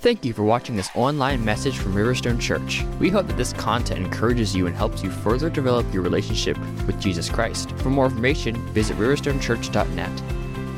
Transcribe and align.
Thank 0.00 0.24
you 0.24 0.32
for 0.32 0.44
watching 0.44 0.76
this 0.76 0.90
online 0.94 1.44
message 1.44 1.76
from 1.76 1.92
Riverstone 1.92 2.40
Church. 2.40 2.84
We 3.00 3.10
hope 3.10 3.26
that 3.26 3.36
this 3.36 3.52
content 3.52 3.98
encourages 3.98 4.54
you 4.54 4.68
and 4.68 4.76
helps 4.76 5.02
you 5.02 5.10
further 5.10 5.50
develop 5.50 5.92
your 5.92 6.04
relationship 6.04 6.56
with 6.86 7.00
Jesus 7.00 7.28
Christ. 7.28 7.72
For 7.78 7.90
more 7.90 8.04
information, 8.04 8.54
visit 8.68 8.96
riverstonechurch.net. 8.96 10.22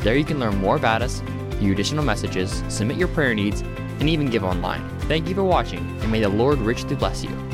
There 0.03 0.17
you 0.17 0.25
can 0.25 0.41
learn 0.41 0.57
more 0.57 0.77
about 0.77 1.03
us, 1.03 1.21
view 1.57 1.71
additional 1.71 2.03
messages, 2.03 2.65
submit 2.71 2.97
your 2.97 3.09
prayer 3.09 3.35
needs, 3.35 3.61
and 3.61 4.09
even 4.09 4.31
give 4.31 4.43
online. 4.43 4.89
Thank 5.01 5.29
you 5.29 5.35
for 5.35 5.45
watching, 5.45 5.81
and 6.01 6.11
may 6.11 6.23
the 6.23 6.31
Lord 6.31 6.59
richly 6.59 6.97
bless 6.97 7.23
you. 7.23 7.29
I'm 7.29 7.49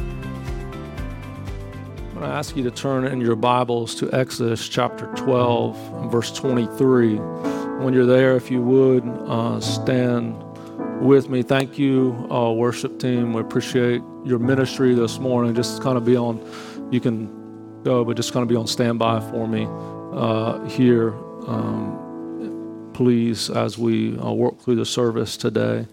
going 2.14 2.20
to 2.20 2.28
ask 2.28 2.56
you 2.56 2.62
to 2.62 2.70
turn 2.70 3.06
in 3.06 3.20
your 3.20 3.34
Bibles 3.34 3.96
to 3.96 4.12
Exodus 4.12 4.68
chapter 4.68 5.06
12, 5.16 6.12
verse 6.12 6.32
23. 6.32 7.16
When 7.16 7.92
you're 7.92 8.06
there, 8.06 8.36
if 8.36 8.52
you 8.52 8.62
would, 8.62 9.02
uh, 9.26 9.60
stand 9.60 10.45
with 11.00 11.28
me. 11.28 11.42
Thank 11.42 11.78
you, 11.78 12.26
uh, 12.30 12.52
worship 12.52 12.98
team. 12.98 13.32
We 13.32 13.41
appreciate 13.41 14.02
your 14.24 14.38
ministry 14.38 14.95
this 14.95 15.19
morning. 15.19 15.55
Just 15.55 15.82
kind 15.82 15.96
of 15.96 16.05
be 16.05 16.16
on, 16.16 16.41
you 16.91 17.00
can 17.00 17.82
go, 17.82 18.05
but 18.05 18.16
just 18.16 18.32
kind 18.32 18.42
of 18.42 18.48
be 18.48 18.56
on 18.56 18.66
standby 18.66 19.20
for 19.30 19.46
me 19.46 19.66
uh, 20.12 20.64
here, 20.66 21.14
um, 21.46 22.91
please, 22.95 23.50
as 23.50 23.78
we 23.78 24.19
uh, 24.19 24.32
work 24.32 24.60
through 24.60 24.77
the 24.77 24.86
service 24.86 25.36
today. 25.36 25.86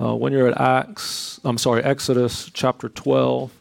Uh, 0.00 0.14
when 0.14 0.32
you're 0.32 0.48
at 0.48 0.60
Acts, 0.60 1.40
I'm 1.44 1.58
sorry, 1.58 1.82
Exodus 1.82 2.50
chapter 2.52 2.88
12, 2.88 3.52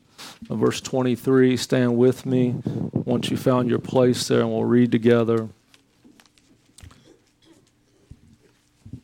uh, 0.50 0.56
verse 0.56 0.82
23, 0.82 1.56
stand 1.58 1.98
with 1.98 2.26
me 2.26 2.56
once 2.94 3.30
you 3.30 3.38
found 3.38 3.70
your 3.70 3.80
place 3.80 4.28
there, 4.28 4.42
and 4.42 4.50
we'll 4.50 4.66
read 4.66 4.92
together. 4.92 5.50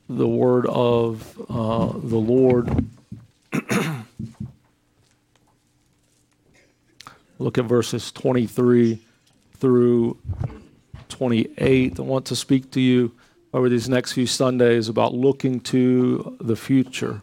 The 0.09 0.27
word 0.27 0.65
of 0.67 1.39
uh, 1.49 1.87
the 1.93 2.17
Lord. 2.17 2.85
Look 7.39 7.57
at 7.57 7.65
verses 7.65 8.11
23 8.11 9.01
through 9.57 10.17
28. 11.09 11.99
I 11.99 12.01
want 12.01 12.25
to 12.27 12.35
speak 12.35 12.71
to 12.71 12.79
you 12.81 13.11
over 13.53 13.69
these 13.69 13.89
next 13.89 14.13
few 14.13 14.27
Sundays 14.27 14.89
about 14.89 15.13
looking 15.13 15.59
to 15.61 16.37
the 16.39 16.55
future. 16.55 17.21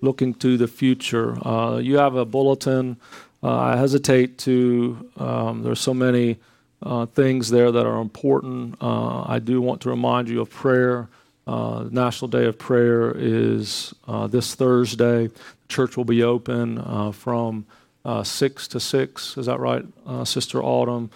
Looking 0.00 0.34
to 0.34 0.56
the 0.56 0.68
future. 0.68 1.36
Uh, 1.46 1.78
you 1.78 1.96
have 1.98 2.14
a 2.16 2.24
bulletin. 2.24 2.96
Uh, 3.42 3.50
I 3.50 3.76
hesitate 3.76 4.38
to, 4.38 5.10
um, 5.16 5.62
there's 5.62 5.80
so 5.80 5.94
many 5.94 6.38
uh, 6.82 7.06
things 7.06 7.50
there 7.50 7.72
that 7.72 7.86
are 7.86 8.00
important. 8.00 8.76
Uh, 8.80 9.22
I 9.22 9.38
do 9.38 9.60
want 9.60 9.80
to 9.82 9.90
remind 9.90 10.28
you 10.28 10.40
of 10.40 10.50
prayer. 10.50 11.08
Uh, 11.46 11.84
National 11.90 12.28
Day 12.28 12.46
of 12.46 12.58
Prayer 12.58 13.12
is 13.16 13.94
uh, 14.08 14.26
this 14.26 14.54
Thursday. 14.54 15.30
Church 15.68 15.96
will 15.96 16.04
be 16.04 16.22
open 16.22 16.78
uh, 16.78 17.12
from 17.12 17.66
uh, 18.04 18.22
6 18.22 18.68
to 18.68 18.80
6. 18.80 19.36
Is 19.36 19.46
that 19.46 19.60
right, 19.60 19.84
uh, 20.06 20.24
Sister 20.24 20.62
Autumn? 20.62 21.10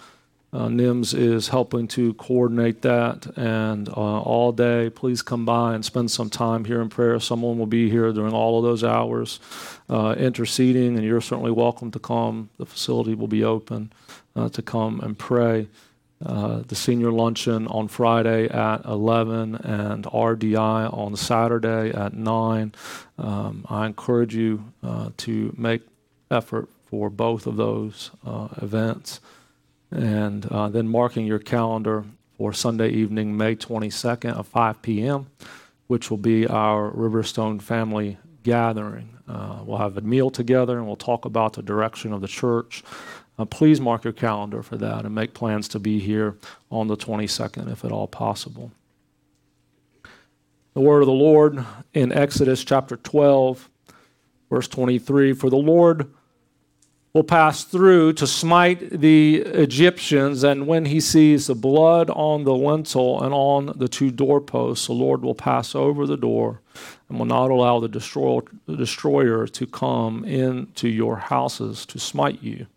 Uh, 0.51 0.67
NIMS 0.67 1.13
is 1.13 1.49
helping 1.49 1.87
to 1.87 2.13
coordinate 2.15 2.81
that. 2.81 3.27
And 3.37 3.87
all 3.89 4.51
day, 4.51 4.89
please 4.89 5.21
come 5.21 5.45
by 5.45 5.75
and 5.75 5.85
spend 5.85 6.09
some 6.09 6.29
time 6.29 6.65
here 6.65 6.81
in 6.81 6.89
prayer. 6.89 7.19
Someone 7.19 7.59
will 7.59 7.67
be 7.67 7.89
here 7.89 8.11
during 8.11 8.33
all 8.33 8.57
of 8.57 8.63
those 8.63 8.83
hours 8.83 9.39
interceding, 9.89 10.95
and 10.95 11.03
you're 11.05 11.21
certainly 11.21 11.51
welcome 11.51 11.91
to 11.91 11.99
come. 11.99 12.49
The 12.57 12.65
facility 12.65 13.13
will 13.13 13.27
be 13.27 13.43
open 13.43 13.91
to 14.35 14.61
come 14.63 15.01
and 15.01 15.15
pray. 15.15 15.67
Uh, 16.25 16.63
the 16.67 16.75
senior 16.75 17.11
luncheon 17.11 17.65
on 17.67 17.87
Friday 17.87 18.49
at 18.49 18.83
11 18.83 19.55
and 19.55 20.03
RDI 20.03 20.93
on 20.93 21.15
Saturday 21.15 21.91
at 21.91 22.13
9. 22.13 22.73
Um, 23.17 23.65
I 23.69 23.85
encourage 23.85 24.35
you 24.35 24.65
uh, 24.83 25.11
to 25.17 25.55
make 25.57 25.81
effort 26.29 26.67
for 26.89 27.09
both 27.09 27.47
of 27.47 27.55
those 27.55 28.11
uh, 28.25 28.49
events. 28.61 29.21
And 29.91 30.45
uh, 30.47 30.67
then 30.67 30.89
marking 30.89 31.25
your 31.25 31.39
calendar 31.39 32.03
for 32.37 32.51
Sunday 32.51 32.89
evening, 32.89 33.37
May 33.37 33.55
22nd 33.55 34.37
at 34.37 34.45
5 34.45 34.81
p.m., 34.81 35.27
which 35.87 36.09
will 36.09 36.17
be 36.17 36.45
our 36.47 36.91
Riverstone 36.91 37.61
family 37.61 38.17
gathering. 38.43 39.17
Uh, 39.27 39.59
we'll 39.63 39.77
have 39.77 39.95
a 39.97 40.01
meal 40.01 40.29
together 40.29 40.77
and 40.77 40.87
we'll 40.87 40.95
talk 40.95 41.25
about 41.25 41.53
the 41.53 41.61
direction 41.61 42.11
of 42.11 42.21
the 42.21 42.27
church. 42.27 42.83
Uh, 43.39 43.45
please 43.45 43.79
mark 43.79 44.03
your 44.03 44.11
calendar 44.11 44.61
for 44.61 44.75
that 44.75 45.05
and 45.05 45.15
make 45.15 45.33
plans 45.33 45.69
to 45.69 45.79
be 45.79 45.97
here 45.97 46.35
on 46.69 46.87
the 46.87 46.97
22nd 46.97 47.71
if 47.71 47.85
at 47.85 47.91
all 47.91 48.05
possible. 48.05 48.69
The 50.73 50.81
word 50.81 50.99
of 50.99 51.05
the 51.05 51.13
Lord 51.13 51.63
in 51.93 52.11
Exodus 52.11 52.65
chapter 52.65 52.97
12, 52.97 53.69
verse 54.49 54.67
23 54.67 55.31
For 55.31 55.49
the 55.49 55.55
Lord 55.55 56.13
will 57.13 57.23
pass 57.23 57.63
through 57.63 58.11
to 58.13 58.27
smite 58.27 58.99
the 58.99 59.37
Egyptians, 59.37 60.43
and 60.43 60.67
when 60.67 60.83
he 60.83 60.99
sees 60.99 61.47
the 61.47 61.55
blood 61.55 62.09
on 62.09 62.43
the 62.43 62.53
lintel 62.53 63.23
and 63.23 63.33
on 63.33 63.77
the 63.77 63.87
two 63.87 64.11
doorposts, 64.11 64.87
the 64.87 64.93
Lord 64.93 65.21
will 65.21 65.33
pass 65.33 65.75
over 65.75 66.05
the 66.05 66.17
door 66.17 66.59
and 67.07 67.17
will 67.17 67.25
not 67.25 67.51
allow 67.51 67.79
the 67.79 67.87
destroyer, 67.87 68.41
the 68.65 68.75
destroyer 68.75 69.47
to 69.47 69.65
come 69.65 70.25
into 70.25 70.89
your 70.89 71.15
houses 71.15 71.85
to 71.85 71.99
smite 71.99 72.43
you. 72.43 72.67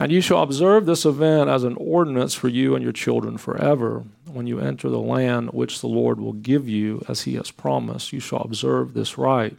And 0.00 0.12
you 0.12 0.20
shall 0.20 0.42
observe 0.42 0.86
this 0.86 1.04
event 1.04 1.50
as 1.50 1.64
an 1.64 1.76
ordinance 1.76 2.32
for 2.34 2.48
you 2.48 2.74
and 2.74 2.84
your 2.84 2.92
children 2.92 3.36
forever. 3.36 4.04
When 4.26 4.46
you 4.46 4.60
enter 4.60 4.88
the 4.88 5.00
land 5.00 5.50
which 5.50 5.80
the 5.80 5.88
Lord 5.88 6.20
will 6.20 6.34
give 6.34 6.68
you, 6.68 7.04
as 7.08 7.22
he 7.22 7.34
has 7.34 7.50
promised, 7.50 8.12
you 8.12 8.20
shall 8.20 8.42
observe 8.42 8.94
this 8.94 9.18
rite. 9.18 9.56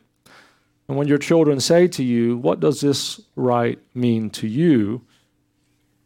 And 0.87 0.97
when 0.97 1.07
your 1.07 1.17
children 1.17 1.59
say 1.59 1.87
to 1.89 2.03
you, 2.03 2.37
What 2.37 2.61
does 2.61 2.79
this 2.79 3.19
rite 3.35 3.79
mean 3.93 4.29
to 4.31 4.47
you? 4.47 5.01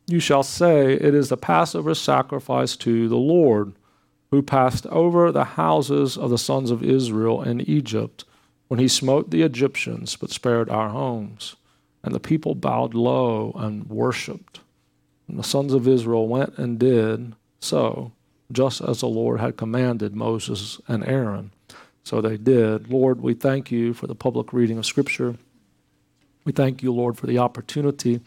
You 0.08 0.20
shall 0.20 0.44
say, 0.44 0.94
It 0.94 1.14
is 1.14 1.30
the 1.30 1.38
Passover 1.38 1.94
sacrifice 1.94 2.76
to 2.78 3.08
the 3.08 3.16
Lord, 3.16 3.74
who 4.32 4.42
passed 4.42 4.88
over 4.88 5.32
the 5.32 5.44
houses 5.44 6.18
of 6.18 6.32
the 6.32 6.40
sons 6.40 6.72
of 6.72 6.84
Israel 6.84 7.44
in 7.44 7.62
Egypt 7.62 8.26
when 8.68 8.80
he 8.80 8.88
smote 8.88 9.30
the 9.30 9.44
Egyptians, 9.44 10.16
but 10.16 10.32
spared 10.32 10.70
our 10.70 10.90
homes. 10.90 11.56
And 12.04 12.14
the 12.14 12.20
people 12.20 12.56
bowed 12.56 12.94
low 12.94 13.54
and 13.56 13.90
worshiped. 13.90 14.60
And 15.28 15.40
the 15.40 15.44
sons 15.44 15.74
of 15.74 15.88
Israel 15.88 16.28
went 16.28 16.58
and 16.58 16.78
did 16.78 17.34
so, 17.60 18.12
just 18.52 18.82
as 18.82 19.00
the 19.00 19.08
Lord 19.08 19.40
had 19.40 19.58
commanded 19.58 20.16
Moses 20.16 20.82
and 20.88 21.06
Aaron. 21.08 21.52
So 22.04 22.20
they 22.20 22.36
did. 22.36 22.90
Lord, 22.90 23.22
we 23.22 23.34
thank 23.34 23.72
you 23.72 23.94
for 23.94 24.08
the 24.08 24.16
public 24.16 24.52
reading 24.52 24.78
of 24.78 24.86
Scripture. 24.86 25.38
We 26.44 26.52
thank 26.52 26.84
you, 26.84 26.92
Lord, 26.92 27.18
for 27.18 27.26
the 27.26 27.38
opportunity 27.38 28.20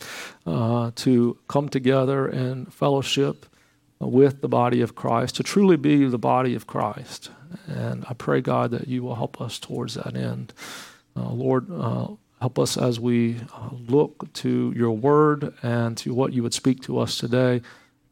uh, 0.47 0.93
to 0.97 1.39
come 1.49 1.69
together 1.69 2.27
and 2.27 2.73
fellowship 2.73 3.45
with 4.01 4.41
the 4.41 4.49
body 4.49 4.81
of 4.81 4.95
Christ, 4.95 5.37
to 5.37 5.43
truly 5.43 5.77
be 5.77 6.07
the 6.07 6.19
body 6.19 6.55
of 6.55 6.67
Christ. 6.67 7.31
And 7.67 8.05
I 8.09 8.15
pray, 8.15 8.41
God, 8.41 8.71
that 8.71 8.89
you 8.89 9.03
will 9.03 9.15
help 9.15 9.41
us 9.41 9.59
towards 9.59 9.95
that 9.95 10.17
end. 10.17 10.55
Uh, 11.15 11.31
Lord, 11.31 11.71
uh, 11.71 12.09
Help 12.41 12.59
us 12.59 12.77
as 12.77 13.01
we 13.01 13.37
uh, 13.55 13.71
look 13.89 14.31
to 14.35 14.73
your 14.77 14.93
word 14.93 15.55
and 15.63 15.97
to 15.97 16.13
what 16.13 16.33
you 16.35 16.43
would 16.43 16.53
speak 16.53 16.83
to 16.83 16.99
us 16.99 17.17
today 17.17 17.63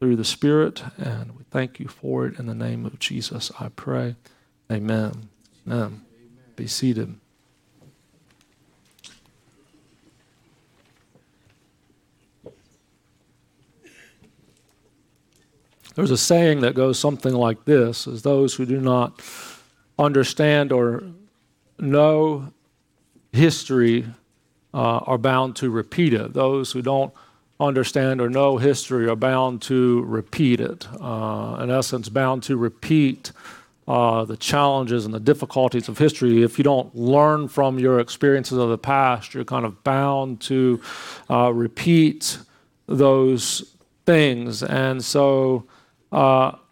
through 0.01 0.17
the 0.17 0.25
Spirit. 0.25 0.83
And 0.97 1.37
we 1.37 1.45
thank 1.51 1.79
you 1.79 1.89
for 1.89 2.27
it 2.27 2.39
in 2.39 2.47
the 2.47 2.55
name 2.55 2.87
of 2.87 2.99
Jesus, 2.99 3.53
I 3.61 3.69
pray. 3.69 4.17
Amen. 4.73 5.29
Amen. 5.67 6.05
Be 6.57 6.67
seated. 6.67 7.15
There's 15.95 16.11
a 16.11 16.17
saying 16.19 16.63
that 16.63 16.75
goes 16.75 16.99
something 16.99 17.34
like 17.34 17.67
this 17.67 18.09
as 18.09 18.23
those 18.23 18.55
who 18.55 18.67
do 18.67 18.81
not 18.81 19.23
understand 19.99 20.73
or 20.73 21.05
know 21.79 22.53
history 23.33 24.07
are 24.78 25.18
bound 25.18 25.56
to 25.56 25.71
repeat 25.71 26.12
it. 26.12 26.32
Those 26.32 26.72
who 26.72 26.82
don't 26.82 27.12
understand 27.60 28.21
or 28.21 28.28
know 28.28 28.59
history 28.59 29.06
are 29.09 29.16
bound 29.16 29.62
to 29.62 30.03
repeat 30.03 30.60
it. 30.60 30.86
Uh, 31.00 31.59
in 31.62 31.71
essence, 31.71 32.09
bound 32.09 32.42
to 32.42 32.56
repeat 32.56 33.32
uh, 33.86 34.24
the 34.24 34.36
challenges 34.36 35.04
and 35.04 35.15
the 35.15 35.21
difficulties 35.21 35.88
of 35.88 35.98
history. 35.98 36.42
If 36.42 36.59
you 36.59 36.65
don't 36.65 36.94
learn 36.97 37.48
from 37.48 37.78
your 37.78 38.00
experiences 38.00 38.59
of 38.59 38.71
the 38.71 38.78
past, 38.78 39.34
you're 39.34 39.44
kind 39.44 39.65
of 39.65 39.84
bound 39.84 40.41
to 40.42 40.80
uh, 41.30 41.53
repeat 41.53 42.38
those 42.86 43.74
things. 44.06 44.62
And 44.62 45.04
so, 45.04 45.65
uh, 45.68 45.73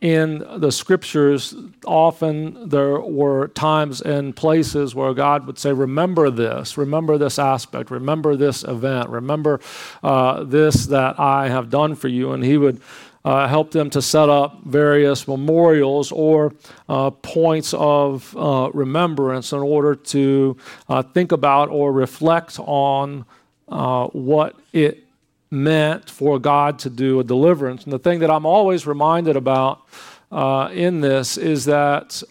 in 0.01 0.39
the 0.57 0.71
scriptures, 0.71 1.55
often 1.85 2.69
there 2.69 3.01
were 3.01 3.49
times 3.49 4.01
and 4.01 4.37
places 4.37 4.95
where 4.95 5.13
God 5.15 5.47
would 5.47 5.59
say, 5.59 5.73
Remember 5.73 6.31
this, 6.31 6.79
remember 6.79 7.19
this 7.19 7.39
aspect, 7.39 7.91
remember 7.91 8.37
this 8.37 8.63
event, 8.63 9.09
remember 9.09 9.61
uh, 10.03 10.45
this 10.45 10.87
that 10.87 11.19
I 11.19 11.49
have 11.49 11.71
done 11.71 11.95
for 11.95 12.09
you. 12.09 12.33
And 12.33 12.45
He 12.45 12.57
would 12.57 12.81
uh, 13.25 13.47
helped 13.47 13.73
them 13.73 13.91
to 13.91 14.03
set 14.03 14.29
up 14.29 14.63
various 14.65 15.29
memorials 15.29 16.11
or 16.13 16.53
uh, 16.89 17.11
points 17.11 17.75
of 17.75 18.37
uh, 18.37 18.71
remembrance 18.75 19.53
in 19.53 19.61
order 19.61 19.95
to 19.95 20.57
uh, 20.89 21.03
think 21.03 21.33
about 21.33 21.69
or 21.69 21.93
reflect 21.93 22.59
on 22.61 23.25
uh, 23.69 24.07
what 24.09 24.57
it 24.73 25.05
meant 25.53 26.09
for 26.09 26.39
God 26.39 26.79
to 26.81 26.91
do 26.91 27.21
a 27.21 27.25
deliverance. 27.25 27.85
And 27.85 27.93
the 27.93 27.99
thing 27.99 28.21
that 28.21 28.31
I'm 28.31 28.47
always 28.47 28.87
reminded 28.87 29.37
about 29.37 29.87
uh, 30.33 30.71
in 30.73 31.03
this 31.03 31.37
is 31.37 31.67
that 31.67 32.23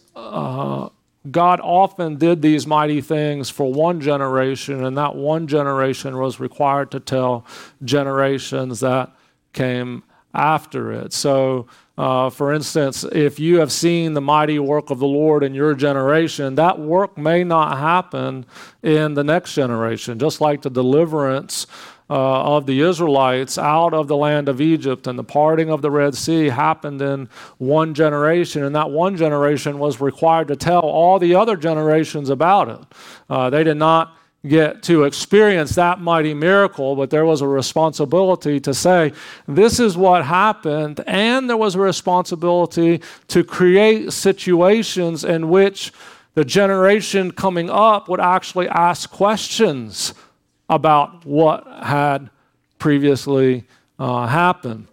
God 1.29 1.59
often 1.59 2.17
did 2.17 2.41
these 2.41 2.65
mighty 2.65 2.99
things 2.99 3.51
for 3.51 3.71
one 3.71 4.01
generation, 4.01 4.83
and 4.83 4.97
that 4.97 5.15
one 5.15 5.45
generation 5.45 6.17
was 6.17 6.39
required 6.39 6.89
to 6.91 6.99
tell 6.99 7.45
generations 7.83 8.79
that 8.79 9.11
came 9.53 10.01
after 10.33 10.91
it. 10.91 11.13
So, 11.13 11.67
uh, 11.97 12.31
for 12.31 12.51
instance, 12.51 13.03
if 13.03 13.39
you 13.39 13.59
have 13.59 13.71
seen 13.71 14.13
the 14.13 14.21
mighty 14.21 14.57
work 14.57 14.89
of 14.89 14.97
the 14.97 15.05
Lord 15.05 15.43
in 15.43 15.53
your 15.53 15.75
generation, 15.75 16.55
that 16.55 16.79
work 16.79 17.17
may 17.19 17.43
not 17.43 17.77
happen 17.77 18.45
in 18.81 19.13
the 19.13 19.23
next 19.23 19.53
generation, 19.53 20.17
just 20.17 20.41
like 20.41 20.63
the 20.63 20.71
deliverance 20.71 21.67
uh, 22.11 22.57
of 22.57 22.65
the 22.65 22.81
Israelites 22.81 23.57
out 23.57 23.93
of 23.93 24.09
the 24.09 24.17
land 24.17 24.49
of 24.49 24.59
Egypt 24.59 25.07
and 25.07 25.17
the 25.17 25.23
parting 25.23 25.69
of 25.69 25.81
the 25.81 25.89
Red 25.89 26.13
Sea 26.13 26.47
happened 26.47 27.01
in 27.01 27.29
one 27.57 27.93
generation, 27.93 28.63
and 28.63 28.75
that 28.75 28.89
one 28.89 29.15
generation 29.15 29.79
was 29.79 30.01
required 30.01 30.49
to 30.49 30.57
tell 30.57 30.81
all 30.81 31.19
the 31.19 31.33
other 31.35 31.55
generations 31.55 32.29
about 32.29 32.67
it. 32.67 32.79
Uh, 33.29 33.49
they 33.49 33.63
did 33.63 33.77
not 33.77 34.17
get 34.45 34.83
to 34.83 35.05
experience 35.05 35.75
that 35.75 36.01
mighty 36.01 36.33
miracle, 36.33 36.97
but 36.97 37.11
there 37.11 37.25
was 37.25 37.39
a 37.39 37.47
responsibility 37.47 38.59
to 38.59 38.73
say, 38.73 39.13
this 39.47 39.79
is 39.79 39.95
what 39.95 40.25
happened, 40.25 40.99
and 41.07 41.49
there 41.49 41.55
was 41.55 41.75
a 41.75 41.79
responsibility 41.79 43.01
to 43.29 43.41
create 43.41 44.11
situations 44.11 45.23
in 45.23 45.47
which 45.47 45.93
the 46.33 46.43
generation 46.43 47.31
coming 47.31 47.69
up 47.69 48.09
would 48.09 48.19
actually 48.19 48.67
ask 48.67 49.09
questions 49.09 50.13
about 50.71 51.25
what 51.25 51.67
had 51.83 52.29
previously 52.79 53.65
uh, 53.99 54.25
happened. 54.25 54.87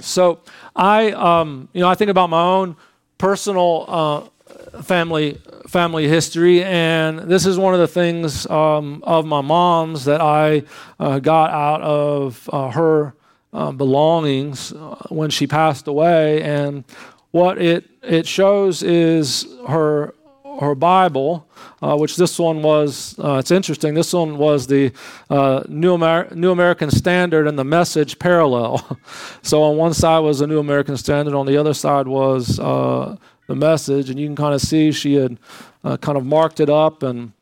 So 0.00 0.40
I, 0.76 1.10
um, 1.10 1.68
you 1.72 1.80
know, 1.80 1.88
I 1.88 1.96
think 1.96 2.10
about 2.10 2.30
my 2.30 2.40
own 2.40 2.76
personal 3.18 3.84
uh, 3.88 4.82
family 4.82 5.40
family 5.66 6.08
history, 6.08 6.62
and 6.64 7.18
this 7.18 7.44
is 7.44 7.58
one 7.58 7.74
of 7.74 7.80
the 7.80 7.88
things 7.88 8.46
um, 8.46 9.02
of 9.02 9.26
my 9.26 9.40
mom's 9.40 10.04
that 10.04 10.20
I 10.20 10.62
uh, 10.98 11.18
got 11.18 11.50
out 11.50 11.82
of 11.82 12.48
uh, 12.52 12.70
her 12.70 13.14
uh, 13.52 13.72
belongings 13.72 14.72
uh, 14.72 14.94
when 15.08 15.30
she 15.30 15.46
passed 15.46 15.88
away, 15.88 16.40
and 16.42 16.84
what 17.32 17.60
it 17.60 17.84
it 18.02 18.26
shows 18.26 18.84
is 18.84 19.46
her 19.66 20.14
her 20.58 20.74
Bible, 20.74 21.48
uh, 21.82 21.96
which 21.96 22.16
this 22.16 22.38
one 22.38 22.62
was, 22.62 23.18
uh, 23.18 23.34
it's 23.34 23.50
interesting, 23.50 23.94
this 23.94 24.12
one 24.12 24.38
was 24.38 24.66
the 24.66 24.92
uh, 25.30 25.62
New, 25.68 25.94
Amer- 25.94 26.34
New 26.34 26.50
American 26.50 26.90
Standard 26.90 27.46
and 27.46 27.58
the 27.58 27.64
Message 27.64 28.18
parallel. 28.18 28.98
so 29.42 29.62
on 29.62 29.76
one 29.76 29.94
side 29.94 30.20
was 30.20 30.40
the 30.40 30.46
New 30.46 30.58
American 30.58 30.96
Standard, 30.96 31.34
on 31.34 31.46
the 31.46 31.56
other 31.56 31.74
side 31.74 32.08
was 32.08 32.58
uh, 32.58 33.16
the 33.46 33.54
Message, 33.54 34.10
and 34.10 34.18
you 34.18 34.26
can 34.26 34.36
kind 34.36 34.54
of 34.54 34.60
see 34.60 34.90
she 34.90 35.14
had 35.14 35.38
uh, 35.84 35.96
kind 35.96 36.18
of 36.18 36.26
marked 36.26 36.60
it 36.60 36.68
up 36.68 37.02
and 37.02 37.32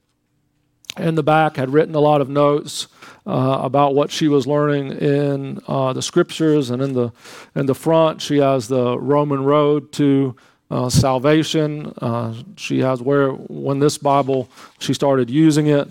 in 0.98 1.14
the 1.14 1.22
back 1.22 1.56
had 1.56 1.70
written 1.70 1.94
a 1.94 2.00
lot 2.00 2.22
of 2.22 2.28
notes 2.28 2.88
uh, 3.26 3.60
about 3.62 3.94
what 3.94 4.10
she 4.10 4.28
was 4.28 4.46
learning 4.46 4.92
in 4.92 5.56
the 5.66 6.00
scriptures, 6.00 6.70
and 6.70 6.80
in 6.80 6.94
the 6.94 7.12
in 7.54 7.66
the 7.66 7.74
front 7.74 8.22
she 8.22 8.38
has 8.38 8.68
the 8.68 8.98
Roman 8.98 9.44
road 9.44 9.92
to 9.92 10.34
uh, 10.70 10.88
salvation. 10.88 11.92
Uh, 12.00 12.34
she 12.56 12.80
has 12.80 13.00
where, 13.00 13.30
when 13.30 13.78
this 13.78 13.98
Bible, 13.98 14.48
she 14.78 14.94
started 14.94 15.30
using 15.30 15.66
it. 15.66 15.88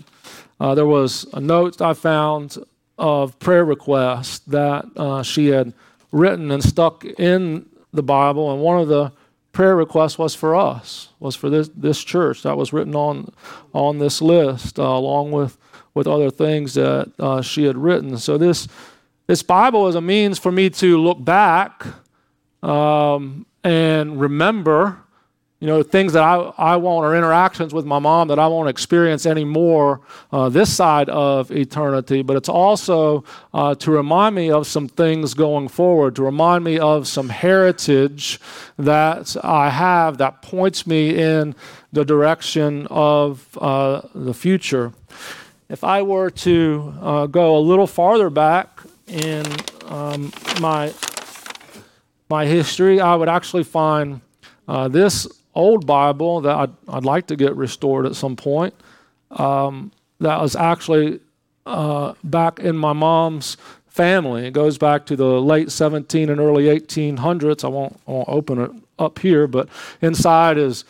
Uh, 0.60 0.74
there 0.74 0.86
was 0.86 1.26
a 1.32 1.40
note 1.40 1.80
I 1.80 1.94
found 1.94 2.58
of 2.98 3.38
prayer 3.38 3.64
requests 3.64 4.38
that 4.40 4.86
uh, 4.96 5.22
she 5.22 5.48
had 5.48 5.72
written 6.12 6.50
and 6.50 6.62
stuck 6.62 7.04
in 7.04 7.66
the 7.92 8.02
Bible, 8.02 8.52
and 8.52 8.62
one 8.62 8.80
of 8.80 8.88
the 8.88 9.12
prayer 9.52 9.76
requests 9.76 10.18
was 10.18 10.34
for 10.34 10.54
us, 10.54 11.08
was 11.18 11.34
for 11.34 11.48
this, 11.48 11.68
this 11.74 12.04
church. 12.04 12.42
That 12.42 12.56
was 12.56 12.72
written 12.72 12.94
on, 12.94 13.32
on 13.72 13.98
this 13.98 14.20
list, 14.20 14.78
uh, 14.78 14.82
along 14.82 15.32
with, 15.32 15.56
with 15.94 16.06
other 16.06 16.30
things 16.30 16.74
that 16.74 17.10
uh, 17.18 17.42
she 17.42 17.64
had 17.64 17.76
written. 17.76 18.18
So 18.18 18.38
this, 18.38 18.68
this 19.26 19.42
Bible 19.42 19.88
is 19.88 19.94
a 19.94 20.00
means 20.00 20.38
for 20.38 20.52
me 20.52 20.70
to 20.70 20.98
look 20.98 21.24
back 21.24 21.86
um, 22.62 23.46
and 23.66 24.20
remember, 24.20 24.96
you 25.58 25.66
know, 25.66 25.82
things 25.82 26.12
that 26.12 26.22
I, 26.22 26.36
I 26.56 26.76
want 26.76 27.04
or 27.04 27.16
interactions 27.16 27.74
with 27.74 27.84
my 27.84 27.98
mom 27.98 28.28
that 28.28 28.38
I 28.38 28.46
won't 28.46 28.68
experience 28.68 29.26
anymore 29.26 30.02
uh, 30.30 30.48
this 30.48 30.72
side 30.72 31.08
of 31.08 31.50
eternity. 31.50 32.22
But 32.22 32.36
it's 32.36 32.48
also 32.48 33.24
uh, 33.52 33.74
to 33.74 33.90
remind 33.90 34.36
me 34.36 34.52
of 34.52 34.68
some 34.68 34.86
things 34.86 35.34
going 35.34 35.66
forward, 35.66 36.14
to 36.14 36.22
remind 36.22 36.62
me 36.62 36.78
of 36.78 37.08
some 37.08 37.28
heritage 37.28 38.38
that 38.78 39.36
I 39.42 39.70
have 39.70 40.18
that 40.18 40.42
points 40.42 40.86
me 40.86 41.18
in 41.20 41.56
the 41.92 42.04
direction 42.04 42.86
of 42.88 43.58
uh, 43.60 44.02
the 44.14 44.32
future. 44.32 44.92
If 45.68 45.82
I 45.82 46.02
were 46.02 46.30
to 46.30 46.94
uh, 47.00 47.26
go 47.26 47.56
a 47.56 47.58
little 47.58 47.88
farther 47.88 48.30
back 48.30 48.80
in 49.08 49.44
um, 49.88 50.30
my 50.60 50.92
my 52.28 52.46
history, 52.46 53.00
I 53.00 53.14
would 53.14 53.28
actually 53.28 53.64
find 53.64 54.20
uh, 54.68 54.88
this 54.88 55.28
old 55.54 55.86
Bible 55.86 56.40
that 56.42 56.56
I'd, 56.56 56.72
I'd, 56.88 57.04
like 57.04 57.28
to 57.28 57.36
get 57.36 57.56
restored 57.56 58.04
at 58.04 58.14
some 58.14 58.36
point. 58.36 58.74
Um, 59.30 59.92
that 60.20 60.40
was 60.40 60.56
actually 60.56 61.20
uh, 61.64 62.14
back 62.24 62.58
in 62.58 62.76
my 62.76 62.92
mom's 62.92 63.56
family. 63.86 64.46
It 64.46 64.52
goes 64.52 64.76
back 64.76 65.06
to 65.06 65.16
the 65.16 65.40
late 65.40 65.70
17 65.70 66.28
and 66.28 66.40
early 66.40 66.64
1800s. 66.64 67.64
I 67.64 67.68
won't, 67.68 67.98
I 68.06 68.10
won't 68.10 68.28
open 68.28 68.60
it 68.60 68.70
up 68.98 69.18
here, 69.18 69.46
but 69.46 69.68
inside 70.02 70.58
is 70.58 70.84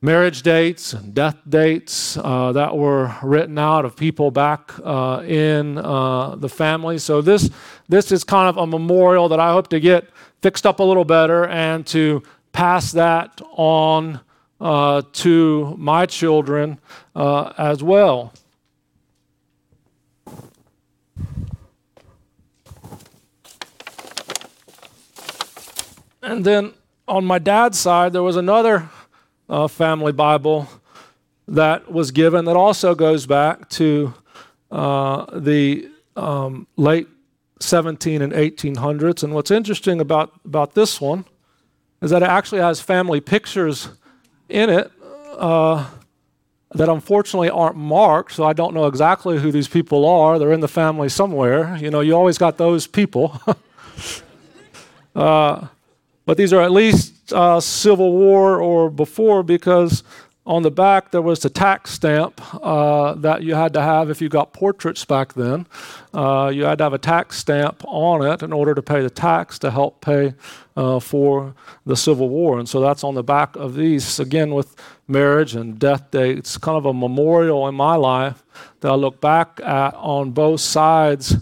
marriage 0.00 0.42
dates 0.42 0.92
and 0.92 1.14
death 1.14 1.36
dates 1.48 2.16
uh, 2.18 2.52
that 2.52 2.76
were 2.76 3.12
written 3.22 3.58
out 3.58 3.84
of 3.84 3.96
people 3.96 4.30
back 4.30 4.72
uh, 4.84 5.22
in 5.26 5.78
uh, 5.78 6.36
the 6.36 6.48
family. 6.48 6.98
So 6.98 7.20
this 7.20 7.50
this 7.88 8.12
is 8.12 8.24
kind 8.24 8.48
of 8.48 8.56
a 8.56 8.66
memorial 8.66 9.28
that 9.28 9.40
I 9.40 9.50
hope 9.52 9.68
to 9.68 9.80
get 9.80 10.08
fixed 10.42 10.66
up 10.66 10.80
a 10.80 10.82
little 10.82 11.04
better 11.04 11.46
and 11.46 11.86
to 11.88 12.22
pass 12.52 12.92
that 12.92 13.40
on 13.52 14.20
uh, 14.60 15.02
to 15.12 15.74
my 15.78 16.06
children 16.06 16.78
uh, 17.14 17.52
as 17.58 17.82
well. 17.82 18.32
And 26.22 26.44
then 26.44 26.74
on 27.06 27.24
my 27.24 27.38
dad's 27.38 27.78
side, 27.78 28.12
there 28.12 28.22
was 28.22 28.36
another 28.36 28.88
uh, 29.48 29.68
family 29.68 30.12
Bible 30.12 30.68
that 31.46 31.92
was 31.92 32.10
given 32.10 32.46
that 32.46 32.56
also 32.56 32.94
goes 32.94 33.26
back 33.26 33.68
to 33.70 34.12
uh, 34.72 35.38
the 35.38 35.88
um, 36.16 36.66
late 36.76 37.06
17 37.60 38.22
and 38.22 38.32
1800s. 38.32 39.22
And 39.22 39.34
what's 39.34 39.50
interesting 39.50 40.00
about, 40.00 40.32
about 40.44 40.74
this 40.74 41.00
one 41.00 41.24
is 42.02 42.10
that 42.10 42.22
it 42.22 42.28
actually 42.28 42.60
has 42.60 42.80
family 42.80 43.20
pictures 43.20 43.88
in 44.48 44.70
it 44.70 44.92
uh, 45.38 45.86
that 46.74 46.88
unfortunately 46.88 47.50
aren't 47.50 47.76
marked, 47.76 48.32
so 48.32 48.44
I 48.44 48.52
don't 48.52 48.74
know 48.74 48.86
exactly 48.86 49.38
who 49.38 49.50
these 49.50 49.68
people 49.68 50.06
are. 50.06 50.38
They're 50.38 50.52
in 50.52 50.60
the 50.60 50.68
family 50.68 51.08
somewhere. 51.08 51.76
You 51.76 51.90
know, 51.90 52.00
you 52.00 52.14
always 52.14 52.38
got 52.38 52.58
those 52.58 52.86
people. 52.86 53.40
uh, 55.16 55.66
but 56.26 56.36
these 56.36 56.52
are 56.52 56.60
at 56.60 56.72
least 56.72 57.32
uh, 57.32 57.60
Civil 57.60 58.12
War 58.12 58.60
or 58.60 58.90
before 58.90 59.42
because 59.42 60.02
on 60.46 60.62
the 60.62 60.70
back, 60.70 61.10
there 61.10 61.22
was 61.22 61.40
the 61.40 61.50
tax 61.50 61.90
stamp 61.90 62.40
uh, 62.64 63.14
that 63.14 63.42
you 63.42 63.56
had 63.56 63.72
to 63.72 63.82
have 63.82 64.10
if 64.10 64.22
you 64.22 64.28
got 64.28 64.52
portraits 64.52 65.04
back 65.04 65.34
then. 65.34 65.66
Uh, 66.14 66.52
you 66.54 66.64
had 66.64 66.78
to 66.78 66.84
have 66.84 66.92
a 66.92 66.98
tax 66.98 67.38
stamp 67.38 67.82
on 67.84 68.24
it 68.24 68.44
in 68.44 68.52
order 68.52 68.72
to 68.72 68.80
pay 68.80 69.02
the 69.02 69.10
tax 69.10 69.58
to 69.58 69.72
help 69.72 70.00
pay 70.00 70.34
uh, 70.76 71.00
for 71.00 71.54
the 71.84 71.96
Civil 71.96 72.28
War. 72.28 72.60
And 72.60 72.68
so 72.68 72.80
that's 72.80 73.02
on 73.02 73.14
the 73.14 73.24
back 73.24 73.56
of 73.56 73.74
these. 73.74 74.20
Again, 74.20 74.54
with 74.54 74.76
marriage 75.08 75.56
and 75.56 75.80
death 75.80 76.12
dates, 76.12 76.56
kind 76.58 76.78
of 76.78 76.86
a 76.86 76.94
memorial 76.94 77.66
in 77.66 77.74
my 77.74 77.96
life 77.96 78.44
that 78.80 78.92
I 78.92 78.94
look 78.94 79.20
back 79.20 79.60
at 79.60 79.94
on 79.94 80.30
both 80.30 80.60
sides 80.60 81.34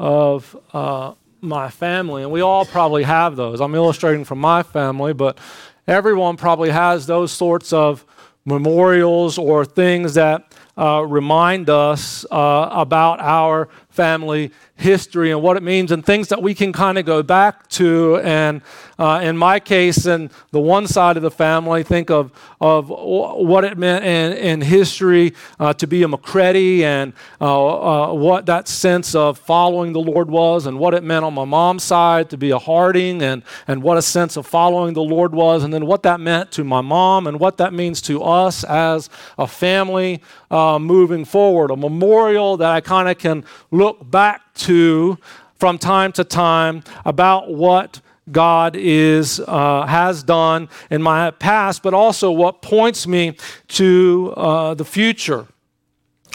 of 0.00 0.56
uh, 0.72 1.14
my 1.40 1.70
family. 1.70 2.22
And 2.22 2.32
we 2.32 2.40
all 2.40 2.64
probably 2.64 3.04
have 3.04 3.36
those. 3.36 3.60
I'm 3.60 3.76
illustrating 3.76 4.24
from 4.24 4.40
my 4.40 4.64
family, 4.64 5.12
but 5.12 5.38
everyone 5.86 6.36
probably 6.36 6.70
has 6.70 7.06
those 7.06 7.30
sorts 7.30 7.72
of 7.72 8.04
memorials 8.44 9.38
or 9.38 9.64
things 9.64 10.14
that 10.14 10.52
uh, 10.76 11.04
remind 11.06 11.68
us 11.68 12.24
uh, 12.30 12.68
about 12.72 13.20
our 13.20 13.68
family 13.98 14.52
history 14.76 15.32
and 15.32 15.42
what 15.42 15.56
it 15.56 15.62
means 15.62 15.90
and 15.90 16.06
things 16.06 16.28
that 16.28 16.40
we 16.40 16.54
can 16.54 16.72
kind 16.72 16.98
of 16.98 17.04
go 17.04 17.20
back 17.20 17.68
to. 17.68 18.20
And 18.22 18.62
uh, 18.96 19.20
in 19.28 19.36
my 19.36 19.58
case, 19.58 20.06
in 20.06 20.30
the 20.52 20.60
one 20.60 20.86
side 20.86 21.16
of 21.16 21.24
the 21.24 21.32
family, 21.32 21.82
think 21.82 22.10
of, 22.10 22.30
of 22.60 22.88
what 22.88 23.64
it 23.64 23.76
meant 23.76 24.04
in, 24.04 24.28
in 24.50 24.60
history 24.60 25.34
uh, 25.58 25.72
to 25.80 25.86
be 25.86 26.04
a 26.04 26.08
McCready 26.08 26.84
and 26.84 27.12
uh, 27.40 27.46
uh, 27.48 28.14
what 28.14 28.46
that 28.46 28.68
sense 28.68 29.16
of 29.16 29.38
following 29.38 29.92
the 29.92 30.04
Lord 30.12 30.30
was, 30.30 30.66
and 30.66 30.78
what 30.78 30.94
it 30.94 31.02
meant 31.02 31.24
on 31.24 31.34
my 31.34 31.44
mom's 31.44 31.82
side 31.82 32.30
to 32.30 32.36
be 32.36 32.50
a 32.50 32.58
Harding, 32.68 33.22
and, 33.22 33.42
and 33.66 33.82
what 33.82 33.96
a 33.96 34.02
sense 34.02 34.36
of 34.36 34.46
following 34.46 34.94
the 34.94 35.08
Lord 35.16 35.32
was, 35.32 35.64
and 35.64 35.72
then 35.74 35.86
what 35.86 36.02
that 36.02 36.20
meant 36.20 36.52
to 36.52 36.62
my 36.64 36.82
mom, 36.82 37.26
and 37.26 37.40
what 37.40 37.56
that 37.56 37.72
means 37.72 38.00
to 38.02 38.22
us 38.22 38.64
as 38.64 39.10
a 39.38 39.46
family 39.46 40.20
uh, 40.50 40.78
moving 40.78 41.24
forward. 41.24 41.70
A 41.70 41.76
memorial 41.76 42.56
that 42.58 42.70
I 42.70 42.80
kind 42.80 43.08
of 43.08 43.16
can 43.18 43.44
look 43.70 43.87
back 43.94 44.54
to 44.54 45.18
from 45.54 45.78
time 45.78 46.12
to 46.12 46.24
time 46.24 46.82
about 47.04 47.52
what 47.52 48.00
God 48.30 48.76
is 48.76 49.40
uh, 49.40 49.86
has 49.86 50.22
done 50.22 50.68
in 50.90 51.02
my 51.02 51.30
past, 51.30 51.82
but 51.82 51.94
also 51.94 52.30
what 52.30 52.62
points 52.62 53.06
me 53.06 53.36
to 53.68 54.34
uh, 54.36 54.74
the 54.74 54.84
future. 54.84 55.46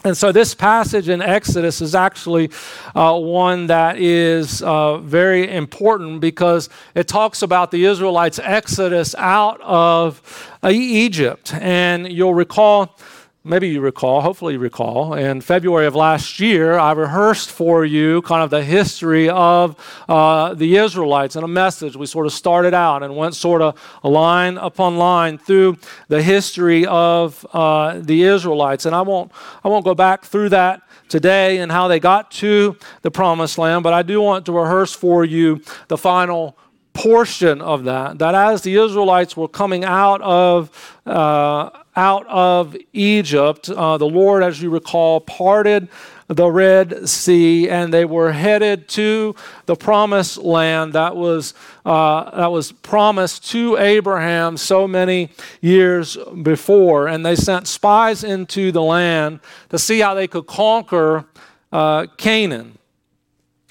And 0.06 0.18
so, 0.18 0.34
this 0.34 0.54
passage 0.54 1.08
in 1.08 1.22
Exodus 1.22 1.80
is 1.80 1.96
actually 1.96 2.50
uh, 2.94 3.18
one 3.18 3.68
that 3.68 3.98
is 3.98 4.62
uh, 4.62 4.98
very 4.98 5.50
important 5.50 6.20
because 6.20 6.68
it 6.94 7.08
talks 7.08 7.42
about 7.42 7.72
the 7.72 7.86
Israelites' 7.86 8.38
exodus 8.44 9.16
out 9.18 9.62
of 9.62 10.22
uh, 10.62 10.70
Egypt. 10.74 11.54
And 11.54 12.12
you'll 12.12 12.34
recall 12.34 12.98
maybe 13.46 13.68
you 13.68 13.82
recall, 13.82 14.22
hopefully 14.22 14.54
you 14.54 14.60
recall, 14.60 15.14
in 15.14 15.42
February 15.42 15.86
of 15.86 15.96
last 15.96 16.40
year, 16.40 16.80
I 16.80 16.94
rehearsed 16.94 17.52
for 17.52 17.84
you 17.84 18.22
kind 18.22 18.42
of 18.42 18.50
the 18.50 18.64
history 18.64 19.28
of 19.30 19.76
uh, 20.08 20.54
the 20.54 20.78
Israelites 20.78 21.36
in 21.36 21.44
a 21.44 21.48
message. 21.48 21.98
We 21.98 22.06
sort 22.06 22.26
of 22.26 22.32
started 22.32 22.74
out 22.74 23.04
and 23.04 23.18
went 23.18 23.36
sort 23.36 23.62
of 23.62 23.78
line 24.02 24.58
upon 24.58 24.98
line 24.98 25.38
through 25.38 25.78
the 26.08 26.22
history 26.22 26.86
of 26.86 27.46
uh, 27.52 28.00
the 28.00 28.24
Israelites. 28.24 28.86
And 28.86 28.96
I 28.96 29.02
won't, 29.02 29.32
I 29.64 29.68
won't 29.68 29.84
go 29.84 29.94
back 29.94 30.24
through 30.24 30.50
that 30.50 30.82
today 31.10 31.58
and 31.58 31.70
how 31.70 31.90
they 31.90 32.00
got 32.00 32.32
to 32.32 32.78
the 33.02 33.12
promised 33.12 33.58
land, 33.58 33.84
but 33.84 33.94
I 33.94 34.04
do 34.04 34.22
want 34.22 34.46
to 34.46 34.54
rehearse 34.54 34.94
for 34.94 35.26
you 35.26 35.62
the 35.90 35.98
final 35.98 36.58
portion 36.94 37.60
of 37.60 37.84
that. 37.84 38.20
That 38.20 38.36
as 38.36 38.62
the 38.62 38.76
Israelites 38.76 39.36
were 39.36 39.50
coming 39.50 39.84
out 39.84 40.22
of 40.22 41.00
uh, 41.06 41.83
out 41.96 42.26
of 42.28 42.76
Egypt, 42.92 43.70
uh, 43.70 43.98
the 43.98 44.08
Lord, 44.08 44.44
as 44.44 44.62
you 44.62 44.70
recall, 44.70 45.22
parted 45.22 45.88
the 46.28 46.50
Red 46.50 47.08
Sea, 47.08 47.70
and 47.70 47.94
they 47.94 48.06
were 48.06 48.32
headed 48.32 48.88
to 48.90 49.36
the 49.66 49.76
promised 49.76 50.38
land 50.38 50.94
that 50.94 51.16
was, 51.16 51.54
uh, 51.86 52.36
that 52.38 52.52
was 52.52 52.72
promised 52.72 53.50
to 53.52 53.78
Abraham 53.78 54.58
so 54.58 54.88
many 54.88 55.30
years 55.62 56.18
before. 56.42 57.08
And 57.08 57.26
they 57.26 57.36
sent 57.36 57.68
spies 57.68 58.24
into 58.24 58.72
the 58.72 58.82
land 58.82 59.42
to 59.70 59.78
see 59.78 60.00
how 60.00 60.14
they 60.14 60.28
could 60.28 60.48
conquer 60.48 61.26
uh, 61.72 62.08
Canaan. 62.18 62.78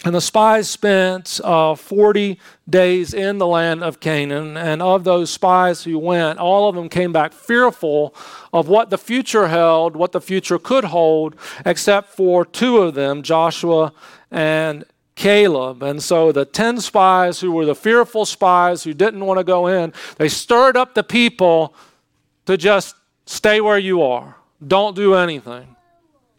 And 0.04 0.16
the 0.16 0.21
spies 0.21 0.68
spent 0.68 1.40
uh, 1.44 1.76
40 1.76 2.38
days 2.68 3.14
in 3.14 3.38
the 3.38 3.47
land 3.47 3.85
of 3.85 4.00
Canaan. 4.00 4.56
And 4.56 4.82
of 4.82 5.04
those 5.04 5.30
spies 5.30 5.85
who 5.85 5.97
went, 5.97 6.40
all 6.40 6.68
of 6.68 6.75
them 6.75 6.88
came 6.88 7.12
back 7.12 7.32
fearful 7.32 8.12
of 8.52 8.66
what 8.66 8.90
the 8.90 8.99
future 8.99 9.47
held, 9.47 9.94
what 9.94 10.11
the 10.11 10.21
future 10.21 10.59
could 10.59 10.85
hold, 10.85 11.37
except 11.64 12.09
for 12.11 12.44
two 12.44 12.78
of 12.78 12.94
them, 12.94 13.23
Joshua 13.23 13.92
and 14.30 14.85
Caleb. 15.14 15.85
And 15.85 16.02
so 16.02 16.32
the 16.32 16.47
10 16.47 16.80
spies 16.80 17.38
who 17.40 17.52
were 17.52 17.66
the 17.66 17.76
fearful 17.76 18.25
spies 18.25 18.82
who 18.82 18.94
didn't 18.94 19.25
want 19.25 19.38
to 19.38 19.44
go 19.44 19.68
in, 19.68 19.92
they 20.16 20.28
stirred 20.28 20.76
up 20.76 20.94
the 20.94 21.04
people 21.04 21.75
to 22.47 22.56
just 22.56 22.97
stay 23.25 23.61
where 23.61 23.78
you 23.78 24.02
are. 24.02 24.37
Don't 24.66 24.97
do 24.97 25.14
anything. 25.14 25.76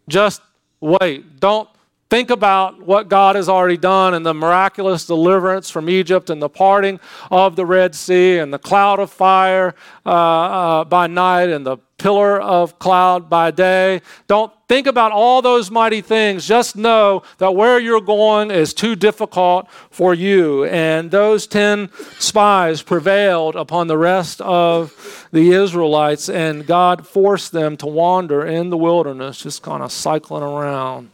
Just 0.09 0.41
wait. 0.81 1.39
Don't 1.39 1.69
Think 2.13 2.29
about 2.29 2.79
what 2.79 3.09
God 3.09 3.35
has 3.35 3.49
already 3.49 3.75
done 3.75 4.13
and 4.13 4.23
the 4.23 4.35
miraculous 4.35 5.07
deliverance 5.07 5.71
from 5.71 5.89
Egypt 5.89 6.29
and 6.29 6.39
the 6.39 6.47
parting 6.47 6.99
of 7.31 7.55
the 7.55 7.65
Red 7.65 7.95
Sea 7.95 8.37
and 8.37 8.53
the 8.53 8.59
cloud 8.59 8.99
of 8.99 9.09
fire 9.11 9.73
uh, 10.05 10.09
uh, 10.11 10.83
by 10.83 11.07
night 11.07 11.49
and 11.49 11.65
the 11.65 11.77
pillar 11.97 12.39
of 12.39 12.77
cloud 12.77 13.31
by 13.31 13.49
day. 13.49 13.99
Don't 14.27 14.53
think 14.67 14.85
about 14.85 15.11
all 15.11 15.41
those 15.41 15.71
mighty 15.71 16.01
things. 16.01 16.47
Just 16.47 16.75
know 16.75 17.23
that 17.39 17.55
where 17.55 17.79
you're 17.79 17.99
going 17.99 18.51
is 18.51 18.75
too 18.75 18.95
difficult 18.95 19.67
for 19.89 20.13
you. 20.13 20.65
And 20.65 21.09
those 21.09 21.47
10 21.47 21.89
spies 22.19 22.83
prevailed 22.83 23.55
upon 23.55 23.87
the 23.87 23.97
rest 23.97 24.39
of 24.41 25.27
the 25.31 25.49
Israelites, 25.49 26.29
and 26.29 26.67
God 26.67 27.07
forced 27.07 27.53
them 27.53 27.75
to 27.77 27.87
wander 27.87 28.45
in 28.45 28.69
the 28.69 28.77
wilderness, 28.77 29.41
just 29.41 29.63
kind 29.63 29.81
of 29.81 29.91
cycling 29.91 30.43
around 30.43 31.09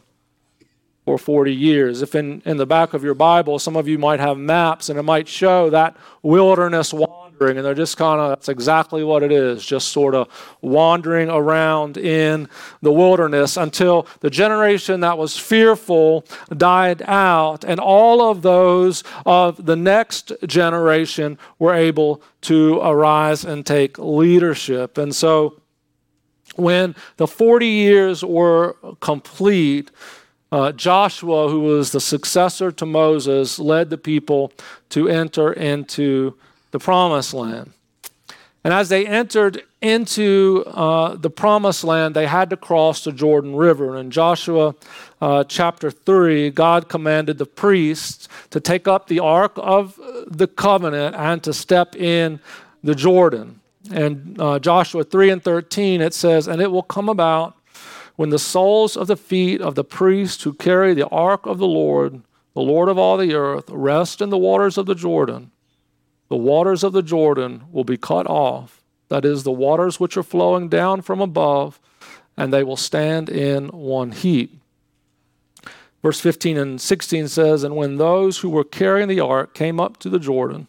for 1.10 1.18
40 1.18 1.52
years. 1.52 2.02
If 2.02 2.14
in, 2.14 2.40
in 2.44 2.56
the 2.56 2.66
back 2.66 2.94
of 2.94 3.02
your 3.02 3.14
Bible, 3.14 3.58
some 3.58 3.74
of 3.74 3.88
you 3.88 3.98
might 3.98 4.20
have 4.20 4.38
maps 4.38 4.88
and 4.88 4.96
it 4.96 5.02
might 5.02 5.26
show 5.26 5.68
that 5.70 5.96
wilderness 6.22 6.94
wandering, 6.94 7.56
and 7.56 7.66
they're 7.66 7.74
just 7.74 7.96
kind 7.96 8.20
of, 8.20 8.28
that's 8.28 8.48
exactly 8.48 9.02
what 9.02 9.24
it 9.24 9.32
is, 9.32 9.66
just 9.66 9.88
sort 9.88 10.14
of 10.14 10.28
wandering 10.60 11.28
around 11.28 11.96
in 11.96 12.48
the 12.80 12.92
wilderness 12.92 13.56
until 13.56 14.06
the 14.20 14.30
generation 14.30 15.00
that 15.00 15.18
was 15.18 15.36
fearful 15.36 16.24
died 16.56 17.02
out, 17.06 17.64
and 17.64 17.80
all 17.80 18.30
of 18.30 18.42
those 18.42 19.02
of 19.26 19.66
the 19.66 19.74
next 19.74 20.30
generation 20.46 21.36
were 21.58 21.74
able 21.74 22.22
to 22.42 22.78
arise 22.82 23.44
and 23.44 23.66
take 23.66 23.98
leadership. 23.98 24.96
And 24.96 25.12
so, 25.12 25.60
when 26.56 26.94
the 27.16 27.26
40 27.26 27.66
years 27.66 28.24
were 28.24 28.76
complete, 29.00 29.90
uh, 30.52 30.72
Joshua, 30.72 31.48
who 31.48 31.60
was 31.60 31.92
the 31.92 32.00
successor 32.00 32.72
to 32.72 32.86
Moses, 32.86 33.58
led 33.58 33.90
the 33.90 33.98
people 33.98 34.52
to 34.90 35.08
enter 35.08 35.52
into 35.52 36.34
the 36.70 36.78
promised 36.78 37.34
land. 37.34 37.72
And 38.62 38.74
as 38.74 38.90
they 38.90 39.06
entered 39.06 39.62
into 39.80 40.64
uh, 40.66 41.14
the 41.14 41.30
promised 41.30 41.82
land, 41.82 42.14
they 42.14 42.26
had 42.26 42.50
to 42.50 42.56
cross 42.56 43.04
the 43.04 43.12
Jordan 43.12 43.56
River. 43.56 43.96
And 43.96 44.06
in 44.06 44.10
Joshua 44.10 44.74
uh, 45.20 45.44
chapter 45.44 45.90
3, 45.90 46.50
God 46.50 46.88
commanded 46.88 47.38
the 47.38 47.46
priests 47.46 48.28
to 48.50 48.60
take 48.60 48.86
up 48.86 49.06
the 49.06 49.20
Ark 49.20 49.52
of 49.56 49.98
the 50.26 50.46
Covenant 50.46 51.16
and 51.16 51.42
to 51.42 51.54
step 51.54 51.96
in 51.96 52.40
the 52.84 52.94
Jordan. 52.94 53.60
And 53.90 54.38
uh, 54.38 54.58
Joshua 54.58 55.04
3 55.04 55.30
and 55.30 55.42
13, 55.42 56.02
it 56.02 56.12
says, 56.12 56.46
And 56.46 56.60
it 56.60 56.70
will 56.70 56.82
come 56.82 57.08
about 57.08 57.56
when 58.20 58.28
the 58.28 58.38
soles 58.38 58.98
of 58.98 59.06
the 59.06 59.16
feet 59.16 59.62
of 59.62 59.76
the 59.76 59.82
priests 59.82 60.42
who 60.42 60.52
carry 60.52 60.92
the 60.92 61.08
ark 61.08 61.46
of 61.46 61.56
the 61.56 61.66
Lord, 61.66 62.20
the 62.52 62.60
Lord 62.60 62.90
of 62.90 62.98
all 62.98 63.16
the 63.16 63.32
earth, 63.32 63.70
rest 63.70 64.20
in 64.20 64.28
the 64.28 64.36
waters 64.36 64.76
of 64.76 64.84
the 64.84 64.94
Jordan, 64.94 65.50
the 66.28 66.36
waters 66.36 66.84
of 66.84 66.92
the 66.92 67.00
Jordan 67.00 67.62
will 67.72 67.82
be 67.82 67.96
cut 67.96 68.26
off, 68.26 68.82
that 69.08 69.24
is, 69.24 69.42
the 69.42 69.50
waters 69.50 69.98
which 69.98 70.18
are 70.18 70.22
flowing 70.22 70.68
down 70.68 71.00
from 71.00 71.22
above, 71.22 71.80
and 72.36 72.52
they 72.52 72.62
will 72.62 72.76
stand 72.76 73.30
in 73.30 73.68
one 73.68 74.12
heap. 74.12 74.60
Verse 76.02 76.20
15 76.20 76.58
and 76.58 76.78
16 76.78 77.26
says, 77.26 77.64
And 77.64 77.74
when 77.74 77.96
those 77.96 78.40
who 78.40 78.50
were 78.50 78.64
carrying 78.64 79.08
the 79.08 79.20
ark 79.20 79.54
came 79.54 79.80
up 79.80 79.96
to 79.96 80.10
the 80.10 80.18
Jordan, 80.18 80.68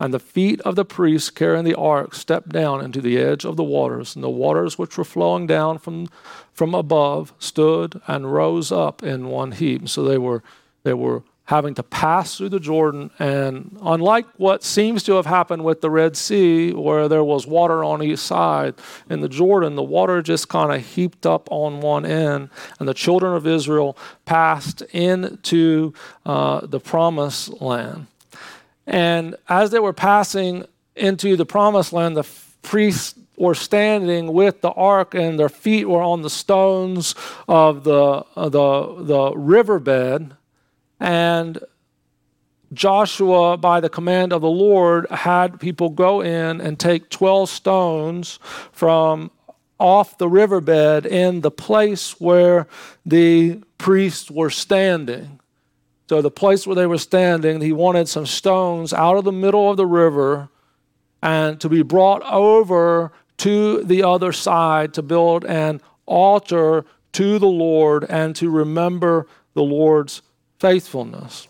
and 0.00 0.14
the 0.14 0.18
feet 0.18 0.60
of 0.62 0.74
the 0.74 0.84
priests 0.84 1.30
carrying 1.30 1.64
the 1.64 1.76
ark 1.76 2.14
stepped 2.14 2.48
down 2.48 2.82
into 2.82 3.00
the 3.00 3.18
edge 3.18 3.44
of 3.44 3.56
the 3.56 3.62
waters, 3.62 4.16
and 4.16 4.24
the 4.24 4.30
waters 4.30 4.78
which 4.78 4.96
were 4.96 5.04
flowing 5.04 5.46
down 5.46 5.78
from, 5.78 6.08
from 6.52 6.74
above 6.74 7.34
stood 7.38 8.00
and 8.06 8.32
rose 8.32 8.72
up 8.72 9.02
in 9.02 9.28
one 9.28 9.52
heap. 9.52 9.88
So 9.88 10.02
they 10.02 10.18
were, 10.18 10.42
they 10.82 10.94
were 10.94 11.22
having 11.44 11.74
to 11.74 11.82
pass 11.82 12.38
through 12.38 12.48
the 12.48 12.60
Jordan, 12.60 13.10
and 13.18 13.76
unlike 13.82 14.24
what 14.36 14.62
seems 14.62 15.02
to 15.02 15.14
have 15.14 15.26
happened 15.26 15.64
with 15.64 15.80
the 15.80 15.90
Red 15.90 16.16
Sea, 16.16 16.72
where 16.72 17.08
there 17.08 17.24
was 17.24 17.44
water 17.44 17.82
on 17.82 18.02
each 18.04 18.20
side, 18.20 18.74
in 19.10 19.20
the 19.20 19.28
Jordan, 19.28 19.74
the 19.74 19.82
water 19.82 20.22
just 20.22 20.48
kind 20.48 20.72
of 20.72 20.86
heaped 20.86 21.26
up 21.26 21.48
on 21.50 21.80
one 21.80 22.06
end, 22.06 22.50
and 22.78 22.88
the 22.88 22.94
children 22.94 23.34
of 23.34 23.48
Israel 23.48 23.98
passed 24.24 24.82
into 24.92 25.92
uh, 26.24 26.64
the 26.64 26.78
promised 26.78 27.60
land. 27.60 28.06
And 28.90 29.36
as 29.48 29.70
they 29.70 29.78
were 29.78 29.92
passing 29.92 30.66
into 30.96 31.36
the 31.36 31.46
promised 31.46 31.92
land, 31.92 32.16
the 32.16 32.28
priests 32.62 33.14
were 33.36 33.54
standing 33.54 34.32
with 34.32 34.60
the 34.60 34.70
ark, 34.70 35.14
and 35.14 35.38
their 35.38 35.48
feet 35.48 35.88
were 35.88 36.02
on 36.02 36.22
the 36.22 36.28
stones 36.28 37.14
of 37.48 37.84
the, 37.84 38.24
uh, 38.36 38.48
the, 38.48 39.04
the 39.04 39.32
riverbed. 39.36 40.36
And 40.98 41.58
Joshua, 42.72 43.56
by 43.56 43.80
the 43.80 43.88
command 43.88 44.32
of 44.32 44.42
the 44.42 44.50
Lord, 44.50 45.06
had 45.10 45.60
people 45.60 45.90
go 45.90 46.20
in 46.20 46.60
and 46.60 46.78
take 46.78 47.10
12 47.10 47.48
stones 47.48 48.38
from 48.72 49.30
off 49.78 50.18
the 50.18 50.28
riverbed 50.28 51.06
in 51.06 51.40
the 51.40 51.50
place 51.50 52.20
where 52.20 52.66
the 53.06 53.62
priests 53.78 54.30
were 54.30 54.50
standing. 54.50 55.39
So, 56.10 56.20
the 56.20 56.28
place 56.28 56.66
where 56.66 56.74
they 56.74 56.86
were 56.86 56.98
standing, 56.98 57.60
he 57.60 57.70
wanted 57.70 58.08
some 58.08 58.26
stones 58.26 58.92
out 58.92 59.16
of 59.16 59.22
the 59.22 59.30
middle 59.30 59.70
of 59.70 59.76
the 59.76 59.86
river 59.86 60.48
and 61.22 61.60
to 61.60 61.68
be 61.68 61.82
brought 61.82 62.24
over 62.24 63.12
to 63.36 63.84
the 63.84 64.02
other 64.02 64.32
side 64.32 64.92
to 64.94 65.02
build 65.02 65.44
an 65.44 65.80
altar 66.06 66.84
to 67.12 67.38
the 67.38 67.46
Lord 67.46 68.04
and 68.08 68.34
to 68.34 68.50
remember 68.50 69.28
the 69.54 69.62
Lord's 69.62 70.20
faithfulness. 70.58 71.46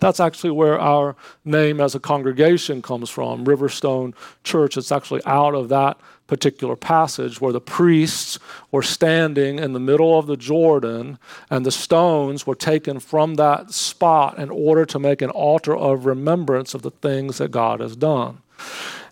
That's 0.00 0.20
actually 0.20 0.50
where 0.50 0.78
our 0.78 1.16
name 1.44 1.80
as 1.80 1.94
a 1.94 2.00
congregation 2.00 2.82
comes 2.82 3.10
from, 3.10 3.44
Riverstone 3.44 4.14
Church. 4.44 4.76
It's 4.76 4.92
actually 4.92 5.22
out 5.24 5.54
of 5.54 5.68
that 5.68 5.98
particular 6.26 6.76
passage 6.76 7.40
where 7.40 7.52
the 7.52 7.60
priests 7.60 8.38
were 8.72 8.82
standing 8.82 9.58
in 9.58 9.72
the 9.72 9.80
middle 9.80 10.18
of 10.18 10.26
the 10.26 10.36
Jordan 10.36 11.18
and 11.50 11.64
the 11.64 11.70
stones 11.70 12.46
were 12.46 12.54
taken 12.54 12.98
from 12.98 13.36
that 13.36 13.70
spot 13.72 14.38
in 14.38 14.50
order 14.50 14.84
to 14.86 14.98
make 14.98 15.22
an 15.22 15.30
altar 15.30 15.76
of 15.76 16.04
remembrance 16.06 16.74
of 16.74 16.82
the 16.82 16.90
things 16.90 17.38
that 17.38 17.50
God 17.50 17.80
has 17.80 17.96
done. 17.96 18.38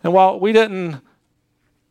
And 0.02 0.12
while 0.12 0.40
we 0.40 0.52
didn't 0.52 1.00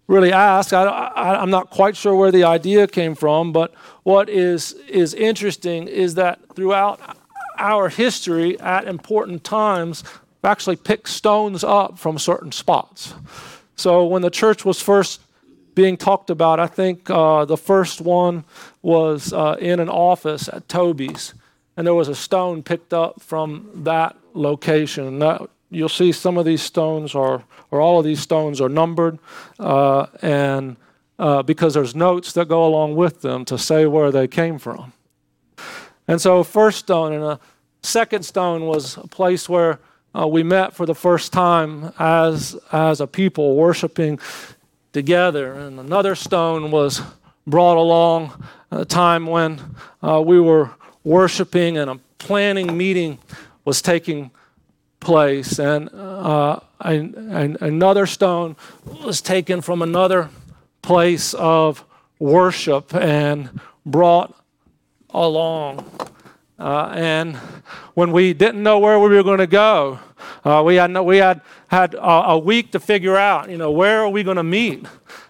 really 0.07 0.33
ask, 0.33 0.73
I, 0.73 1.41
am 1.41 1.49
not 1.49 1.69
quite 1.69 1.95
sure 1.95 2.15
where 2.15 2.31
the 2.31 2.43
idea 2.43 2.87
came 2.87 3.15
from, 3.15 3.53
but 3.53 3.73
what 4.03 4.29
is, 4.29 4.73
is 4.89 5.13
interesting 5.13 5.87
is 5.87 6.15
that 6.15 6.39
throughout 6.55 7.17
our 7.63 7.89
history 7.89 8.59
at 8.59 8.85
important 8.85 9.43
times, 9.43 10.03
actually 10.43 10.75
picked 10.75 11.07
stones 11.07 11.63
up 11.63 11.97
from 11.97 12.19
certain 12.19 12.51
spots. 12.51 13.13
So 13.75 14.05
when 14.05 14.21
the 14.21 14.29
church 14.29 14.65
was 14.65 14.81
first 14.81 15.21
being 15.73 15.97
talked 15.97 16.29
about, 16.29 16.59
I 16.59 16.67
think 16.67 17.09
uh, 17.09 17.45
the 17.45 17.57
first 17.57 18.01
one 18.01 18.43
was 18.81 19.33
uh, 19.33 19.55
in 19.59 19.79
an 19.79 19.89
office 19.89 20.49
at 20.49 20.67
Toby's, 20.67 21.33
and 21.75 21.87
there 21.87 21.95
was 21.95 22.09
a 22.09 22.15
stone 22.15 22.61
picked 22.61 22.93
up 22.93 23.21
from 23.21 23.69
that 23.83 24.15
location. 24.33 25.19
That, 25.19 25.41
you'll 25.71 25.89
see 25.89 26.11
some 26.11 26.37
of 26.37 26.45
these 26.45 26.61
stones 26.61 27.15
are, 27.15 27.43
or 27.71 27.81
all 27.81 27.99
of 27.99 28.05
these 28.05 28.19
stones 28.19 28.61
are 28.61 28.69
numbered, 28.69 29.17
uh, 29.59 30.07
and 30.21 30.75
uh, 31.17 31.41
because 31.41 31.73
there's 31.73 31.95
notes 31.95 32.33
that 32.33 32.47
go 32.47 32.65
along 32.65 32.95
with 32.95 33.21
them 33.21 33.45
to 33.45 33.57
say 33.57 33.85
where 33.85 34.11
they 34.11 34.27
came 34.27 34.59
from. 34.59 34.91
And 36.07 36.21
so, 36.21 36.43
first 36.43 36.79
stone 36.79 37.13
and 37.13 37.23
a 37.23 37.39
second 37.83 38.23
stone 38.23 38.65
was 38.65 38.97
a 38.97 39.07
place 39.07 39.47
where 39.47 39.79
uh, 40.15 40.27
we 40.27 40.43
met 40.43 40.73
for 40.73 40.85
the 40.85 40.95
first 40.95 41.33
time 41.33 41.91
as 41.99 42.55
as 42.71 43.01
a 43.01 43.07
people 43.07 43.55
worshiping 43.55 44.19
together. 44.93 45.53
And 45.53 45.79
another 45.79 46.15
stone 46.15 46.71
was 46.71 47.01
brought 47.45 47.77
along 47.77 48.31
at 48.71 48.81
a 48.81 48.85
time 48.85 49.27
when 49.27 49.59
uh, 50.01 50.21
we 50.25 50.39
were 50.39 50.71
worshiping 51.03 51.77
and 51.77 51.89
a 51.89 51.99
planning 52.17 52.77
meeting 52.77 53.19
was 53.65 53.81
taking 53.81 54.31
place. 54.99 55.59
And 55.59 55.89
uh, 55.93 56.59
another 56.79 58.05
stone 58.05 58.55
was 59.03 59.21
taken 59.21 59.61
from 59.61 59.81
another 59.81 60.29
place 60.81 61.33
of 61.33 61.83
worship 62.19 62.93
and 62.95 63.59
brought 63.85 64.33
along. 65.09 65.85
Uh, 66.59 66.91
and 66.95 67.35
when 67.95 68.11
we 68.11 68.33
didn't 68.33 68.61
know 68.61 68.79
where 68.79 68.99
we 68.99 69.09
were 69.09 69.23
going 69.23 69.39
to 69.39 69.47
go, 69.47 69.99
uh, 70.45 70.61
we 70.65 70.75
had, 70.75 70.97
we 70.99 71.17
had, 71.17 71.41
had 71.67 71.95
a, 71.97 72.37
week 72.37 72.71
to 72.71 72.79
figure 72.79 73.17
out, 73.17 73.49
you 73.49 73.57
know, 73.57 73.71
where 73.71 74.01
are 74.01 74.09
we 74.09 74.23
going 74.23 74.37
to 74.37 74.43
meet? 74.43 74.85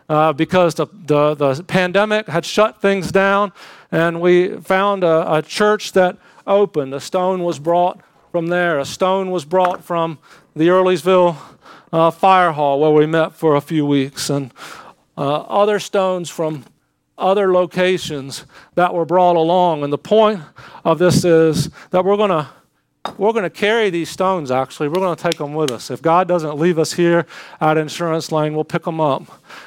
Uh, 0.09 0.33
because 0.33 0.75
the, 0.75 0.85
the, 1.05 1.33
the, 1.33 1.63
pandemic 1.63 2.27
had 2.27 2.45
shut 2.45 2.81
things 2.81 3.11
down, 3.11 3.51
and 3.91 4.19
we 4.19 4.57
found 4.59 5.03
a, 5.03 5.35
a 5.35 5.41
church 5.41 5.93
that 5.93 6.17
opened. 6.45 6.93
A 6.93 6.99
stone 6.99 7.43
was 7.43 7.57
brought 7.57 8.01
from 8.31 8.47
there. 8.47 8.79
A 8.79 8.85
stone 8.85 9.31
was 9.31 9.45
brought 9.45 9.83
from 9.83 10.19
the 10.55 10.67
Earlysville 10.67 11.37
uh, 11.93 12.11
Fire 12.11 12.51
Hall 12.51 12.79
where 12.81 12.91
we 12.91 13.05
met 13.05 13.33
for 13.33 13.55
a 13.55 13.61
few 13.61 13.85
weeks, 13.85 14.29
and 14.29 14.51
uh, 15.17 15.41
other 15.41 15.79
stones 15.79 16.29
from 16.29 16.65
other 17.23 17.53
locations 17.53 18.45
that 18.75 18.93
were 18.93 19.05
brought 19.05 19.35
along. 19.35 19.83
And 19.83 19.91
the 19.91 19.97
point 19.97 20.41
of 20.83 20.99
this 20.99 21.23
is 21.23 21.69
that 21.91 22.03
we're 22.05 22.17
going 22.17 22.29
to 22.29 22.47
we're 23.17 23.33
going 23.33 23.43
to 23.43 23.49
carry 23.49 23.89
these 23.89 24.09
stones 24.09 24.49
actually. 24.49 24.87
We're 24.87 25.01
going 25.01 25.15
to 25.15 25.21
take 25.21 25.37
them 25.37 25.53
with 25.53 25.71
us. 25.71 25.91
If 25.91 26.01
god 26.01 26.27
doesn't 26.27 26.57
leave 26.57 26.79
us 26.79 26.93
here 26.93 27.25
at 27.59 27.77
insurance 27.77 28.31
lane 28.31 28.55
we'll 28.55 28.63
pick 28.63 28.83
them 28.83 29.01
up 29.01 29.23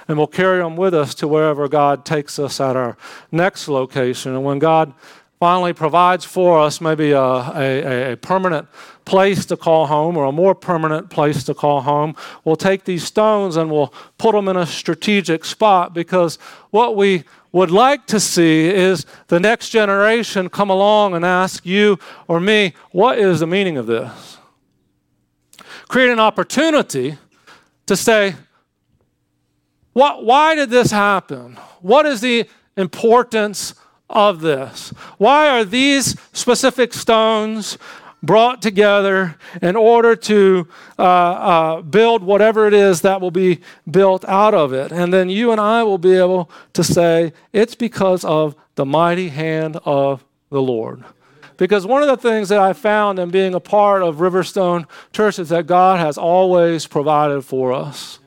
and 0.09 0.17
we'll 0.17 0.27
carry 0.27 0.63
them 0.63 0.77
with 0.77 0.95
us 0.95 1.15
to 1.17 1.29
wherever 1.29 1.69
god 1.69 2.07
takes 2.07 2.39
us 2.39 2.61
at 2.61 2.77
our 2.77 2.97
next 3.31 3.69
location. 3.69 4.33
And 4.33 4.43
when 4.43 4.59
god 4.59 4.95
finally 5.39 5.73
provides 5.73 6.25
for 6.25 6.59
us 6.59 6.81
maybe 6.81 7.11
a, 7.11 7.21
a, 7.21 8.13
a, 8.13 8.17
permanent 8.17 8.67
place 9.05 9.45
to 9.45 9.57
call 9.57 9.87
home 9.87 10.17
or 10.17 10.25
a 10.25 10.33
more 10.33 10.55
permanent 10.55 11.11
place 11.11 11.45
to 11.45 11.55
call 11.55 11.83
home, 11.83 12.17
we'll 12.45 12.57
take 12.57 12.85
these 12.85 13.05
stones 13.05 13.57
and 13.57 13.71
we'll 13.71 13.93
put 14.17 14.33
them 14.33 14.49
in 14.49 14.57
a 14.57 14.67
strategic 14.67 15.45
spot 15.45 15.93
because 15.93 16.37
what 16.71 16.97
we 16.97 17.25
would 17.57 17.71
like 17.71 18.07
to 18.07 18.21
see 18.21 18.69
is 18.69 19.07
the 19.29 19.41
next 19.41 19.71
generation 19.71 20.51
come 20.51 20.69
along 20.69 21.15
and 21.15 21.25
ask 21.25 21.65
you 21.65 21.99
or 22.29 22.39
me, 22.39 22.75
what 22.91 23.19
is 23.19 23.41
the 23.41 23.47
meaning 23.47 23.79
of 23.79 23.87
this? 23.87 24.37
Create 25.89 26.11
an 26.11 26.21
opportunity 26.21 27.17
to 27.87 27.97
say, 27.97 28.37
what, 29.95 30.23
why 30.23 30.55
did 30.55 30.69
this 30.69 30.91
happen? 30.91 31.57
What 31.81 32.05
is 32.05 32.21
the 32.21 32.47
importance 32.77 33.75
of 34.11 34.43
this? 34.43 34.91
Why 35.17 35.49
are 35.49 35.65
these 35.65 36.15
specific 36.35 36.93
stones 36.93 37.79
brought 38.23 38.63
together 38.63 39.37
in 39.63 39.77
order 39.77 40.17
to 40.17 40.67
uh, 40.99 41.03
uh, 41.03 41.83
build 41.83 42.23
whatever 42.23 42.67
it 42.67 42.75
is 42.75 43.03
that 43.03 43.21
will 43.21 43.31
be 43.31 43.61
built 43.91 44.25
out 44.27 44.55
of 44.55 44.73
it? 44.73 44.93
And 44.93 45.13
then 45.13 45.29
you 45.29 45.53
and 45.53 45.61
I 45.61 45.83
will 45.83 45.99
be 45.99 46.15
able 46.15 46.51
to 46.73 46.83
say, 46.83 47.33
it's 47.53 47.75
because 47.75 48.25
of 48.25 48.57
the 48.75 48.85
mighty 48.85 49.29
hand 49.29 49.79
of 49.85 50.25
the 50.51 50.63
Lord. 50.63 51.05
Because 51.57 51.87
one 51.87 52.03
of 52.03 52.09
the 52.09 52.17
things 52.17 52.51
that 52.51 52.59
I 52.61 52.73
found 52.73 53.19
in 53.19 53.31
being 53.31 53.55
a 53.55 53.61
part 53.61 54.03
of 54.03 54.17
Riverstone 54.17 54.87
Church 55.13 55.39
is 55.39 55.49
that 55.49 55.67
God 55.67 55.99
has 55.99 56.19
always 56.19 56.87
provided 56.87 57.43
for 57.43 57.73
us. 57.73 58.19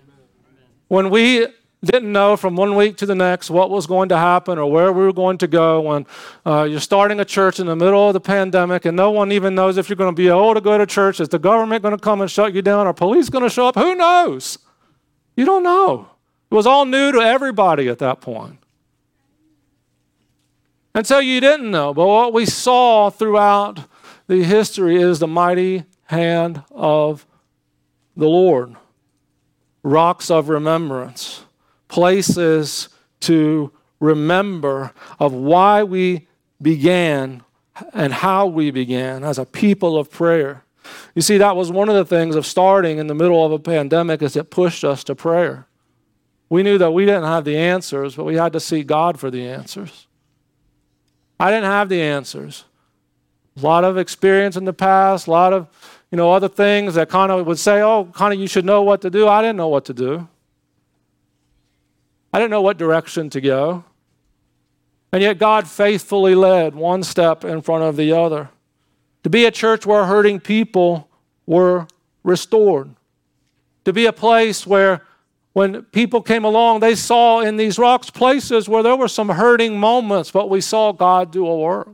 When 0.88 1.12
we 1.12 1.48
didn't 1.84 2.12
know 2.12 2.36
from 2.36 2.56
one 2.58 2.76
week 2.76 2.98
to 2.98 3.06
the 3.06 3.16
next 3.16 3.50
what 3.50 3.70
was 3.70 3.88
going 3.88 4.10
to 4.10 4.18
happen 4.18 4.58
or 4.58 4.70
where 4.70 4.92
we 4.92 5.04
were 5.04 5.14
going 5.14 5.38
to 5.38 5.48
go 5.48 5.80
when 5.80 6.06
uh, 6.46 6.64
you're 6.64 6.80
starting 6.80 7.20
a 7.22 7.26
church 7.26 7.60
in 7.60 7.68
the 7.68 7.76
middle 7.76 8.08
of 8.08 8.14
the 8.14 8.20
pandemic 8.20 8.84
and 8.84 8.98
no 8.98 9.12
one 9.12 9.32
even 9.32 9.56
knows 9.56 9.78
if 9.78 9.88
you're 9.88 9.96
going 9.96 10.14
to 10.14 10.16
be 10.16 10.28
able 10.28 10.54
to 10.54 10.62
go 10.62 10.78
to 10.78 10.86
church. 10.86 11.22
Is 11.22 11.30
the 11.30 11.40
government 11.40 11.82
going 11.82 11.96
to 11.96 12.02
come 12.02 12.20
and 12.20 12.30
shut 12.30 12.54
you 12.54 12.62
down? 12.62 12.86
Are 12.86 12.94
police 12.94 13.30
going 13.30 13.44
to 13.44 13.50
show 13.50 13.68
up? 13.68 13.76
Who 13.76 13.96
knows? 13.96 14.58
You 15.38 15.46
don't 15.46 15.64
know. 15.64 16.10
It 16.52 16.56
was 16.56 16.68
all 16.68 16.84
new 16.84 17.14
to 17.14 17.20
everybody 17.20 17.88
at 17.88 18.00
that 18.00 18.20
point. 18.20 18.58
And 20.94 21.08
so 21.08 21.20
you 21.20 21.40
didn't 21.40 21.72
know. 21.72 21.94
But 21.94 22.08
what 22.08 22.34
we 22.34 22.46
saw 22.46 23.10
throughout 23.10 23.86
the 24.28 24.44
history 24.44 25.02
is 25.02 25.20
the 25.20 25.28
mighty 25.28 25.86
hand 26.06 26.62
of 26.72 27.26
the 28.18 28.28
Lord, 28.28 28.76
rocks 29.82 30.30
of 30.30 30.50
remembrance 30.50 31.46
places 31.90 32.88
to 33.22 33.72
remember 34.00 34.94
of 35.20 35.34
why 35.34 35.84
we 35.84 36.28
began 36.62 37.44
and 37.94 38.14
how 38.14 38.48
we 38.48 38.72
began 38.72 39.24
as 39.24 39.38
a 39.38 39.46
people 39.46 39.98
of 39.98 40.10
prayer. 40.10 40.64
You 41.14 41.22
see, 41.22 41.38
that 41.38 41.56
was 41.56 41.72
one 41.72 41.90
of 41.90 41.96
the 41.96 42.06
things 42.06 42.36
of 42.36 42.46
starting 42.46 42.98
in 42.98 43.08
the 43.08 43.14
middle 43.14 43.46
of 43.46 43.52
a 43.52 43.60
pandemic 43.60 44.22
is 44.22 44.36
it 44.36 44.50
pushed 44.50 44.84
us 44.84 45.04
to 45.06 45.16
prayer. 45.16 45.68
We 46.50 46.64
knew 46.64 46.78
that 46.78 46.92
we 46.92 47.06
didn't 47.06 47.26
have 47.26 47.46
the 47.46 47.58
answers, 47.58 48.16
but 48.16 48.24
we 48.24 48.36
had 48.36 48.54
to 48.54 48.60
seek 48.60 48.88
God 48.88 49.20
for 49.20 49.30
the 49.30 49.48
answers. 49.48 50.08
I 51.40 51.52
didn't 51.52 51.70
have 51.70 51.90
the 51.90 52.02
answers. 52.02 52.66
A 53.56 53.62
lot 53.62 53.84
of 53.84 53.98
experience 53.98 54.56
in 54.56 54.66
the 54.66 54.74
past, 54.74 55.28
a 55.28 55.32
lot 55.32 55.54
of, 55.54 55.68
you 56.12 56.18
know, 56.18 56.32
other 56.32 56.48
things 56.48 56.96
that 56.96 57.10
kind 57.10 57.32
of 57.32 57.46
would 57.46 57.60
say, 57.60 57.82
oh, 57.82 58.06
kind 58.14 58.34
of 58.34 58.40
you 58.40 58.48
should 58.48 58.66
know 58.66 58.82
what 58.82 59.02
to 59.02 59.10
do. 59.10 59.28
I 59.28 59.42
didn't 59.42 59.58
know 59.58 59.68
what 59.68 59.86
to 59.86 59.94
do. 59.94 60.28
I 62.32 62.40
didn't 62.40 62.52
know 62.52 62.62
what 62.62 62.78
direction 62.78 63.30
to 63.32 63.42
go. 63.42 63.84
And 65.12 65.24
yet, 65.24 65.40
God 65.40 65.68
faithfully 65.68 66.36
led 66.36 66.76
one 66.76 67.04
step 67.04 67.44
in 67.44 67.62
front 67.62 67.84
of 67.84 67.96
the 67.96 68.12
other 68.14 68.50
to 69.24 69.30
be 69.30 69.46
a 69.46 69.52
church 69.52 69.86
where 69.86 70.06
hurting 70.06 70.40
people 70.40 71.10
were 71.46 71.88
restored, 72.24 72.96
to 73.86 73.92
be 73.92 74.06
a 74.06 74.14
place 74.14 74.68
where 74.68 75.04
when 75.54 75.82
people 75.84 76.22
came 76.22 76.46
along, 76.46 76.80
they 76.80 76.96
saw 76.96 77.42
in 77.42 77.58
these 77.58 77.80
rocks 77.80 78.10
places 78.10 78.70
where 78.70 78.84
there 78.84 78.96
were 78.96 79.08
some 79.08 79.30
hurting 79.30 79.80
moments, 79.80 80.32
but 80.32 80.50
we 80.50 80.62
saw 80.62 80.92
God 80.92 81.32
do 81.32 81.46
a 81.46 81.58
work. 81.58 81.90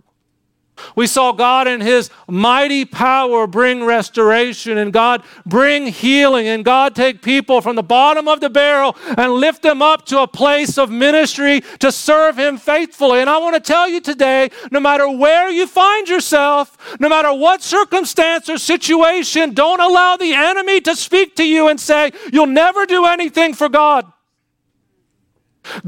We 0.96 1.08
saw 1.08 1.32
God 1.32 1.68
in 1.68 1.82
His 1.82 2.10
mighty 2.28 2.86
power 2.86 3.48
bring 3.48 3.84
restoration 3.84 4.78
and 4.78 4.92
God 4.92 5.24
bring 5.46 5.88
healing 5.88 6.48
and 6.48 6.66
God 6.66 6.96
take 6.96 7.22
people 7.22 7.62
from 7.62 7.76
the 7.76 7.84
bottom 7.84 8.28
of 8.28 8.40
the 8.40 8.50
barrel 8.50 8.96
and 9.18 9.34
lift 9.34 9.62
them 9.62 9.82
up 9.82 10.06
to 10.08 10.22
a 10.22 10.28
place 10.28 10.78
of 10.78 10.90
ministry 10.90 11.62
to 11.80 11.92
serve 11.92 12.38
Him 12.38 12.58
faithfully. 12.58 13.20
And 13.20 13.30
I 13.30 13.38
want 13.38 13.56
to 13.56 13.62
tell 13.62 13.88
you 13.88 14.02
today 14.02 14.50
no 14.72 14.80
matter 14.80 15.10
where 15.10 15.50
you 15.50 15.68
find 15.68 16.10
yourself, 16.10 16.78
no 17.00 17.10
matter 17.10 17.34
what 17.34 17.62
circumstance 17.62 18.50
or 18.50 18.58
situation, 18.58 19.54
don't 19.54 19.80
allow 19.80 20.18
the 20.18 20.34
enemy 20.34 20.82
to 20.82 20.96
speak 20.96 21.36
to 21.38 21.46
you 21.46 21.68
and 21.68 21.80
say, 21.80 22.12
You'll 22.32 22.48
never 22.48 22.86
do 22.86 23.06
anything 23.06 23.54
for 23.54 23.70
God. 23.70 24.12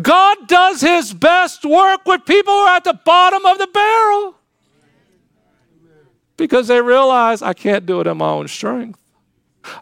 God 0.02 0.48
does 0.48 0.82
His 0.82 1.14
best 1.14 1.66
work 1.66 2.06
with 2.06 2.26
people 2.26 2.54
who 2.54 2.60
are 2.62 2.78
at 2.78 2.84
the 2.84 3.00
bottom 3.06 3.46
of 3.46 3.58
the 3.58 3.68
barrel 3.68 4.37
because 6.38 6.68
they 6.68 6.82
realize 6.82 7.42
I 7.42 7.54
can't 7.54 7.86
do 7.86 8.00
it 8.00 8.08
in 8.08 8.18
my 8.18 8.30
own 8.30 8.48
strength. 8.48 9.00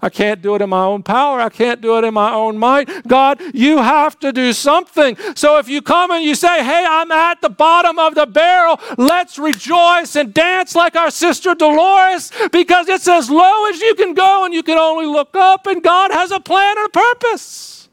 I 0.01 0.09
can't 0.09 0.41
do 0.41 0.55
it 0.55 0.61
in 0.61 0.69
my 0.69 0.83
own 0.83 1.03
power. 1.03 1.39
I 1.39 1.49
can't 1.49 1.81
do 1.81 1.97
it 1.97 2.03
in 2.03 2.13
my 2.13 2.33
own 2.33 2.57
might. 2.57 3.07
God, 3.07 3.41
you 3.53 3.77
have 3.77 4.19
to 4.19 4.31
do 4.31 4.53
something. 4.53 5.17
So 5.35 5.57
if 5.57 5.69
you 5.69 5.81
come 5.81 6.11
and 6.11 6.23
you 6.23 6.35
say, 6.35 6.63
Hey, 6.63 6.85
I'm 6.87 7.11
at 7.11 7.41
the 7.41 7.49
bottom 7.49 7.99
of 7.99 8.15
the 8.15 8.25
barrel, 8.25 8.79
let's 8.97 9.37
rejoice 9.37 10.15
and 10.15 10.33
dance 10.33 10.75
like 10.75 10.95
our 10.95 11.11
sister 11.11 11.55
Dolores 11.55 12.31
because 12.51 12.89
it's 12.89 13.07
as 13.07 13.29
low 13.29 13.69
as 13.69 13.79
you 13.79 13.95
can 13.95 14.13
go 14.13 14.45
and 14.45 14.53
you 14.53 14.63
can 14.63 14.77
only 14.77 15.05
look 15.05 15.35
up, 15.35 15.67
and 15.67 15.83
God 15.83 16.11
has 16.11 16.31
a 16.31 16.39
plan 16.39 16.77
and 16.77 16.87
a 16.87 16.89
purpose. 16.89 17.89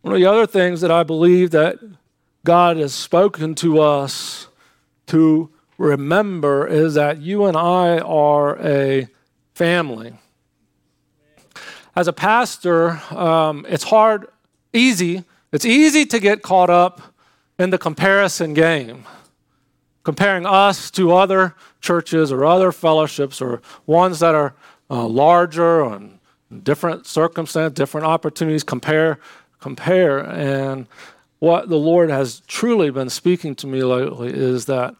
One 0.00 0.14
of 0.14 0.20
the 0.20 0.26
other 0.26 0.48
things 0.48 0.80
that 0.80 0.90
I 0.90 1.04
believe 1.04 1.52
that 1.52 1.78
God 2.44 2.76
has 2.76 2.92
spoken 2.92 3.54
to 3.56 3.80
us 3.80 4.48
to 5.06 5.50
remember 5.78 6.66
is 6.66 6.94
that 6.94 7.20
you 7.20 7.44
and 7.46 7.56
I 7.56 7.98
are 7.98 8.58
a 8.60 9.08
family. 9.54 10.14
As 11.94 12.08
a 12.08 12.12
pastor, 12.12 13.02
um, 13.10 13.66
it's 13.68 13.84
hard, 13.84 14.26
easy, 14.72 15.24
it's 15.52 15.64
easy 15.64 16.06
to 16.06 16.18
get 16.18 16.42
caught 16.42 16.70
up 16.70 17.02
in 17.58 17.70
the 17.70 17.78
comparison 17.78 18.54
game, 18.54 19.04
comparing 20.02 20.46
us 20.46 20.90
to 20.92 21.12
other 21.12 21.54
churches 21.80 22.32
or 22.32 22.44
other 22.44 22.72
fellowships 22.72 23.40
or 23.40 23.60
ones 23.86 24.20
that 24.20 24.34
are 24.34 24.54
uh, 24.90 25.06
larger 25.06 25.82
and 25.84 26.18
different 26.64 27.06
circumstance, 27.06 27.74
different 27.74 28.06
opportunities, 28.06 28.64
compare, 28.64 29.18
compare. 29.60 30.18
And 30.18 30.86
what 31.42 31.68
the 31.68 31.76
Lord 31.76 32.08
has 32.08 32.40
truly 32.46 32.92
been 32.92 33.10
speaking 33.10 33.56
to 33.56 33.66
me 33.66 33.82
lately 33.82 34.32
is 34.32 34.66
that 34.66 34.94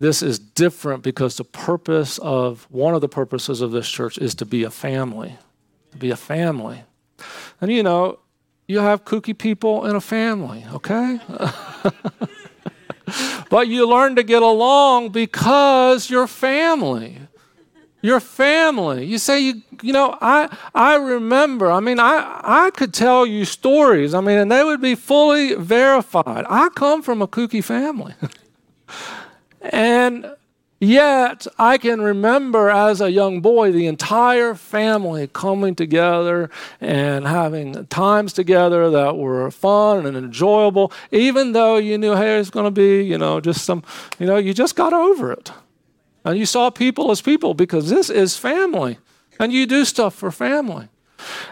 this 0.00 0.22
is 0.22 0.38
different 0.38 1.02
because 1.02 1.38
the 1.38 1.44
purpose 1.44 2.18
of 2.18 2.66
one 2.68 2.94
of 2.94 3.00
the 3.00 3.08
purposes 3.08 3.62
of 3.62 3.70
this 3.70 3.88
church 3.88 4.18
is 4.18 4.34
to 4.34 4.44
be 4.44 4.64
a 4.64 4.70
family. 4.70 5.38
To 5.92 5.96
be 5.96 6.10
a 6.10 6.16
family. 6.16 6.82
And 7.62 7.72
you 7.72 7.82
know, 7.82 8.18
you 8.66 8.80
have 8.80 9.06
kooky 9.06 9.36
people 9.36 9.86
in 9.86 9.96
a 9.96 10.00
family, 10.02 10.66
okay? 10.74 11.20
but 13.48 13.68
you 13.68 13.88
learn 13.88 14.14
to 14.16 14.22
get 14.22 14.42
along 14.42 15.08
because 15.08 16.10
you're 16.10 16.26
family 16.26 17.16
your 18.00 18.20
family. 18.20 19.04
You 19.04 19.18
say, 19.18 19.40
you, 19.40 19.62
you 19.82 19.92
know, 19.92 20.16
I, 20.20 20.56
I 20.74 20.96
remember, 20.96 21.70
I 21.70 21.80
mean, 21.80 21.98
I, 21.98 22.40
I 22.44 22.70
could 22.70 22.94
tell 22.94 23.26
you 23.26 23.44
stories, 23.44 24.14
I 24.14 24.20
mean, 24.20 24.38
and 24.38 24.52
they 24.52 24.62
would 24.62 24.80
be 24.80 24.94
fully 24.94 25.54
verified. 25.54 26.44
I 26.48 26.68
come 26.70 27.02
from 27.02 27.22
a 27.22 27.28
kooky 27.28 27.62
family. 27.62 28.14
and 29.60 30.32
yet, 30.78 31.48
I 31.58 31.76
can 31.76 32.00
remember 32.00 32.70
as 32.70 33.00
a 33.00 33.10
young 33.10 33.40
boy 33.40 33.72
the 33.72 33.88
entire 33.88 34.54
family 34.54 35.28
coming 35.32 35.74
together 35.74 36.50
and 36.80 37.26
having 37.26 37.86
times 37.86 38.32
together 38.32 38.90
that 38.90 39.16
were 39.16 39.50
fun 39.50 40.06
and 40.06 40.16
enjoyable, 40.16 40.92
even 41.10 41.50
though 41.50 41.78
you 41.78 41.98
knew, 41.98 42.14
hey, 42.14 42.38
it's 42.38 42.50
going 42.50 42.66
to 42.66 42.70
be, 42.70 43.02
you 43.02 43.18
know, 43.18 43.40
just 43.40 43.64
some, 43.64 43.82
you 44.20 44.26
know, 44.26 44.36
you 44.36 44.54
just 44.54 44.76
got 44.76 44.92
over 44.92 45.32
it. 45.32 45.50
And 46.24 46.38
you 46.38 46.46
saw 46.46 46.70
people 46.70 47.10
as 47.10 47.20
people 47.20 47.54
because 47.54 47.88
this 47.88 48.10
is 48.10 48.36
family. 48.36 48.98
And 49.38 49.52
you 49.52 49.66
do 49.66 49.84
stuff 49.84 50.14
for 50.14 50.30
family. 50.30 50.88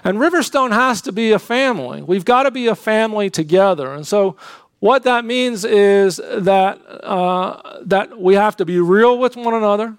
And 0.04 0.18
Riverstone 0.18 0.72
has 0.72 1.00
to 1.02 1.12
be 1.12 1.32
a 1.32 1.38
family. 1.38 2.02
We've 2.02 2.24
got 2.24 2.44
to 2.44 2.50
be 2.50 2.66
a 2.66 2.74
family 2.74 3.30
together. 3.30 3.92
And 3.92 4.06
so, 4.06 4.36
what 4.78 5.04
that 5.04 5.24
means 5.24 5.64
is 5.64 6.16
that, 6.16 6.80
uh, 7.02 7.80
that 7.84 8.18
we 8.18 8.34
have 8.34 8.56
to 8.56 8.64
be 8.64 8.78
real 8.78 9.18
with 9.18 9.34
one 9.34 9.54
another. 9.54 9.96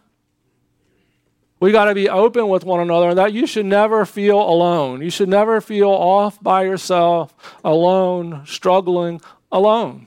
We 1.59 1.71
got 1.71 1.85
to 1.85 1.95
be 1.95 2.07
open 2.07 2.47
with 2.49 2.63
one 2.63 2.79
another, 2.79 3.09
and 3.09 3.17
that 3.17 3.33
you 3.33 3.47
should 3.47 3.65
never 3.65 4.05
feel 4.05 4.39
alone. 4.39 5.01
You 5.01 5.09
should 5.09 5.29
never 5.29 5.59
feel 5.59 5.89
off 5.89 6.41
by 6.41 6.63
yourself, 6.63 7.33
alone, 7.63 8.43
struggling 8.45 9.19
alone. 9.51 10.06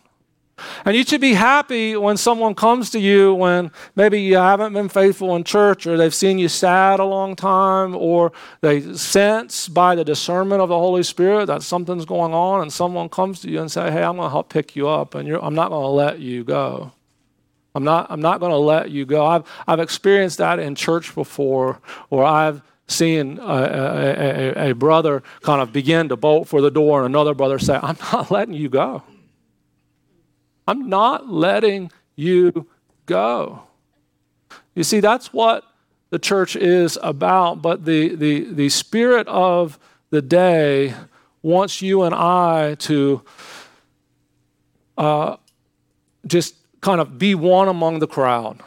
And 0.84 0.96
you 0.96 1.04
should 1.04 1.20
be 1.20 1.34
happy 1.34 1.96
when 1.96 2.16
someone 2.16 2.54
comes 2.54 2.90
to 2.90 2.98
you 2.98 3.34
when 3.34 3.70
maybe 3.96 4.20
you 4.20 4.36
haven't 4.36 4.72
been 4.72 4.88
faithful 4.88 5.36
in 5.36 5.44
church 5.44 5.86
or 5.86 5.96
they've 5.96 6.14
seen 6.14 6.38
you 6.38 6.48
sad 6.48 7.00
a 7.00 7.04
long 7.04 7.36
time 7.36 7.94
or 7.94 8.32
they 8.60 8.80
sense 8.94 9.68
by 9.68 9.94
the 9.94 10.04
discernment 10.04 10.60
of 10.60 10.68
the 10.68 10.78
Holy 10.78 11.02
Spirit 11.02 11.46
that 11.46 11.62
something's 11.62 12.04
going 12.04 12.32
on 12.32 12.62
and 12.62 12.72
someone 12.72 13.08
comes 13.08 13.40
to 13.40 13.50
you 13.50 13.60
and 13.60 13.70
say, 13.70 13.90
hey, 13.90 14.02
I'm 14.02 14.16
going 14.16 14.26
to 14.26 14.30
help 14.30 14.48
pick 14.48 14.76
you 14.76 14.88
up 14.88 15.14
and 15.14 15.28
I'm 15.28 15.54
not 15.54 15.70
going 15.70 15.84
to 15.84 15.88
let 15.88 16.20
you 16.20 16.44
go. 16.44 16.92
I'm 17.74 17.84
not, 17.84 18.10
I'm 18.10 18.20
not 18.20 18.40
going 18.40 18.50
to 18.50 18.58
let 18.58 18.90
you 18.90 19.06
go. 19.06 19.24
I've, 19.24 19.44
I've 19.66 19.80
experienced 19.80 20.38
that 20.38 20.58
in 20.58 20.74
church 20.74 21.14
before 21.14 21.80
or 22.10 22.24
I've 22.24 22.62
seen 22.90 23.38
a, 23.38 23.42
a, 23.42 24.66
a, 24.66 24.70
a 24.70 24.74
brother 24.74 25.22
kind 25.42 25.62
of 25.62 25.72
begin 25.72 26.08
to 26.08 26.16
bolt 26.16 26.48
for 26.48 26.60
the 26.60 26.70
door 26.70 27.04
and 27.04 27.14
another 27.14 27.34
brother 27.34 27.58
say, 27.58 27.78
I'm 27.80 27.96
not 28.12 28.30
letting 28.32 28.54
you 28.54 28.68
go. 28.68 29.02
I'm 30.66 30.88
not 30.88 31.28
letting 31.28 31.90
you 32.16 32.66
go. 33.06 33.62
You 34.74 34.84
see, 34.84 35.00
that's 35.00 35.32
what 35.32 35.64
the 36.10 36.18
church 36.18 36.56
is 36.56 36.98
about, 37.02 37.62
but 37.62 37.84
the, 37.84 38.14
the, 38.14 38.52
the 38.52 38.68
spirit 38.68 39.26
of 39.28 39.78
the 40.10 40.22
day 40.22 40.94
wants 41.42 41.80
you 41.80 42.02
and 42.02 42.14
I 42.14 42.74
to 42.76 43.22
uh, 44.98 45.36
just 46.26 46.54
kind 46.80 47.00
of 47.00 47.18
be 47.18 47.34
one 47.34 47.68
among 47.68 48.00
the 48.00 48.06
crowd. 48.06 48.60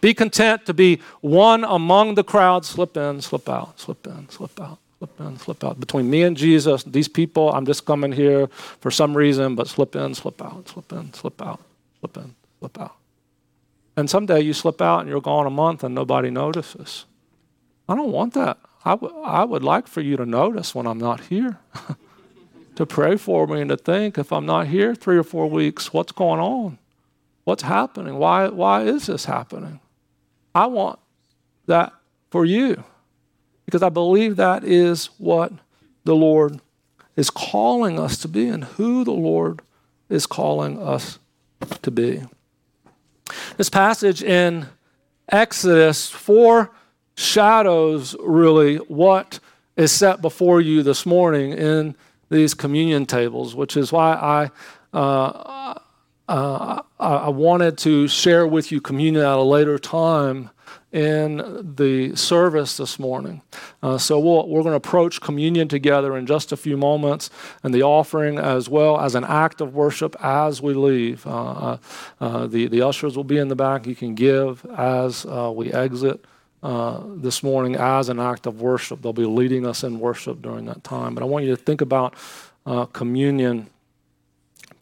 Be 0.00 0.14
content 0.14 0.66
to 0.66 0.74
be 0.74 1.00
one 1.20 1.64
among 1.64 2.16
the 2.16 2.24
crowd, 2.24 2.64
slip 2.64 2.96
in, 2.96 3.20
slip 3.20 3.48
out, 3.48 3.78
slip 3.78 4.06
in, 4.06 4.28
slip 4.28 4.60
out 4.60 4.81
slip 5.02 5.20
in, 5.20 5.36
slip 5.38 5.64
out. 5.64 5.80
Between 5.80 6.08
me 6.08 6.22
and 6.22 6.36
Jesus, 6.36 6.84
these 6.84 7.08
people, 7.08 7.52
I'm 7.52 7.66
just 7.66 7.84
coming 7.84 8.12
here 8.12 8.46
for 8.78 8.92
some 8.92 9.16
reason, 9.16 9.56
but 9.56 9.66
slip 9.66 9.96
in, 9.96 10.14
slip 10.14 10.40
out, 10.40 10.68
slip 10.68 10.92
in, 10.92 11.12
slip 11.12 11.42
out, 11.42 11.60
slip 11.98 12.16
in, 12.16 12.34
slip 12.60 12.80
out. 12.80 12.94
And 13.96 14.08
someday 14.08 14.40
you 14.40 14.52
slip 14.52 14.80
out 14.80 15.00
and 15.00 15.08
you're 15.08 15.20
gone 15.20 15.46
a 15.46 15.50
month 15.50 15.82
and 15.82 15.92
nobody 15.92 16.30
notices. 16.30 17.04
I 17.88 17.96
don't 17.96 18.12
want 18.12 18.34
that. 18.34 18.58
I, 18.84 18.92
w- 18.92 19.20
I 19.22 19.42
would 19.42 19.64
like 19.64 19.88
for 19.88 20.00
you 20.00 20.16
to 20.16 20.24
notice 20.24 20.72
when 20.72 20.86
I'm 20.86 20.98
not 20.98 21.22
here, 21.22 21.58
to 22.76 22.86
pray 22.86 23.16
for 23.16 23.48
me 23.48 23.60
and 23.60 23.70
to 23.70 23.76
think 23.76 24.18
if 24.18 24.32
I'm 24.32 24.46
not 24.46 24.68
here 24.68 24.94
three 24.94 25.16
or 25.16 25.24
four 25.24 25.50
weeks, 25.50 25.92
what's 25.92 26.12
going 26.12 26.40
on? 26.40 26.78
What's 27.42 27.64
happening? 27.64 28.18
Why, 28.18 28.46
why 28.46 28.82
is 28.82 29.06
this 29.06 29.24
happening? 29.24 29.80
I 30.54 30.66
want 30.66 31.00
that 31.66 31.92
for 32.30 32.44
you 32.44 32.84
because 33.64 33.82
I 33.82 33.88
believe 33.88 34.36
that 34.36 34.64
is 34.64 35.06
what 35.18 35.52
the 36.04 36.14
Lord 36.14 36.60
is 37.16 37.30
calling 37.30 37.98
us 37.98 38.18
to 38.18 38.28
be 38.28 38.48
and 38.48 38.64
who 38.64 39.04
the 39.04 39.12
Lord 39.12 39.62
is 40.08 40.26
calling 40.26 40.80
us 40.80 41.18
to 41.82 41.90
be. 41.90 42.22
This 43.56 43.70
passage 43.70 44.22
in 44.22 44.66
Exodus 45.28 46.10
foreshadows 46.10 48.16
really 48.20 48.76
what 48.76 49.40
is 49.76 49.92
set 49.92 50.20
before 50.20 50.60
you 50.60 50.82
this 50.82 51.06
morning 51.06 51.52
in 51.52 51.94
these 52.30 52.54
communion 52.54 53.06
tables, 53.06 53.54
which 53.54 53.76
is 53.76 53.92
why 53.92 54.14
I. 54.14 54.50
Uh, 54.96 55.74
uh, 56.28 56.80
I 56.98 57.28
wanted 57.28 57.76
to 57.78 58.06
share 58.06 58.46
with 58.46 58.70
you 58.70 58.80
communion 58.80 59.24
at 59.24 59.36
a 59.36 59.42
later 59.42 59.78
time 59.78 60.50
in 60.92 61.74
the 61.76 62.14
service 62.14 62.76
this 62.76 62.98
morning. 62.98 63.40
Uh, 63.82 63.96
so 63.96 64.18
we 64.18 64.52
we 64.52 64.60
are 64.60 64.62
going 64.62 64.72
to 64.72 64.76
approach 64.76 65.20
communion 65.20 65.66
together 65.66 66.16
in 66.16 66.26
just 66.26 66.52
a 66.52 66.56
few 66.56 66.76
moments 66.76 67.30
and 67.62 67.74
the 67.74 67.82
offering 67.82 68.38
as 68.38 68.68
well 68.68 69.00
as 69.00 69.14
an 69.14 69.24
act 69.24 69.60
of 69.60 69.74
worship 69.74 70.14
as 70.22 70.60
we 70.60 70.74
leave. 70.74 71.26
Uh, 71.26 71.30
uh, 71.30 71.78
uh 72.20 72.46
the, 72.46 72.68
the 72.68 72.82
ushers 72.82 73.16
will 73.16 73.24
be 73.24 73.38
in 73.38 73.48
the 73.48 73.56
back. 73.56 73.86
You 73.86 73.96
can 73.96 74.14
give 74.14 74.64
as 74.76 75.24
uh, 75.26 75.50
we 75.54 75.72
exit. 75.72 76.24
Uh, 76.62 77.02
this 77.16 77.42
morning, 77.42 77.74
as 77.74 78.08
an 78.08 78.20
act 78.20 78.46
of 78.46 78.60
worship, 78.60 79.02
they'll 79.02 79.12
be 79.12 79.24
leading 79.24 79.66
us 79.66 79.82
in 79.82 79.98
worship 79.98 80.40
during 80.40 80.64
that 80.66 80.84
time. 80.84 81.12
But 81.12 81.24
I 81.24 81.26
want 81.26 81.44
you 81.44 81.50
to 81.50 81.60
think 81.60 81.80
about 81.80 82.14
communion 82.92 83.68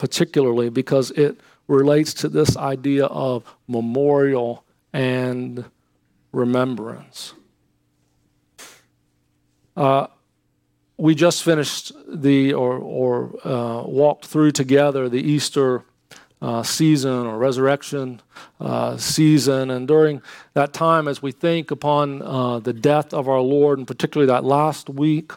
particularly 0.01 0.67
because 0.69 1.11
it 1.11 1.39
relates 1.67 2.11
to 2.11 2.27
this 2.27 2.57
idea 2.57 3.05
of 3.05 3.43
memorial 3.67 4.63
and 4.93 5.63
remembrance. 6.31 7.33
Uh, 9.75 10.07
we 10.97 11.15
just 11.15 11.43
finished 11.43 11.91
the 12.07 12.53
or, 12.53 12.77
or 12.77 13.47
uh, 13.47 13.83
walked 13.83 14.25
through 14.25 14.51
together 14.51 15.09
the 15.09 15.21
Easter 15.21 15.83
uh, 16.41 16.63
season 16.63 17.25
or 17.25 17.37
resurrection 17.37 18.21
uh, 18.59 18.97
season. 18.97 19.69
And 19.69 19.87
during 19.87 20.21
that 20.53 20.73
time, 20.73 21.07
as 21.07 21.21
we 21.21 21.31
think 21.31 21.71
upon 21.71 22.21
uh, 22.21 22.59
the 22.59 22.73
death 22.73 23.13
of 23.13 23.27
our 23.27 23.39
Lord, 23.39 23.77
and 23.77 23.87
particularly 23.87 24.27
that 24.27 24.43
last 24.43 24.89
week 24.89 25.31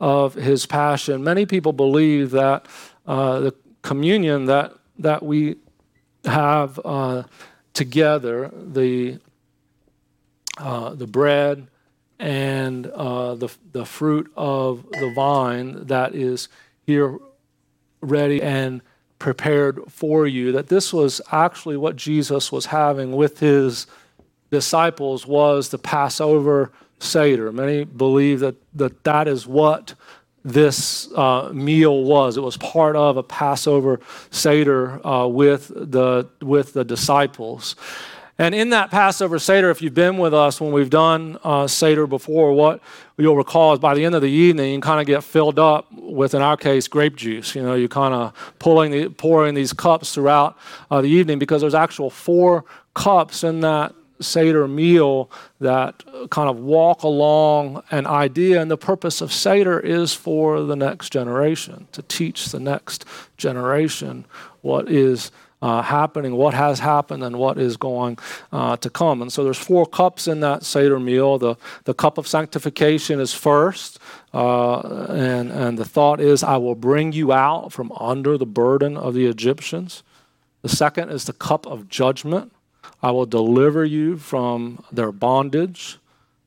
of 0.00 0.34
his 0.34 0.66
passion, 0.66 1.22
many 1.24 1.46
people 1.46 1.72
believe 1.72 2.30
that 2.32 2.66
uh, 3.06 3.40
the 3.40 3.54
communion 3.82 4.46
that, 4.46 4.72
that 4.98 5.22
we 5.22 5.56
have 6.24 6.80
together, 7.72 8.50
the, 8.54 9.18
the 10.58 11.06
bread, 11.06 11.66
and 12.18 12.86
uh, 12.86 13.34
the, 13.34 13.48
the 13.72 13.84
fruit 13.84 14.32
of 14.36 14.86
the 14.92 15.12
vine 15.14 15.86
that 15.86 16.14
is 16.14 16.48
here 16.86 17.18
ready 18.00 18.40
and 18.40 18.82
prepared 19.18 19.80
for 19.88 20.26
you 20.26 20.52
that 20.52 20.68
this 20.68 20.92
was 20.92 21.18
actually 21.32 21.78
what 21.78 21.96
jesus 21.96 22.52
was 22.52 22.66
having 22.66 23.12
with 23.12 23.38
his 23.38 23.86
disciples 24.50 25.26
was 25.26 25.70
the 25.70 25.78
passover 25.78 26.70
seder. 26.98 27.52
Many 27.52 27.84
believe 27.84 28.40
that 28.40 28.56
that, 28.74 29.04
that 29.04 29.28
is 29.28 29.46
what 29.46 29.94
this 30.44 31.10
uh, 31.12 31.50
meal 31.52 32.04
was. 32.04 32.36
It 32.36 32.42
was 32.42 32.56
part 32.56 32.96
of 32.96 33.16
a 33.16 33.22
passover 33.22 34.00
seder 34.30 35.04
uh, 35.06 35.26
with 35.26 35.68
the 35.68 36.28
with 36.40 36.72
the 36.72 36.84
disciples 36.84 37.76
and 38.38 38.54
in 38.54 38.70
that 38.70 38.90
Passover 38.90 39.38
Seder, 39.38 39.70
if 39.70 39.80
you've 39.80 39.94
been 39.94 40.18
with 40.18 40.34
us 40.34 40.60
when 40.60 40.72
we've 40.72 40.90
done 40.90 41.38
uh, 41.44 41.68
Seder 41.68 42.06
before, 42.06 42.52
what 42.52 42.80
you'll 43.16 43.36
recall 43.36 43.72
is 43.74 43.78
by 43.78 43.94
the 43.94 44.04
end 44.04 44.16
of 44.16 44.22
the 44.22 44.30
evening, 44.30 44.74
you 44.74 44.80
kind 44.80 45.00
of 45.00 45.06
get 45.06 45.22
filled 45.22 45.58
up 45.58 45.86
with, 45.92 46.34
in 46.34 46.42
our 46.42 46.56
case, 46.56 46.88
grape 46.88 47.14
juice. 47.14 47.54
You 47.54 47.62
know, 47.62 47.74
you're 47.74 47.88
kind 47.88 48.12
of 48.12 48.54
pulling 48.58 48.90
the, 48.90 49.08
pouring 49.08 49.54
these 49.54 49.72
cups 49.72 50.14
throughout 50.14 50.58
uh, 50.90 51.00
the 51.00 51.08
evening 51.08 51.38
because 51.38 51.60
there's 51.60 51.74
actual 51.74 52.10
four 52.10 52.64
cups 52.94 53.44
in 53.44 53.60
that 53.60 53.94
Seder 54.20 54.66
meal 54.66 55.30
that 55.60 56.02
kind 56.30 56.48
of 56.48 56.58
walk 56.58 57.02
along 57.02 57.82
an 57.90 58.06
idea. 58.06 58.60
And 58.60 58.70
the 58.70 58.76
purpose 58.76 59.20
of 59.20 59.32
Seder 59.32 59.78
is 59.78 60.12
for 60.12 60.62
the 60.62 60.76
next 60.76 61.10
generation, 61.10 61.86
to 61.92 62.02
teach 62.02 62.46
the 62.46 62.60
next 62.60 63.04
generation 63.36 64.24
what 64.62 64.88
is 64.88 65.30
uh, 65.64 65.80
happening, 65.80 66.36
what 66.36 66.52
has 66.52 66.78
happened, 66.78 67.22
and 67.24 67.38
what 67.38 67.56
is 67.58 67.78
going 67.78 68.18
uh, 68.52 68.76
to 68.76 68.90
come. 68.90 69.22
And 69.22 69.32
so 69.32 69.42
there's 69.44 69.64
four 69.70 69.86
cups 69.86 70.28
in 70.28 70.40
that 70.40 70.62
Seder 70.62 71.00
meal. 71.00 71.38
The, 71.38 71.54
the 71.84 71.94
cup 71.94 72.18
of 72.18 72.26
sanctification 72.28 73.18
is 73.18 73.32
first. 73.32 73.98
Uh, 74.34 74.80
and, 75.08 75.50
and 75.50 75.78
the 75.78 75.86
thought 75.86 76.20
is, 76.20 76.42
I 76.42 76.58
will 76.58 76.74
bring 76.74 77.12
you 77.12 77.32
out 77.32 77.72
from 77.72 77.90
under 77.92 78.36
the 78.36 78.44
burden 78.44 78.98
of 78.98 79.14
the 79.14 79.24
Egyptians. 79.24 80.02
The 80.60 80.68
second 80.68 81.08
is 81.08 81.24
the 81.24 81.32
cup 81.32 81.66
of 81.66 81.88
judgment. 81.88 82.52
I 83.02 83.10
will 83.10 83.26
deliver 83.26 83.86
you 83.86 84.18
from 84.18 84.84
their 84.92 85.12
bondage. 85.12 85.98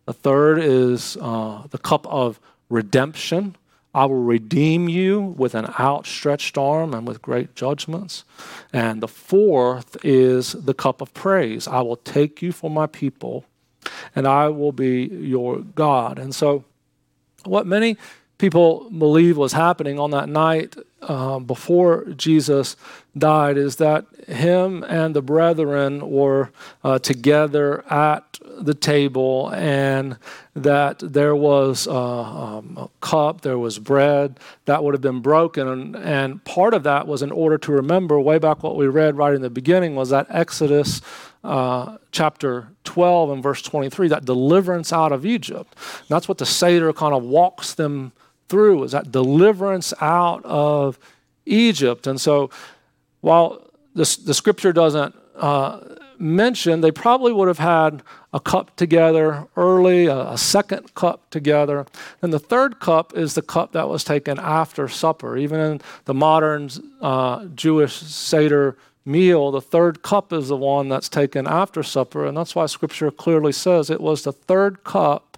The 0.06 0.14
third 0.14 0.60
is 0.60 1.18
uh, 1.20 1.64
the 1.72 1.80
cup 1.80 2.06
of 2.06 2.40
redemption. 2.70 3.56
I 3.98 4.06
will 4.06 4.22
redeem 4.22 4.88
you 4.88 5.20
with 5.38 5.56
an 5.56 5.74
outstretched 5.80 6.56
arm 6.56 6.94
and 6.94 7.08
with 7.08 7.20
great 7.20 7.56
judgments. 7.56 8.26
And 8.72 9.02
the 9.02 9.08
fourth 9.08 9.98
is 10.06 10.52
the 10.52 10.76
cup 10.76 11.02
of 11.02 11.12
praise. 11.16 11.68
I 11.68 11.82
will 11.82 11.96
take 11.96 12.44
you 12.44 12.52
for 12.52 12.70
my 12.70 12.86
people, 12.86 13.46
and 14.16 14.28
I 14.28 14.50
will 14.50 14.72
be 14.72 15.06
your 15.06 15.62
God. 15.62 16.20
And 16.20 16.36
so, 16.36 16.64
what 17.44 17.66
many 17.66 17.98
people 18.38 18.88
believe 18.92 19.36
was 19.36 19.54
happening 19.54 19.98
on 19.98 20.12
that 20.12 20.30
night 20.30 20.76
uh, 21.02 21.40
before 21.40 22.06
Jesus 22.16 22.76
died 23.18 23.58
is 23.58 23.78
that 23.78 24.06
him 24.28 24.84
and 24.84 25.16
the 25.16 25.22
brethren 25.22 26.10
were 26.10 26.52
uh, 26.84 27.00
together 27.00 27.86
at 27.92 28.40
the 28.60 28.74
table 28.74 29.50
and 29.54 30.18
that 30.56 31.00
there 31.00 31.36
was 31.36 31.88
uh, 31.88 32.22
um, 32.22 32.78
a 32.78 32.90
cup, 33.00 33.42
there 33.42 33.60
was 33.60 33.78
bread 33.80 34.40
that 34.66 34.84
would 34.84 34.94
have 34.94 35.02
been 35.02 35.22
broken. 35.22 35.68
And, 35.68 35.96
and 35.96 36.44
part 36.44 36.74
of 36.74 36.84
that 36.84 37.08
was 37.08 37.22
in 37.22 37.32
order 37.32 37.58
to 37.60 37.72
remember, 37.72 38.20
way 38.20 38.40
back 38.40 38.64
what 38.64 38.76
we 38.76 38.88
read 38.88 39.16
right 39.16 39.34
in 39.34 39.42
the 39.42 39.50
beginning, 39.50 39.96
was 39.96 40.10
that 40.10 40.28
Exodus 40.30 41.02
uh, 41.44 41.98
chapter 42.12 42.70
12 42.84 43.30
and 43.30 43.44
verse 43.44 43.62
23, 43.62 44.08
that 44.10 44.26
deliverance 44.26 44.92
out 44.92 45.12
of 45.12 45.26
Egypt. 45.26 45.76
And 46.00 46.10
that's 46.10 46.28
what 46.28 46.40
the 46.40 46.46
Seder 46.46 46.92
kind 46.94 47.14
of 47.14 47.24
walks 47.24 47.76
them 47.76 48.12
through, 48.50 48.84
is 48.84 48.92
that 48.92 49.12
deliverance 49.12 49.94
out 50.02 50.44
of 50.46 51.00
Egypt. 51.46 52.08
And 52.08 52.20
so 52.20 52.50
while 53.22 53.70
the, 53.94 54.20
the 54.26 54.34
scripture 54.34 54.74
doesn't 54.74 55.16
uh, 55.36 55.80
mention, 56.20 56.82
they 56.82 56.92
probably 56.92 57.32
would 57.32 57.48
have 57.48 57.60
had 57.60 58.04
a 58.34 58.40
cup 58.40 58.76
together 58.76 59.48
early, 59.56 60.06
a, 60.08 60.32
a, 60.32 60.38
second 60.38 60.94
cup 60.96 61.30
together. 61.30 61.86
And 62.22 62.34
the 62.34 62.40
third 62.40 62.80
cup 62.80 63.16
is 63.16 63.34
the 63.34 63.42
cup 63.42 63.72
that 63.72 63.88
was 63.88 64.04
taken 64.04 64.40
after 64.40 64.88
supper. 64.88 65.38
Even 65.38 65.60
in 65.60 65.82
the 66.06 66.14
modern 66.14 66.70
uh, 67.02 67.46
Jewish 67.46 67.94
Seder 67.94 68.78
meal, 69.06 69.52
the 69.52 69.62
third 69.62 70.02
cup 70.02 70.34
is 70.34 70.50
the 70.50 70.58
one 70.58 70.90
that's 70.90 71.10
taken 71.10 71.48
after 71.48 71.84
supper. 71.84 72.26
And 72.26 72.38
that's 72.38 72.56
why 72.56 72.66
scripture 72.66 73.12
clearly 73.12 73.52
says 73.52 73.90
it 73.90 74.02
was 74.02 74.24
the 74.24 74.34
third 74.34 74.84
cup 74.84 75.38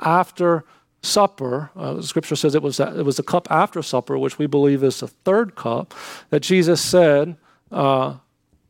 after 0.00 0.64
supper. 1.02 1.70
Uh, 1.76 2.00
scripture 2.02 2.36
says 2.36 2.54
it 2.54 2.62
was, 2.62 2.80
it 2.80 3.04
was 3.04 3.16
the 3.16 3.22
cup 3.22 3.48
after 3.50 3.82
supper, 3.82 4.18
which 4.18 4.38
we 4.38 4.46
believe 4.46 4.82
is 4.82 5.00
the 5.00 5.08
third 5.08 5.54
cup, 5.54 5.94
that 6.30 6.40
Jesus 6.40 6.80
said, 6.80 7.36
uh, 7.70 8.14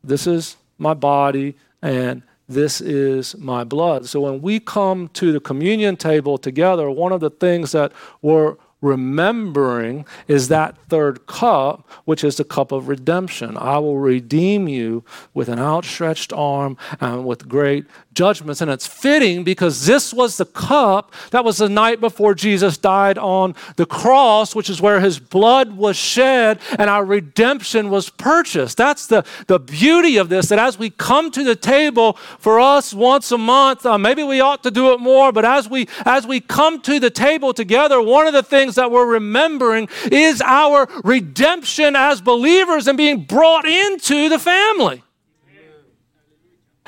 This 0.03 0.27
is 0.27 0.57
my 0.77 0.93
body 0.93 1.55
and 1.81 2.23
this 2.47 2.81
is 2.81 3.37
my 3.37 3.63
blood. 3.63 4.07
So 4.07 4.21
when 4.21 4.41
we 4.41 4.59
come 4.59 5.07
to 5.09 5.31
the 5.31 5.39
communion 5.39 5.95
table 5.95 6.37
together, 6.37 6.89
one 6.89 7.11
of 7.11 7.19
the 7.19 7.29
things 7.29 7.71
that 7.73 7.91
we're 8.21 8.55
remembering 8.81 10.05
is 10.27 10.47
that 10.47 10.77
third 10.87 11.27
cup, 11.27 11.87
which 12.05 12.23
is 12.23 12.37
the 12.37 12.43
cup 12.43 12.71
of 12.71 12.87
redemption. 12.87 13.57
I 13.57 13.77
will 13.77 13.99
redeem 13.99 14.67
you 14.67 15.03
with 15.33 15.49
an 15.49 15.59
outstretched 15.59 16.31
arm 16.33 16.77
and 16.99 17.25
with 17.25 17.47
great 17.47 17.85
judgments. 18.19 18.59
And 18.59 18.69
it's 18.69 18.85
fitting 18.85 19.45
because 19.45 19.85
this 19.85 20.13
was 20.13 20.35
the 20.35 20.45
cup 20.45 21.13
that 21.31 21.45
was 21.45 21.59
the 21.59 21.69
night 21.69 22.01
before 22.01 22.35
Jesus 22.35 22.77
died 22.77 23.17
on 23.17 23.55
the 23.77 23.85
cross, 23.85 24.53
which 24.53 24.69
is 24.69 24.81
where 24.81 24.99
his 24.99 25.19
blood 25.19 25.77
was 25.77 25.95
shed 25.95 26.59
and 26.77 26.89
our 26.89 27.05
redemption 27.05 27.89
was 27.89 28.09
purchased. 28.09 28.75
That's 28.75 29.07
the, 29.07 29.23
the 29.47 29.57
beauty 29.57 30.17
of 30.17 30.27
this, 30.27 30.49
that 30.49 30.59
as 30.59 30.77
we 30.77 30.89
come 30.89 31.31
to 31.31 31.45
the 31.45 31.55
table 31.55 32.17
for 32.39 32.59
us 32.59 32.93
once 32.93 33.31
a 33.31 33.37
month, 33.37 33.85
uh, 33.85 33.97
maybe 33.97 34.23
we 34.23 34.41
ought 34.41 34.63
to 34.63 34.71
do 34.71 34.91
it 34.91 34.99
more, 34.99 35.31
but 35.31 35.45
as 35.45 35.69
we 35.69 35.87
as 36.05 36.27
we 36.27 36.41
come 36.41 36.81
to 36.81 36.99
the 36.99 37.09
table 37.09 37.53
together, 37.53 38.01
one 38.01 38.27
of 38.27 38.33
the 38.33 38.43
things 38.43 38.75
that 38.75 38.91
we're 38.91 39.05
remembering 39.05 39.87
is 40.11 40.41
our 40.41 40.89
redemption 41.05 41.95
as 41.95 42.19
believers 42.19 42.85
and 42.89 42.97
being 42.97 43.23
brought 43.23 43.65
into 43.65 44.27
the 44.27 44.39
family. 44.39 45.03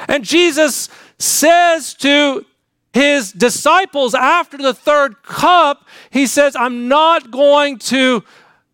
And 0.08 0.24
Jesus 0.24 0.90
says 1.22 1.94
to 1.96 2.46
his 2.94 3.32
disciples 3.32 4.14
after 4.14 4.58
the 4.58 4.74
third 4.74 5.24
cup, 5.24 5.88
he 6.10 6.28
says, 6.28 6.56
I'm 6.56 6.88
not 6.88 7.32
going 7.32 7.80
to 7.80 8.24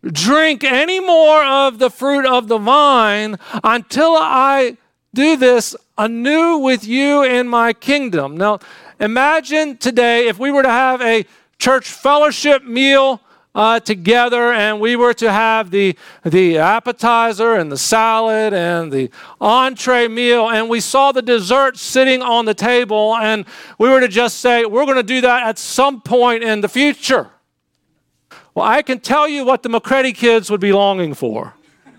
drink 0.04 0.64
any 0.64 1.00
more 1.00 1.44
of 1.44 1.78
the 1.78 1.90
fruit 1.90 2.26
of 2.26 2.48
the 2.48 2.58
vine 2.58 3.36
until 3.62 4.14
I 4.16 4.76
do 5.14 5.36
this 5.36 5.74
anew 5.96 6.58
with 6.58 6.86
you 6.86 7.22
in 7.22 7.48
my 7.48 7.72
kingdom. 7.72 8.36
Now, 8.36 8.60
imagine 9.00 9.76
today 9.76 10.28
if 10.28 10.38
we 10.38 10.50
were 10.50 10.62
to 10.62 10.68
have 10.68 11.00
a 11.02 11.26
church 11.58 11.88
fellowship 11.88 12.64
meal 12.64 13.20
uh, 13.54 13.80
together 13.80 14.52
and 14.52 14.80
we 14.80 14.94
were 14.96 15.14
to 15.14 15.32
have 15.32 15.70
the, 15.70 15.96
the 16.24 16.58
appetizer 16.58 17.54
and 17.54 17.72
the 17.72 17.78
salad 17.78 18.52
and 18.52 18.92
the 18.92 19.10
entree 19.40 20.06
meal 20.08 20.48
and 20.48 20.68
we 20.68 20.80
saw 20.80 21.12
the 21.12 21.22
dessert 21.22 21.76
sitting 21.76 22.22
on 22.22 22.44
the 22.44 22.54
table 22.54 23.16
and 23.16 23.44
we 23.78 23.88
were 23.88 24.00
to 24.00 24.08
just 24.08 24.38
say, 24.40 24.64
we're 24.64 24.84
going 24.84 24.96
to 24.96 25.02
do 25.02 25.20
that 25.20 25.46
at 25.46 25.58
some 25.58 26.00
point 26.00 26.42
in 26.42 26.60
the 26.60 26.68
future. 26.68 27.30
Well, 28.54 28.66
I 28.66 28.82
can 28.82 29.00
tell 29.00 29.28
you 29.28 29.44
what 29.44 29.62
the 29.62 29.68
McCready 29.68 30.12
kids 30.12 30.50
would 30.50 30.60
be 30.60 30.72
longing 30.72 31.14
for. 31.14 31.54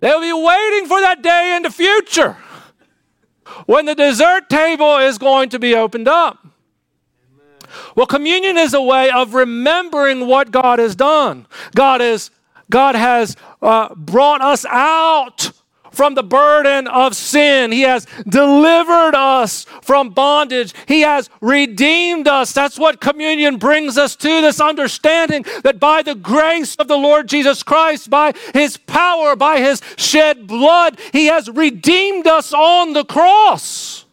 They'll 0.00 0.20
be 0.20 0.32
waiting 0.32 0.86
for 0.88 1.00
that 1.00 1.22
day 1.22 1.54
in 1.56 1.62
the 1.62 1.70
future 1.70 2.36
when 3.66 3.86
the 3.86 3.94
dessert 3.94 4.48
table 4.48 4.98
is 4.98 5.18
going 5.18 5.48
to 5.50 5.58
be 5.58 5.74
opened 5.74 6.08
up. 6.08 6.46
Well, 7.94 8.06
communion 8.06 8.56
is 8.56 8.74
a 8.74 8.82
way 8.82 9.10
of 9.10 9.34
remembering 9.34 10.26
what 10.26 10.50
God 10.50 10.78
has 10.78 10.94
done. 10.94 11.46
God 11.74 12.00
is 12.00 12.30
God 12.70 12.94
has 12.94 13.36
uh, 13.60 13.94
brought 13.94 14.40
us 14.40 14.64
out 14.64 15.52
from 15.94 16.14
the 16.14 16.22
burden 16.22 16.86
of 16.88 17.14
sin. 17.14 17.72
He 17.72 17.82
has 17.82 18.06
delivered 18.28 19.14
us 19.14 19.64
from 19.82 20.10
bondage. 20.10 20.74
He 20.86 21.02
has 21.02 21.30
redeemed 21.40 22.28
us. 22.28 22.52
That's 22.52 22.78
what 22.78 23.00
communion 23.00 23.56
brings 23.56 23.96
us 23.96 24.16
to 24.16 24.40
this 24.40 24.60
understanding 24.60 25.44
that 25.62 25.78
by 25.78 26.02
the 26.02 26.14
grace 26.14 26.74
of 26.76 26.88
the 26.88 26.96
Lord 26.96 27.28
Jesus 27.28 27.62
Christ, 27.62 28.10
by 28.10 28.32
his 28.52 28.76
power, 28.76 29.36
by 29.36 29.60
his 29.60 29.80
shed 29.96 30.46
blood, 30.46 30.98
he 31.12 31.26
has 31.26 31.48
redeemed 31.48 32.26
us 32.26 32.52
on 32.52 32.92
the 32.92 33.04
cross. 33.04 34.03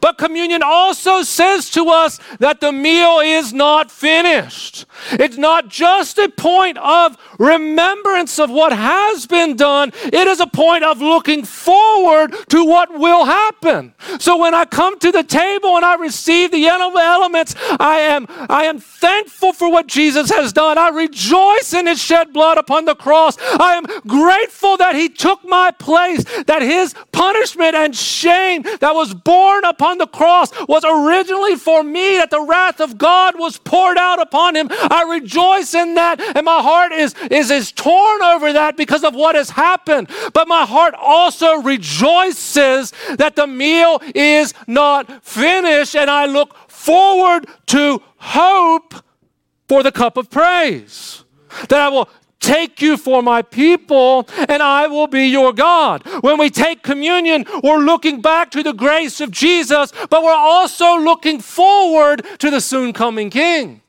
But 0.00 0.18
communion 0.18 0.62
also 0.64 1.22
says 1.22 1.70
to 1.70 1.88
us 1.88 2.18
that 2.38 2.60
the 2.60 2.72
meal 2.72 3.20
is 3.20 3.52
not 3.52 3.90
finished. 3.90 4.86
It's 5.12 5.36
not 5.36 5.68
just 5.68 6.18
a 6.18 6.28
point 6.28 6.78
of 6.78 7.16
remembrance 7.38 8.38
of 8.38 8.50
what 8.50 8.72
has 8.72 9.26
been 9.26 9.56
done, 9.56 9.92
it 10.04 10.26
is 10.26 10.40
a 10.40 10.46
point 10.46 10.84
of 10.84 11.00
looking 11.00 11.44
forward 11.44 12.34
to 12.48 12.64
what 12.64 12.98
will 12.98 13.24
happen. 13.24 13.94
So 14.18 14.36
when 14.38 14.54
I 14.54 14.64
come 14.64 14.98
to 15.00 15.12
the 15.12 15.22
table 15.22 15.76
and 15.76 15.84
I 15.84 15.94
receive 15.94 16.50
the 16.50 16.66
elements, 16.66 17.54
I 17.78 17.98
am, 18.00 18.26
I 18.28 18.64
am 18.64 18.78
thankful 18.78 19.52
for 19.52 19.70
what 19.70 19.86
Jesus 19.86 20.30
has 20.30 20.52
done. 20.52 20.78
I 20.78 20.88
rejoice 20.88 21.72
in 21.72 21.86
his 21.86 22.00
shed 22.00 22.32
blood 22.32 22.58
upon 22.58 22.84
the 22.84 22.94
cross. 22.94 23.36
I 23.38 23.74
am 23.74 23.84
grateful 24.06 24.76
that 24.78 24.94
he 24.94 25.08
took 25.08 25.44
my 25.44 25.70
place, 25.70 26.24
that 26.44 26.62
his 26.62 26.94
punishment 27.12 27.74
and 27.74 27.94
shame 27.94 28.62
that 28.80 28.94
was 28.94 29.14
borne 29.14 29.64
upon 29.64 29.75
the 29.78 30.08
cross 30.12 30.50
was 30.68 30.84
originally 30.84 31.56
for 31.56 31.82
me, 31.82 32.16
that 32.16 32.30
the 32.30 32.40
wrath 32.40 32.80
of 32.80 32.98
God 32.98 33.38
was 33.38 33.58
poured 33.58 33.98
out 33.98 34.20
upon 34.20 34.56
him. 34.56 34.68
I 34.70 35.06
rejoice 35.08 35.74
in 35.74 35.94
that, 35.94 36.20
and 36.20 36.44
my 36.44 36.60
heart 36.62 36.92
is, 36.92 37.14
is, 37.30 37.50
is 37.50 37.72
torn 37.72 38.22
over 38.22 38.52
that 38.52 38.76
because 38.76 39.04
of 39.04 39.14
what 39.14 39.34
has 39.34 39.50
happened. 39.50 40.10
But 40.32 40.48
my 40.48 40.64
heart 40.64 40.94
also 40.94 41.56
rejoices 41.62 42.92
that 43.16 43.36
the 43.36 43.46
meal 43.46 44.00
is 44.14 44.54
not 44.66 45.24
finished, 45.24 45.96
and 45.96 46.10
I 46.10 46.26
look 46.26 46.56
forward 46.68 47.46
to 47.66 48.02
hope 48.16 48.94
for 49.68 49.82
the 49.82 49.92
cup 49.92 50.16
of 50.16 50.30
praise. 50.30 51.24
That 51.68 51.80
I 51.80 51.88
will 51.88 52.08
take 52.46 52.80
you 52.80 52.96
for 52.96 53.22
my 53.22 53.42
people, 53.42 54.28
and 54.48 54.62
I 54.62 54.86
will 54.86 55.08
be 55.08 55.26
your 55.26 55.52
God. 55.52 56.02
When 56.20 56.38
we 56.38 56.48
take 56.48 56.82
communion, 56.82 57.44
we're 57.62 57.78
looking 57.78 58.22
back 58.22 58.50
to 58.52 58.62
the 58.62 58.72
grace 58.72 59.20
of 59.20 59.30
Jesus, 59.30 59.92
but 60.08 60.22
we're 60.22 60.32
also 60.32 60.96
looking 60.96 61.40
forward 61.40 62.24
to 62.38 62.50
the 62.50 62.60
soon 62.60 62.92
coming 62.92 63.30
King. 63.30 63.82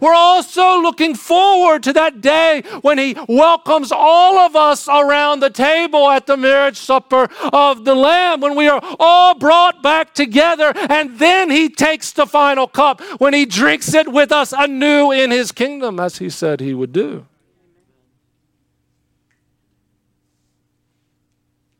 We're 0.00 0.14
also 0.14 0.80
looking 0.80 1.14
forward 1.14 1.82
to 1.84 1.92
that 1.92 2.20
day 2.20 2.62
when 2.82 2.98
He 2.98 3.16
welcomes 3.28 3.92
all 3.92 4.38
of 4.38 4.56
us 4.56 4.88
around 4.88 5.40
the 5.40 5.50
table 5.50 6.08
at 6.10 6.26
the 6.26 6.36
marriage 6.36 6.76
supper 6.76 7.28
of 7.52 7.84
the 7.84 7.94
Lamb, 7.94 8.40
when 8.40 8.56
we 8.56 8.68
are 8.68 8.80
all 8.98 9.34
brought 9.34 9.82
back 9.82 10.14
together, 10.14 10.72
and 10.88 11.18
then 11.18 11.50
He 11.50 11.68
takes 11.68 12.12
the 12.12 12.26
final 12.26 12.66
cup 12.66 13.00
when 13.18 13.34
He 13.34 13.46
drinks 13.46 13.94
it 13.94 14.12
with 14.12 14.32
us 14.32 14.52
anew 14.56 15.12
in 15.12 15.30
His 15.30 15.52
kingdom, 15.52 16.00
as 16.00 16.18
He 16.18 16.30
said 16.30 16.60
He 16.60 16.74
would 16.74 16.92
do. 16.92 17.26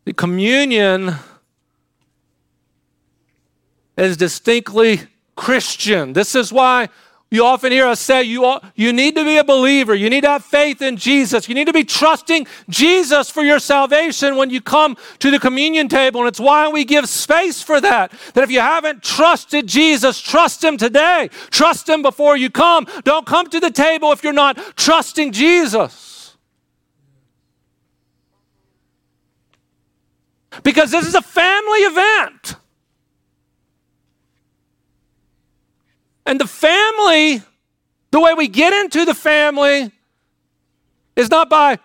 The 0.05 0.15
communion 0.15 1.15
is 3.97 4.17
distinctly 4.17 5.03
Christian. 5.37 6.15
This 6.15 6.35
is 6.35 6.53
why 6.53 6.89
you 7.33 7.45
often 7.45 7.71
hear 7.71 7.87
us 7.87 8.01
say 8.01 8.25
you, 8.25 8.59
you 8.75 8.93
need 8.93 9.15
to 9.15 9.25
be 9.25 9.37
a 9.37 9.45
believer. 9.45 9.95
You 9.95 10.11
need 10.11 10.23
to 10.23 10.31
have 10.31 10.45
faith 10.45 10.83
in 10.83 10.97
Jesus. 10.97 11.49
You 11.49 11.55
need 11.55 11.69
to 11.69 11.73
be 11.73 11.85
trusting 11.85 12.49
Jesus 12.69 13.31
for 13.31 13.45
your 13.45 13.61
salvation 13.61 14.35
when 14.35 14.51
you 14.51 14.61
come 14.61 14.97
to 15.21 15.31
the 15.31 15.39
communion 15.39 15.89
table. 15.89 16.21
And 16.23 16.29
it's 16.29 16.41
why 16.41 16.69
we 16.69 16.85
give 16.85 17.09
space 17.09 17.63
for 17.63 17.81
that. 17.81 18.11
That 18.35 18.43
if 18.43 18.51
you 18.51 18.59
haven't 18.59 19.05
trusted 19.05 19.69
Jesus, 19.69 20.21
trust 20.21 20.65
Him 20.65 20.77
today. 20.77 21.31
Trust 21.51 21.89
Him 21.89 22.03
before 22.03 22.37
you 22.37 22.51
come. 22.51 22.89
Don't 23.05 23.27
come 23.27 23.47
to 23.51 23.61
the 23.61 23.71
table 23.71 24.11
if 24.11 24.25
you're 24.25 24.33
not 24.33 24.57
trusting 24.77 25.31
Jesus. 25.31 26.37
Because 30.65 30.91
this 30.91 31.07
is 31.07 31.15
a 31.15 31.23
family 31.23 31.79
event. 31.79 32.57
And 36.31 36.41
the 36.41 36.47
family, 36.47 37.43
the 38.13 38.21
way 38.21 38.35
we 38.35 38.47
get 38.47 38.73
into 38.73 39.05
the 39.05 39.15
family 39.15 39.91
is 41.17 41.29
not 41.29 41.51
by 41.51 41.81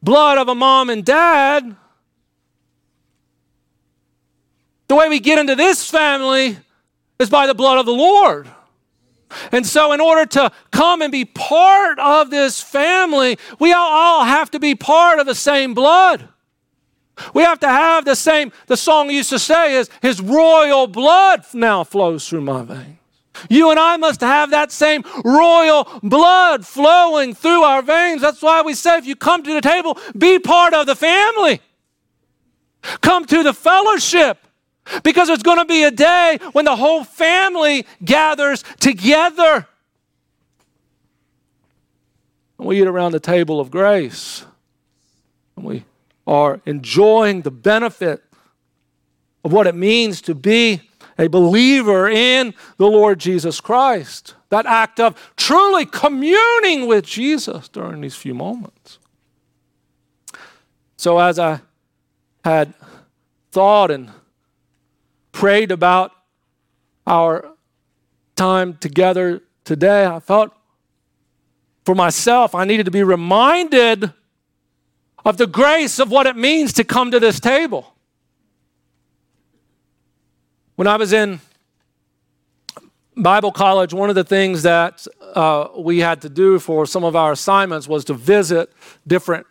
blood 0.00 0.38
of 0.38 0.46
a 0.46 0.54
mom 0.54 0.90
and 0.90 1.04
dad. 1.04 1.74
The 4.86 4.94
way 4.94 5.08
we 5.08 5.18
get 5.18 5.40
into 5.40 5.56
this 5.56 5.90
family 5.90 6.56
is 7.18 7.28
by 7.28 7.48
the 7.48 7.54
blood 7.54 7.78
of 7.78 7.86
the 7.86 7.92
Lord. 7.92 8.48
And 9.50 9.66
so, 9.66 9.90
in 9.90 10.00
order 10.00 10.24
to 10.26 10.52
come 10.70 11.02
and 11.02 11.10
be 11.10 11.24
part 11.24 11.98
of 11.98 12.30
this 12.30 12.60
family, 12.60 13.38
we 13.58 13.72
all 13.72 14.24
have 14.24 14.52
to 14.52 14.60
be 14.60 14.76
part 14.76 15.18
of 15.18 15.26
the 15.26 15.34
same 15.34 15.74
blood. 15.74 16.28
We 17.34 17.42
have 17.42 17.58
to 17.58 17.68
have 17.68 18.04
the 18.04 18.14
same, 18.14 18.52
the 18.68 18.76
song 18.76 19.10
used 19.10 19.30
to 19.30 19.40
say 19.40 19.74
is, 19.74 19.90
His 20.00 20.20
royal 20.20 20.86
blood 20.86 21.44
now 21.52 21.82
flows 21.82 22.28
through 22.28 22.42
my 22.42 22.62
veins. 22.62 22.98
You 23.48 23.70
and 23.70 23.78
I 23.78 23.96
must 23.96 24.20
have 24.20 24.50
that 24.50 24.72
same 24.72 25.04
royal 25.24 25.88
blood 26.02 26.66
flowing 26.66 27.34
through 27.34 27.62
our 27.62 27.82
veins. 27.82 28.22
That's 28.22 28.42
why 28.42 28.62
we 28.62 28.74
say 28.74 28.98
if 28.98 29.06
you 29.06 29.16
come 29.16 29.42
to 29.42 29.52
the 29.52 29.60
table, 29.60 29.98
be 30.16 30.38
part 30.38 30.74
of 30.74 30.86
the 30.86 30.96
family. 30.96 31.60
Come 33.00 33.24
to 33.26 33.42
the 33.42 33.52
fellowship. 33.52 34.38
Because 35.02 35.26
there's 35.26 35.42
going 35.42 35.58
to 35.58 35.64
be 35.64 35.82
a 35.82 35.90
day 35.90 36.38
when 36.52 36.64
the 36.64 36.76
whole 36.76 37.02
family 37.02 37.86
gathers 38.04 38.62
together. 38.78 39.66
And 42.58 42.68
we 42.68 42.80
eat 42.80 42.86
around 42.86 43.12
the 43.12 43.20
table 43.20 43.58
of 43.58 43.70
grace. 43.70 44.44
And 45.56 45.64
we 45.64 45.84
are 46.26 46.60
enjoying 46.66 47.42
the 47.42 47.50
benefit 47.50 48.22
of 49.44 49.52
what 49.52 49.66
it 49.66 49.74
means 49.74 50.20
to 50.22 50.34
be 50.34 50.85
a 51.18 51.28
believer 51.28 52.08
in 52.08 52.54
the 52.76 52.86
Lord 52.86 53.18
Jesus 53.18 53.60
Christ. 53.60 54.34
That 54.50 54.66
act 54.66 55.00
of 55.00 55.32
truly 55.36 55.86
communing 55.86 56.86
with 56.86 57.04
Jesus 57.04 57.68
during 57.68 58.00
these 58.00 58.14
few 58.14 58.34
moments. 58.34 58.98
So, 60.96 61.18
as 61.18 61.38
I 61.38 61.60
had 62.44 62.74
thought 63.50 63.90
and 63.90 64.10
prayed 65.32 65.70
about 65.70 66.12
our 67.06 67.52
time 68.34 68.76
together 68.78 69.42
today, 69.64 70.06
I 70.06 70.20
felt 70.20 70.52
for 71.84 71.94
myself 71.94 72.54
I 72.54 72.64
needed 72.64 72.84
to 72.84 72.90
be 72.90 73.02
reminded 73.02 74.12
of 75.24 75.36
the 75.36 75.46
grace 75.46 75.98
of 75.98 76.10
what 76.10 76.26
it 76.26 76.36
means 76.36 76.72
to 76.74 76.84
come 76.84 77.10
to 77.10 77.20
this 77.20 77.40
table. 77.40 77.95
When 80.76 80.86
I 80.86 80.96
was 80.96 81.14
in 81.14 81.40
Bible 83.16 83.50
college, 83.50 83.94
one 83.94 84.10
of 84.10 84.14
the 84.14 84.24
things 84.24 84.62
that 84.64 85.06
uh, 85.34 85.68
we 85.74 86.00
had 86.00 86.20
to 86.20 86.28
do 86.28 86.58
for 86.58 86.84
some 86.84 87.02
of 87.02 87.16
our 87.16 87.32
assignments 87.32 87.88
was 87.88 88.04
to 88.04 88.14
visit 88.14 88.70
different 89.06 89.46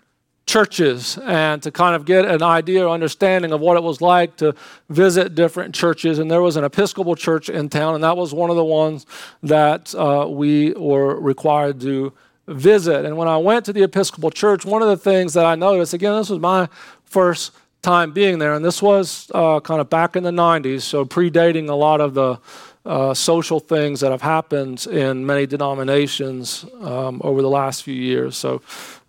churches 0.46 1.18
and 1.24 1.64
to 1.64 1.72
kind 1.72 1.96
of 1.96 2.06
get 2.06 2.26
an 2.26 2.44
idea 2.44 2.86
or 2.86 2.90
understanding 2.90 3.52
of 3.52 3.60
what 3.60 3.76
it 3.76 3.82
was 3.82 4.02
like 4.02 4.38
to 4.38 4.54
visit 4.90 5.34
different 5.34 5.74
churches. 5.74 6.20
And 6.20 6.30
there 6.30 6.44
was 6.44 6.58
an 6.58 6.64
Episcopal 6.64 7.16
church 7.16 7.50
in 7.50 7.70
town, 7.70 7.96
and 7.96 8.04
that 8.04 8.16
was 8.16 8.32
one 8.32 8.52
of 8.52 8.56
the 8.56 8.64
ones 8.64 9.08
that 9.42 9.96
uh, 9.96 10.28
we 10.30 10.74
were 10.74 11.20
required 11.20 11.82
to 11.82 12.14
visit. 12.48 13.04
And 13.04 13.18
when 13.18 13.28
I 13.28 13.38
went 13.38 13.66
to 13.66 13.74
the 13.74 13.82
Episcopal 13.82 14.30
church, 14.30 14.64
one 14.64 14.84
of 14.84 14.90
the 14.90 14.98
things 14.98 15.34
that 15.34 15.48
I 15.48 15.56
noticed, 15.56 15.96
again, 15.96 16.16
this 16.18 16.30
was 16.30 16.40
my 16.40 16.70
first 17.04 17.52
time 17.86 18.12
being 18.12 18.40
there, 18.40 18.56
and 18.56 18.66
this 18.66 18.82
was 18.82 19.30
uh, 19.36 19.60
kind 19.60 19.80
of 19.80 19.92
back 19.92 20.16
in 20.16 20.24
the 20.24 20.32
90s, 20.32 20.82
so 20.82 21.06
predating 21.06 21.70
a 21.70 21.76
lot 21.76 22.02
of 22.02 22.16
the 22.16 22.40
uh, 22.84 23.14
social 23.14 23.60
things 23.60 24.00
that 24.00 24.12
have 24.12 24.24
happened 24.24 24.88
in 24.88 25.24
many 25.24 25.46
denominations 25.46 26.66
um, 26.82 27.22
over 27.24 27.44
the 27.44 27.50
last 27.50 27.84
few 27.84 27.94
years, 27.94 28.36
so 28.36 28.60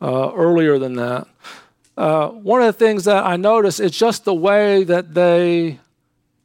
uh, 0.02 0.30
earlier 0.34 0.78
than 0.78 0.94
that. 0.94 1.26
Uh, 1.96 2.28
one 2.28 2.60
of 2.60 2.66
the 2.66 2.84
things 2.86 3.04
that 3.04 3.24
I 3.24 3.36
noticed 3.36 3.80
is 3.80 3.92
just 3.92 4.26
the 4.26 4.34
way 4.34 4.84
that 4.84 5.14
they 5.14 5.80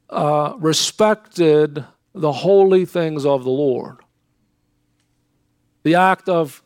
uh, 0.08 0.54
respected 0.58 1.84
the 2.14 2.32
holy 2.32 2.86
things 2.86 3.26
of 3.26 3.44
the 3.44 3.50
Lord. 3.50 3.98
The 5.82 5.96
act 5.96 6.30
of 6.30 6.61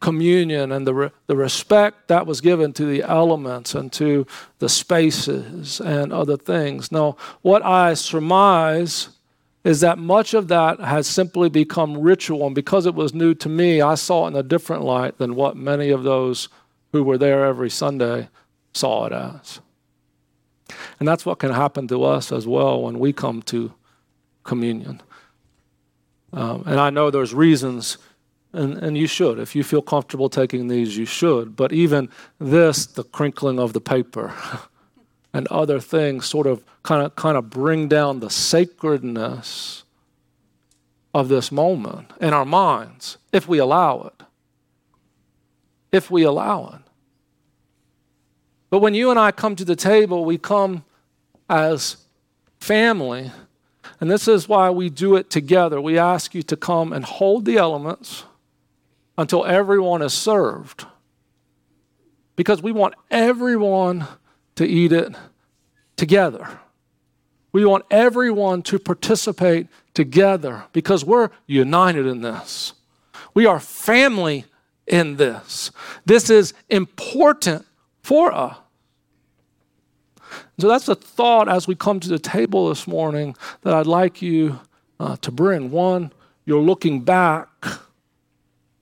communion 0.00 0.72
and 0.72 0.86
the, 0.86 0.94
re- 0.94 1.10
the 1.26 1.36
respect 1.36 2.08
that 2.08 2.26
was 2.26 2.40
given 2.40 2.72
to 2.74 2.84
the 2.84 3.02
elements 3.02 3.74
and 3.74 3.92
to 3.92 4.26
the 4.58 4.68
spaces 4.68 5.80
and 5.80 6.12
other 6.12 6.36
things. 6.36 6.92
Now, 6.92 7.16
what 7.42 7.64
I 7.64 7.94
surmise 7.94 9.08
is 9.64 9.80
that 9.80 9.98
much 9.98 10.34
of 10.34 10.48
that 10.48 10.80
has 10.80 11.06
simply 11.06 11.48
become 11.48 11.98
ritual. 11.98 12.46
And 12.46 12.54
because 12.54 12.86
it 12.86 12.94
was 12.94 13.12
new 13.12 13.34
to 13.34 13.48
me, 13.48 13.80
I 13.80 13.96
saw 13.96 14.24
it 14.24 14.28
in 14.28 14.36
a 14.36 14.42
different 14.42 14.84
light 14.84 15.18
than 15.18 15.34
what 15.34 15.56
many 15.56 15.90
of 15.90 16.04
those 16.04 16.48
who 16.92 17.02
were 17.02 17.18
there 17.18 17.44
every 17.44 17.68
Sunday 17.68 18.28
saw 18.72 19.06
it 19.06 19.12
as. 19.12 19.60
And 20.98 21.08
that's 21.08 21.26
what 21.26 21.38
can 21.38 21.52
happen 21.52 21.88
to 21.88 22.04
us 22.04 22.30
as 22.32 22.46
well 22.46 22.82
when 22.82 22.98
we 22.98 23.12
come 23.12 23.42
to 23.42 23.72
communion. 24.44 25.02
Um, 26.32 26.62
and 26.66 26.78
I 26.78 26.90
know 26.90 27.10
there's 27.10 27.34
reasons, 27.34 27.98
and, 28.52 28.78
and 28.78 28.96
you 28.96 29.06
should. 29.06 29.38
If 29.38 29.54
you 29.54 29.62
feel 29.62 29.82
comfortable 29.82 30.28
taking 30.28 30.68
these, 30.68 30.96
you 30.96 31.04
should. 31.04 31.56
But 31.56 31.72
even 31.72 32.08
this, 32.38 32.86
the 32.86 33.04
crinkling 33.04 33.58
of 33.58 33.72
the 33.72 33.80
paper, 33.80 34.32
and 35.32 35.46
other 35.48 35.78
things 35.78 36.26
sort 36.26 36.46
of 36.46 36.64
kind 36.82 37.04
of 37.04 37.14
kind 37.14 37.36
of 37.36 37.50
bring 37.50 37.86
down 37.86 38.20
the 38.20 38.30
sacredness 38.30 39.84
of 41.14 41.28
this 41.28 41.52
moment 41.52 42.10
in 42.20 42.32
our 42.32 42.44
minds 42.44 43.18
if 43.32 43.46
we 43.46 43.58
allow 43.58 44.02
it. 44.02 44.24
If 45.92 46.10
we 46.10 46.22
allow 46.22 46.68
it. 46.74 46.80
But 48.70 48.80
when 48.80 48.94
you 48.94 49.10
and 49.10 49.18
I 49.18 49.32
come 49.32 49.56
to 49.56 49.64
the 49.64 49.76
table, 49.76 50.24
we 50.24 50.38
come 50.38 50.84
as 51.48 51.96
family. 52.60 53.30
And 54.00 54.10
this 54.10 54.28
is 54.28 54.48
why 54.48 54.70
we 54.70 54.90
do 54.90 55.16
it 55.16 55.30
together. 55.30 55.80
We 55.80 55.98
ask 55.98 56.34
you 56.34 56.42
to 56.42 56.56
come 56.56 56.92
and 56.92 57.04
hold 57.04 57.46
the 57.46 57.56
elements 57.56 58.24
until 59.18 59.44
everyone 59.44 60.00
is 60.00 60.14
served. 60.14 60.86
Because 62.36 62.62
we 62.62 62.72
want 62.72 62.94
everyone 63.10 64.06
to 64.54 64.64
eat 64.64 64.92
it 64.92 65.14
together. 65.96 66.48
We 67.52 67.64
want 67.64 67.84
everyone 67.90 68.62
to 68.62 68.78
participate 68.78 69.66
together 69.92 70.64
because 70.72 71.04
we're 71.04 71.30
united 71.46 72.06
in 72.06 72.22
this. 72.22 72.74
We 73.34 73.44
are 73.44 73.58
family 73.58 74.44
in 74.86 75.16
this. 75.16 75.72
This 76.06 76.30
is 76.30 76.54
important 76.68 77.66
for 78.02 78.32
us. 78.32 78.56
So 80.60 80.68
that's 80.68 80.88
a 80.88 80.94
thought 80.94 81.48
as 81.48 81.66
we 81.66 81.74
come 81.74 81.98
to 82.00 82.08
the 82.08 82.18
table 82.18 82.68
this 82.68 82.86
morning 82.86 83.34
that 83.62 83.74
I'd 83.74 83.86
like 83.86 84.22
you 84.22 84.60
uh, 85.00 85.16
to 85.22 85.30
bring. 85.32 85.70
One, 85.70 86.12
you're 86.44 86.62
looking 86.62 87.00
back 87.00 87.48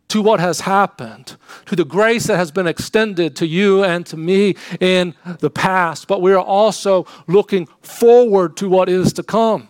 to 0.09 0.23
what 0.23 0.41
has 0.41 0.61
happened, 0.61 1.37
to 1.67 1.77
the 1.77 1.85
grace 1.85 2.27
that 2.27 2.37
has 2.37 2.51
been 2.51 2.67
extended 2.67 3.35
to 3.37 3.47
you 3.47 3.85
and 3.85 4.07
to 4.07 4.17
me 4.17 4.57
in 4.81 5.15
the 5.41 5.51
past, 5.51 6.07
but 6.07 6.23
we 6.23 6.33
are 6.33 6.45
also 6.45 7.07
looking 7.27 7.67
forward 7.83 8.57
to 8.57 8.69
what 8.69 8.89
is 8.89 9.13
to 9.15 9.23
come. 9.23 9.69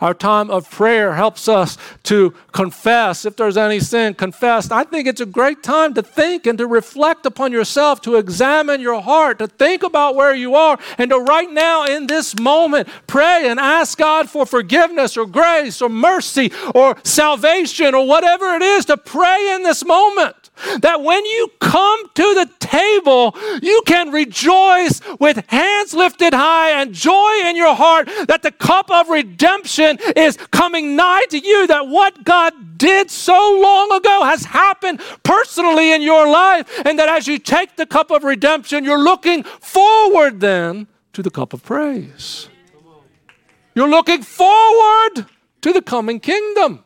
Our 0.00 0.14
time 0.14 0.50
of 0.50 0.70
prayer 0.70 1.14
helps 1.14 1.48
us 1.48 1.76
to 2.04 2.34
confess. 2.52 3.24
If 3.24 3.36
there's 3.36 3.56
any 3.56 3.80
sin, 3.80 4.14
confess. 4.14 4.70
I 4.70 4.84
think 4.84 5.06
it's 5.06 5.20
a 5.20 5.26
great 5.26 5.62
time 5.62 5.94
to 5.94 6.02
think 6.02 6.46
and 6.46 6.58
to 6.58 6.66
reflect 6.66 7.26
upon 7.26 7.52
yourself, 7.52 8.00
to 8.02 8.16
examine 8.16 8.80
your 8.80 9.00
heart, 9.00 9.38
to 9.38 9.46
think 9.46 9.82
about 9.82 10.14
where 10.14 10.34
you 10.34 10.54
are, 10.54 10.78
and 10.98 11.10
to 11.10 11.18
right 11.18 11.50
now 11.50 11.84
in 11.84 12.06
this 12.06 12.38
moment 12.38 12.88
pray 13.06 13.48
and 13.48 13.58
ask 13.58 13.98
God 13.98 14.28
for 14.28 14.46
forgiveness 14.46 15.16
or 15.16 15.26
grace 15.26 15.80
or 15.80 15.88
mercy 15.88 16.52
or 16.74 16.96
salvation 17.04 17.94
or 17.94 18.06
whatever 18.06 18.54
it 18.54 18.62
is 18.62 18.84
to 18.86 18.96
pray 18.96 19.54
in 19.54 19.62
this 19.62 19.84
moment 19.84 20.41
that 20.80 21.02
when 21.02 21.24
you 21.24 21.50
come 21.60 22.08
to 22.14 22.34
the 22.34 22.50
table, 22.60 23.36
you 23.62 23.82
can 23.86 24.10
rejoice 24.10 25.00
with 25.18 25.44
hands 25.48 25.94
lifted 25.94 26.34
high 26.34 26.80
and 26.80 26.92
joy 26.92 27.42
in 27.44 27.56
your 27.56 27.74
heart 27.74 28.08
that 28.28 28.42
the 28.42 28.52
cup 28.52 28.90
of 28.90 29.08
redemption 29.08 29.98
is 30.16 30.36
coming 30.36 30.94
nigh 30.96 31.24
to 31.30 31.38
you, 31.38 31.66
that 31.66 31.88
what 31.88 32.24
God 32.24 32.78
did 32.78 33.10
so 33.10 33.60
long 33.62 33.92
ago 33.92 34.24
has 34.24 34.44
happened 34.44 35.00
personally 35.22 35.92
in 35.92 36.02
your 36.02 36.28
life, 36.28 36.68
and 36.84 36.98
that 36.98 37.08
as 37.08 37.26
you 37.26 37.38
take 37.38 37.76
the 37.76 37.86
cup 37.86 38.10
of 38.10 38.24
redemption, 38.24 38.84
you're 38.84 39.02
looking 39.02 39.42
forward 39.42 40.40
then 40.40 40.86
to 41.12 41.22
the 41.22 41.30
cup 41.30 41.52
of 41.52 41.62
praise. 41.62 42.48
You're 43.74 43.88
looking 43.88 44.22
forward 44.22 45.26
to 45.62 45.72
the 45.72 45.80
coming 45.80 46.20
kingdom 46.20 46.84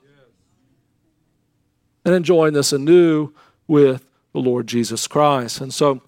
and 2.05 2.15
enjoying 2.15 2.55
this 2.55 2.73
anew 2.73 3.33
with 3.69 4.07
the 4.33 4.41
Lord 4.41 4.67
Jesus 4.67 5.07
Christ. 5.07 5.61
And 5.61 5.73
so 5.73 6.03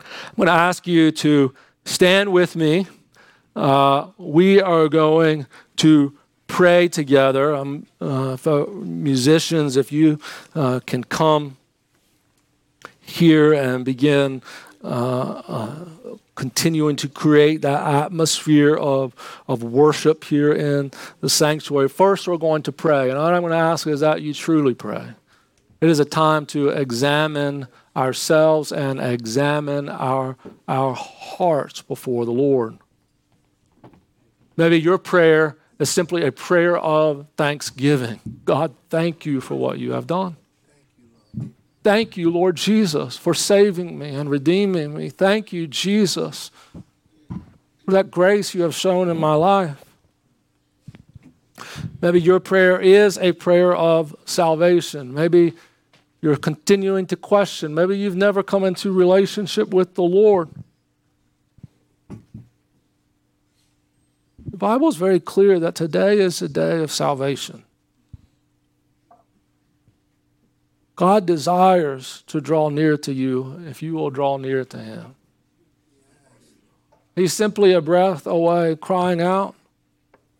I'm 0.00 0.36
going 0.36 0.46
to 0.46 0.52
ask 0.52 0.86
you 0.86 1.10
to 1.12 1.54
stand 1.84 2.32
with 2.32 2.56
me. 2.56 2.86
Uh, 3.54 4.08
we 4.16 4.60
are 4.60 4.88
going 4.88 5.46
to 5.76 6.16
pray 6.46 6.88
together. 6.88 7.54
Um, 7.54 7.86
uh, 8.00 8.36
musicians, 8.72 9.76
if 9.76 9.92
you 9.92 10.18
uh, 10.54 10.80
can 10.86 11.04
come 11.04 11.56
here 13.00 13.52
and 13.52 13.84
begin 13.84 14.42
uh, 14.82 15.42
uh, 15.46 15.84
continuing 16.34 16.96
to 16.96 17.08
create 17.08 17.60
that 17.62 17.86
atmosphere 17.86 18.74
of, 18.74 19.14
of 19.46 19.62
worship 19.62 20.24
here 20.24 20.52
in 20.52 20.90
the 21.20 21.28
sanctuary. 21.28 21.88
First, 21.88 22.26
we're 22.26 22.38
going 22.38 22.62
to 22.62 22.72
pray. 22.72 23.10
And 23.10 23.18
what 23.18 23.34
I'm 23.34 23.42
going 23.42 23.52
to 23.52 23.58
ask 23.58 23.86
is 23.86 24.00
that 24.00 24.22
you 24.22 24.32
truly 24.32 24.74
pray. 24.74 25.08
It 25.80 25.88
is 25.88 25.98
a 25.98 26.04
time 26.04 26.44
to 26.46 26.68
examine 26.68 27.66
ourselves 27.96 28.70
and 28.70 29.00
examine 29.00 29.88
our, 29.88 30.36
our 30.68 30.94
hearts 30.94 31.80
before 31.80 32.24
the 32.24 32.32
Lord. 32.32 32.78
Maybe 34.56 34.78
your 34.78 34.98
prayer 34.98 35.56
is 35.78 35.88
simply 35.88 36.24
a 36.24 36.32
prayer 36.32 36.76
of 36.76 37.26
thanksgiving. 37.38 38.20
God, 38.44 38.74
thank 38.90 39.24
you 39.24 39.40
for 39.40 39.54
what 39.54 39.78
you 39.78 39.92
have 39.92 40.06
done. 40.06 40.36
Thank 41.82 42.18
you, 42.18 42.30
Lord 42.30 42.56
Jesus, 42.56 43.16
for 43.16 43.32
saving 43.32 43.98
me 43.98 44.14
and 44.14 44.28
redeeming 44.28 44.94
me. 44.94 45.08
Thank 45.08 45.50
you, 45.50 45.66
Jesus, 45.66 46.50
for 47.30 47.92
that 47.92 48.10
grace 48.10 48.54
you 48.54 48.60
have 48.62 48.74
shown 48.74 49.08
in 49.08 49.16
my 49.16 49.32
life. 49.32 49.82
Maybe 52.02 52.20
your 52.20 52.38
prayer 52.38 52.78
is 52.78 53.16
a 53.16 53.32
prayer 53.32 53.74
of 53.74 54.14
salvation. 54.26 55.14
Maybe 55.14 55.54
you're 56.20 56.36
continuing 56.36 57.06
to 57.06 57.16
question. 57.16 57.74
Maybe 57.74 57.96
you've 57.96 58.16
never 58.16 58.42
come 58.42 58.64
into 58.64 58.92
relationship 58.92 59.72
with 59.72 59.94
the 59.94 60.02
Lord. 60.02 60.50
The 64.46 64.56
Bible 64.56 64.88
is 64.88 64.96
very 64.96 65.20
clear 65.20 65.58
that 65.60 65.74
today 65.74 66.18
is 66.18 66.42
a 66.42 66.48
day 66.48 66.82
of 66.82 66.90
salvation. 66.90 67.64
God 70.96 71.24
desires 71.24 72.24
to 72.26 72.42
draw 72.42 72.68
near 72.68 72.98
to 72.98 73.12
you 73.12 73.62
if 73.66 73.82
you 73.82 73.94
will 73.94 74.10
draw 74.10 74.36
near 74.36 74.66
to 74.66 74.78
Him. 74.78 75.14
He's 77.16 77.32
simply 77.32 77.72
a 77.72 77.80
breath 77.80 78.26
away, 78.26 78.76
crying 78.76 79.22
out 79.22 79.54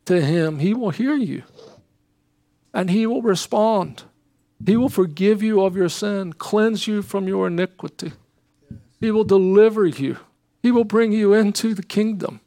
to 0.04 0.20
Him. 0.20 0.58
He 0.58 0.74
will 0.74 0.90
hear 0.90 1.14
you 1.14 1.44
and 2.74 2.90
He 2.90 3.06
will 3.06 3.22
respond. 3.22 4.02
He 4.64 4.76
will 4.76 4.88
forgive 4.88 5.42
you 5.42 5.62
of 5.62 5.76
your 5.76 5.88
sin, 5.88 6.34
cleanse 6.34 6.86
you 6.86 7.02
from 7.02 7.26
your 7.26 7.46
iniquity. 7.46 8.12
He 9.00 9.10
will 9.10 9.24
deliver 9.24 9.86
you. 9.86 10.18
He 10.62 10.70
will 10.70 10.84
bring 10.84 11.12
you 11.12 11.32
into 11.32 11.74
the 11.74 11.82
kingdom. 11.82 12.40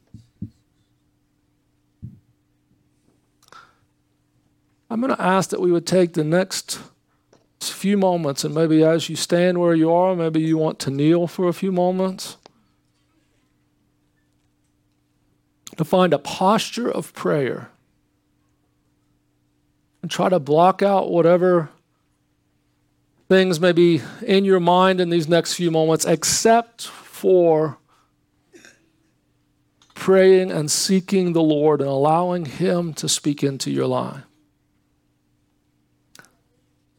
I'm 4.88 5.00
going 5.00 5.14
to 5.14 5.20
ask 5.20 5.50
that 5.50 5.60
we 5.60 5.72
would 5.72 5.86
take 5.86 6.12
the 6.12 6.22
next 6.22 6.80
few 7.60 7.96
moments, 7.96 8.44
and 8.44 8.54
maybe 8.54 8.84
as 8.84 9.08
you 9.08 9.16
stand 9.16 9.58
where 9.58 9.74
you 9.74 9.92
are, 9.92 10.14
maybe 10.14 10.40
you 10.40 10.56
want 10.56 10.78
to 10.80 10.90
kneel 10.90 11.26
for 11.26 11.48
a 11.48 11.52
few 11.52 11.72
moments, 11.72 12.36
to 15.76 15.84
find 15.84 16.12
a 16.14 16.18
posture 16.18 16.88
of 16.88 17.12
prayer 17.14 17.70
and 20.00 20.10
try 20.10 20.28
to 20.28 20.38
block 20.38 20.82
out 20.82 21.10
whatever 21.10 21.70
things 23.34 23.58
may 23.58 23.72
be 23.72 24.00
in 24.24 24.44
your 24.44 24.60
mind 24.60 25.00
in 25.00 25.10
these 25.10 25.26
next 25.26 25.54
few 25.54 25.68
moments, 25.68 26.04
except 26.04 26.86
for 26.86 27.78
praying 29.92 30.52
and 30.52 30.70
seeking 30.70 31.32
the 31.32 31.42
Lord 31.42 31.80
and 31.80 31.90
allowing 31.90 32.44
Him 32.44 32.94
to 32.94 33.08
speak 33.08 33.42
into 33.42 33.72
your 33.72 33.88
life. 33.88 34.22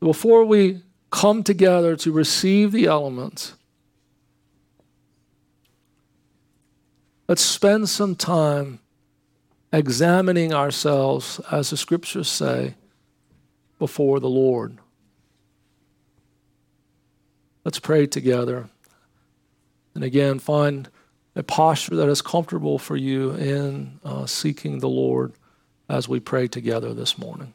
Before 0.02 0.44
we 0.44 0.82
come 1.10 1.42
together 1.42 1.96
to 1.96 2.12
receive 2.12 2.74
the 2.74 2.86
elements, 2.86 3.54
let's 7.30 7.42
spend 7.42 7.88
some 7.88 8.14
time 8.14 8.80
examining 9.72 10.54
ourselves, 10.54 11.40
as 11.50 11.70
the 11.70 11.78
scriptures 11.78 12.28
say, 12.28 12.76
before 13.80 14.20
the 14.20 14.28
Lord. 14.28 14.80
Let's 17.66 17.80
pray 17.80 18.06
together. 18.06 18.70
And 19.96 20.04
again, 20.04 20.38
find 20.38 20.88
a 21.36 21.44
posture 21.44 21.96
that 21.96 22.08
is 22.08 22.22
comfortable 22.22 22.78
for 22.78 22.96
you 22.96 23.32
in 23.32 24.00
uh, 24.06 24.28
seeking 24.28 24.80
the 24.80 24.88
Lord 24.88 25.34
as 25.90 26.08
we 26.08 26.20
pray 26.20 26.48
together 26.48 26.94
this 26.94 27.18
morning. 27.18 27.54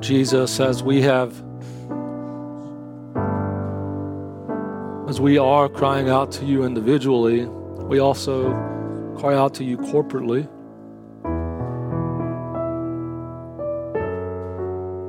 Lord 0.00 0.08
Jesus, 0.08 0.60
as 0.60 0.82
we 0.82 1.02
have, 1.02 1.30
as 5.10 5.20
we 5.20 5.36
are 5.36 5.68
crying 5.68 6.08
out 6.08 6.32
to 6.32 6.46
you 6.46 6.64
individually, 6.64 7.44
we 7.44 7.98
also 7.98 8.50
cry 9.18 9.34
out 9.34 9.52
to 9.56 9.64
you 9.64 9.76
corporately. 9.76 10.48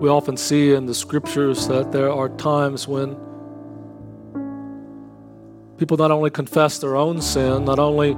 We 0.02 0.10
often 0.10 0.36
see 0.36 0.74
in 0.74 0.88
the 0.88 0.94
scriptures 0.94 1.70
that 1.70 1.94
there 1.94 2.12
are 2.12 2.28
times 2.28 2.86
when 2.86 3.16
people 5.78 5.96
not 5.96 6.12
only 6.12 6.32
confess 6.32 6.80
their 6.80 6.98
own 6.98 7.22
sin, 7.22 7.64
not 7.64 7.80
only 7.80 8.10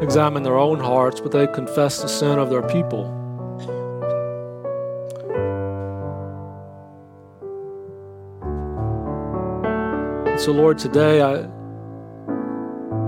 examine 0.00 0.44
their 0.44 0.58
own 0.58 0.78
hearts, 0.78 1.20
but 1.20 1.32
they 1.32 1.48
confess 1.48 2.02
the 2.02 2.08
sin 2.08 2.38
of 2.38 2.50
their 2.50 2.62
people. 2.62 3.23
So, 10.44 10.52
Lord, 10.52 10.76
today 10.76 11.22
I 11.22 11.46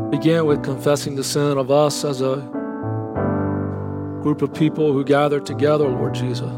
begin 0.08 0.46
with 0.46 0.64
confessing 0.64 1.16
the 1.16 1.22
sin 1.22 1.58
of 1.58 1.70
us 1.70 2.02
as 2.02 2.22
a 2.22 2.36
group 4.22 4.40
of 4.40 4.54
people 4.54 4.90
who 4.90 5.04
gather 5.04 5.38
together, 5.38 5.86
Lord 5.86 6.14
Jesus. 6.14 6.50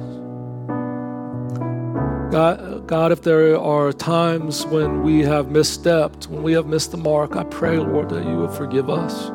God, 2.31 2.87
God, 2.87 3.11
if 3.11 3.23
there 3.23 3.59
are 3.59 3.93
times 3.93 4.67
when 4.67 5.03
we 5.03 5.23
have 5.23 5.47
misstepped, 5.47 6.29
when 6.29 6.45
we 6.45 6.53
have 6.53 6.67
missed 6.67 6.93
the 6.93 6.97
mark, 6.97 7.35
I 7.35 7.43
pray, 7.43 7.79
Lord, 7.79 8.11
that 8.11 8.25
you 8.25 8.37
would 8.37 8.53
forgive 8.53 8.89
us. 8.89 9.31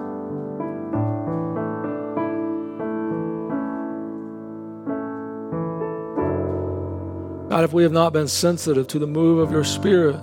God, 7.50 7.66
if 7.66 7.74
we 7.74 7.84
have 7.84 7.92
not 7.92 8.14
been 8.14 8.30
sensitive 8.30 8.88
to 8.88 8.98
the 8.98 9.08
move 9.08 9.40
of 9.40 9.52
your 9.52 9.66
Spirit, 9.66 10.22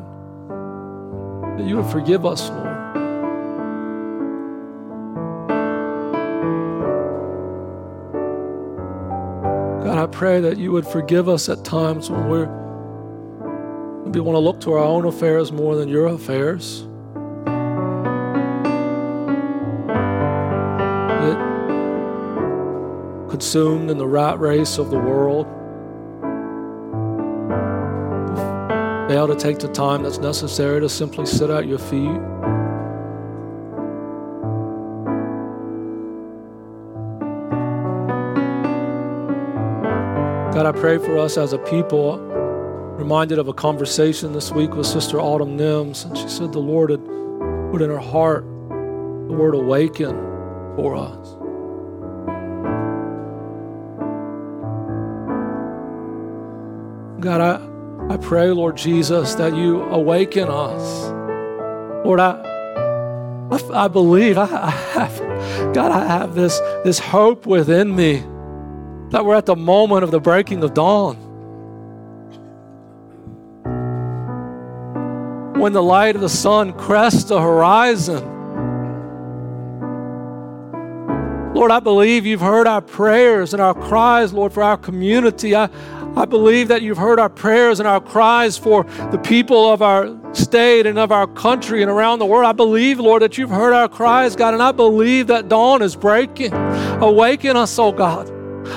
that 1.61 1.69
you 1.69 1.77
would 1.77 1.91
forgive 1.93 2.25
us, 2.25 2.49
Lord. 2.49 2.65
God, 9.85 9.99
I 9.99 10.07
pray 10.07 10.41
that 10.41 10.57
you 10.57 10.73
would 10.73 10.87
forgive 10.87 11.29
us 11.29 11.51
at 11.51 11.63
times 11.65 12.11
when 12.11 12.29
we're 12.29 12.47
maybe 14.07 14.21
want 14.21 14.37
to 14.37 14.41
look 14.41 14.61
to 14.63 14.73
our 14.73 14.85
own 14.85 15.05
affairs 15.05 15.53
more 15.53 15.77
than 15.77 15.89
your 15.89 16.07
affairs. 16.07 16.87
Consumed 23.31 23.91
in 23.91 23.99
the 23.99 24.07
rat 24.07 24.39
race 24.39 24.79
of 24.79 24.91
the 24.91 24.99
world. 24.99 25.47
Fail 29.11 29.27
to 29.27 29.35
take 29.35 29.59
the 29.59 29.67
time 29.67 30.05
that's 30.05 30.19
necessary 30.19 30.81
to 30.81 30.89
simply 30.89 31.27
sit 31.27 31.51
at 31.51 31.67
your 31.67 31.81
feet. 31.81 32.15
God, 40.55 40.65
I 40.65 40.71
pray 40.71 40.99
for 40.99 41.19
us 41.19 41.37
as 41.37 41.53
a 41.53 41.59
people. 41.59 42.19
Reminded 42.99 43.41
of 43.41 43.49
a 43.49 43.53
conversation 43.53 44.33
this 44.33 44.53
week 44.53 44.75
with 44.75 44.87
Sister 44.87 45.21
Autumn 45.21 45.59
Nims, 45.59 46.05
and 46.05 46.17
she 46.17 46.29
said 46.29 46.53
the 46.53 46.61
Lord 46.61 46.91
had 46.91 47.05
put 47.73 47.83
in 47.83 47.91
her 47.91 47.99
heart 47.99 48.45
the 48.69 49.35
word 49.35 49.57
awaken 49.57 50.15
for 50.77 50.95
us. 50.95 51.40
Pray, 58.31 58.53
Lord 58.53 58.77
Jesus, 58.77 59.35
that 59.35 59.57
you 59.57 59.83
awaken 59.83 60.49
us. 60.49 61.11
Lord, 62.05 62.21
I, 62.21 62.41
I, 63.51 63.87
I 63.87 63.89
believe, 63.89 64.39
I, 64.39 64.45
I 64.45 64.71
have, 64.71 65.19
God, 65.75 65.91
I 65.91 66.07
have 66.07 66.37
this, 66.37 66.61
this 66.85 67.01
hope 67.01 67.45
within 67.45 67.93
me 67.97 68.19
that 69.11 69.25
we're 69.25 69.35
at 69.35 69.47
the 69.47 69.57
moment 69.57 70.05
of 70.05 70.13
the 70.13 70.21
breaking 70.21 70.63
of 70.63 70.75
dawn. 70.75 71.17
When 75.59 75.73
the 75.73 75.83
light 75.83 76.15
of 76.15 76.21
the 76.21 76.29
sun 76.29 76.73
crests 76.75 77.25
the 77.25 77.43
horizon. 77.43 78.23
Lord, 81.53 81.73
I 81.73 81.81
believe 81.81 82.27
you've 82.27 82.41
heard 82.41 82.69
our 82.69 82.81
prayers 82.81 83.55
and 83.55 83.61
our 83.61 83.75
cries, 83.75 84.33
Lord, 84.33 84.53
for 84.53 84.63
our 84.63 84.77
community. 84.77 85.57
I, 85.57 85.69
I 86.17 86.25
believe 86.25 86.69
that 86.69 86.83
you've 86.83 86.99
heard 86.99 87.21
our 87.21 87.29
prayers 87.29 87.79
and 87.79 87.89
our 87.89 88.01
cries 88.01 88.59
for 88.59 88.85
the 89.11 89.19
people 89.19 89.73
of 89.73 89.81
our 89.81 90.17
state 90.35 90.87
and 90.87 90.99
of 90.99 91.13
our 91.13 91.27
country 91.27 91.83
and 91.83 91.91
around 91.91 92.19
the 92.19 92.27
world. 92.27 92.47
I 92.47 92.53
believe, 92.53 92.99
Lord, 92.99 93.23
that 93.23 93.39
you've 93.39 93.51
heard 93.51 93.73
our 93.73 93.89
cries, 93.89 94.37
God, 94.37 94.55
and 94.55 94.63
I 94.63 94.73
believe 94.73 95.29
that 95.29 95.49
dawn 95.49 95.83
is 95.83 95.97
breaking. 95.97 96.53
Awaken 96.53 97.57
us, 97.57 97.79
oh 97.79 97.93
God. 97.93 98.29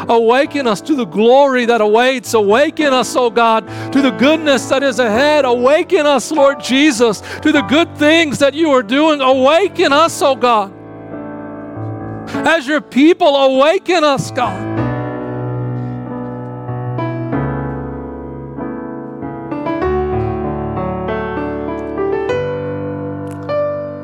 Awaken 0.10 0.68
us 0.68 0.82
to 0.82 0.96
the 0.96 1.06
glory 1.06 1.66
that 1.66 1.82
awaits. 1.82 2.34
Awaken 2.34 2.94
us, 2.94 3.16
oh 3.16 3.30
God, 3.30 3.68
to 3.92 4.02
the 4.02 4.12
goodness 4.12 4.68
that 4.70 4.84
is 4.84 5.00
ahead. 5.00 5.46
Awaken 5.46 6.06
us, 6.06 6.32
Lord 6.32 6.60
Jesus, 6.60 7.22
to 7.42 7.52
the 7.52 7.62
good 7.64 7.96
things 7.98 8.40
that 8.40 8.54
you 8.54 8.72
are 8.72 8.84
doing. 8.84 9.22
Awaken 9.22 9.92
us, 9.92 10.22
oh 10.22 10.36
God. 10.36 10.74
As 12.48 12.66
your 12.68 12.82
people, 12.82 13.36
awaken 13.36 14.04
us, 14.04 14.32
God. 14.32 14.73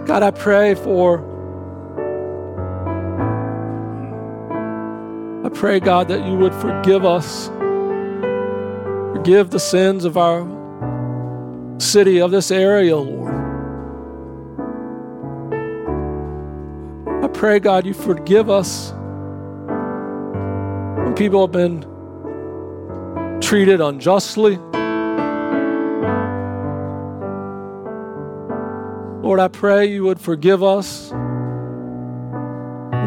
God, 0.10 0.24
I 0.24 0.32
pray 0.32 0.74
for 0.74 1.20
I 5.45 5.49
pray, 5.49 5.80
God, 5.80 6.07
that 6.07 6.26
you 6.26 6.34
would 6.34 6.55
forgive 6.55 7.05
us. 7.05 7.49
Forgive 9.16 9.51
the 9.51 9.60
sins 9.60 10.05
of 10.05 10.18
our 10.18 10.47
city, 11.80 12.20
of 12.22 12.32
this 12.32 12.49
area, 12.49 12.97
Lord. 12.97 13.36
I 17.24 17.28
pray, 17.28 17.60
God, 17.60 17.86
you 17.86 17.93
forgive 17.93 18.49
us 18.49 18.91
when 21.05 21.14
people 21.16 21.41
have 21.41 21.51
been 21.51 21.82
treated 23.41 23.80
unjustly. 23.80 24.57
Lord, 29.30 29.40
I 29.40 29.48
pray 29.48 29.86
you 29.86 30.06
would 30.06 30.20
forgive 30.20 30.64
us. 30.64 31.12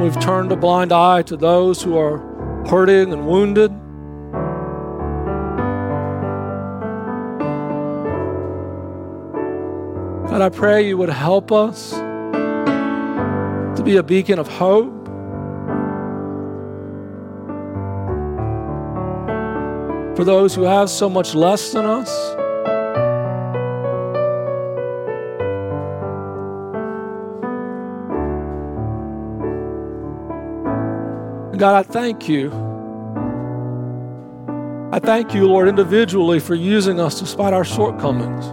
We've 0.00 0.20
turned 0.20 0.52
a 0.52 0.56
blind 0.56 0.92
eye 0.92 1.22
to 1.22 1.36
those 1.36 1.82
who 1.82 1.98
are 1.98 2.18
hurting 2.68 3.12
and 3.12 3.26
wounded. 3.26 3.72
God, 10.30 10.42
I 10.42 10.48
pray 10.48 10.86
you 10.86 10.96
would 10.96 11.08
help 11.08 11.50
us 11.50 11.90
to 11.90 13.82
be 13.84 13.96
a 13.96 14.02
beacon 14.04 14.38
of 14.38 14.46
hope. 14.46 14.92
For 20.16 20.22
those 20.22 20.54
who 20.54 20.62
have 20.62 20.88
so 20.88 21.10
much 21.10 21.34
less 21.34 21.72
than 21.72 21.84
us. 21.84 22.41
God, 31.62 31.86
I 31.86 31.88
thank 31.88 32.28
you. 32.28 32.50
I 34.90 34.98
thank 34.98 35.32
you, 35.32 35.46
Lord, 35.46 35.68
individually 35.68 36.40
for 36.40 36.56
using 36.56 36.98
us 36.98 37.20
despite 37.20 37.54
our 37.54 37.64
shortcomings. 37.64 38.46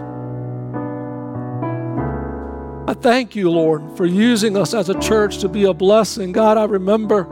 I 2.88 2.94
thank 2.94 3.34
you, 3.34 3.50
Lord, 3.50 3.96
for 3.96 4.06
using 4.06 4.56
us 4.56 4.74
as 4.74 4.90
a 4.90 4.98
church 5.00 5.38
to 5.38 5.48
be 5.48 5.64
a 5.64 5.74
blessing. 5.74 6.30
God, 6.30 6.56
I 6.56 6.66
remember 6.66 7.24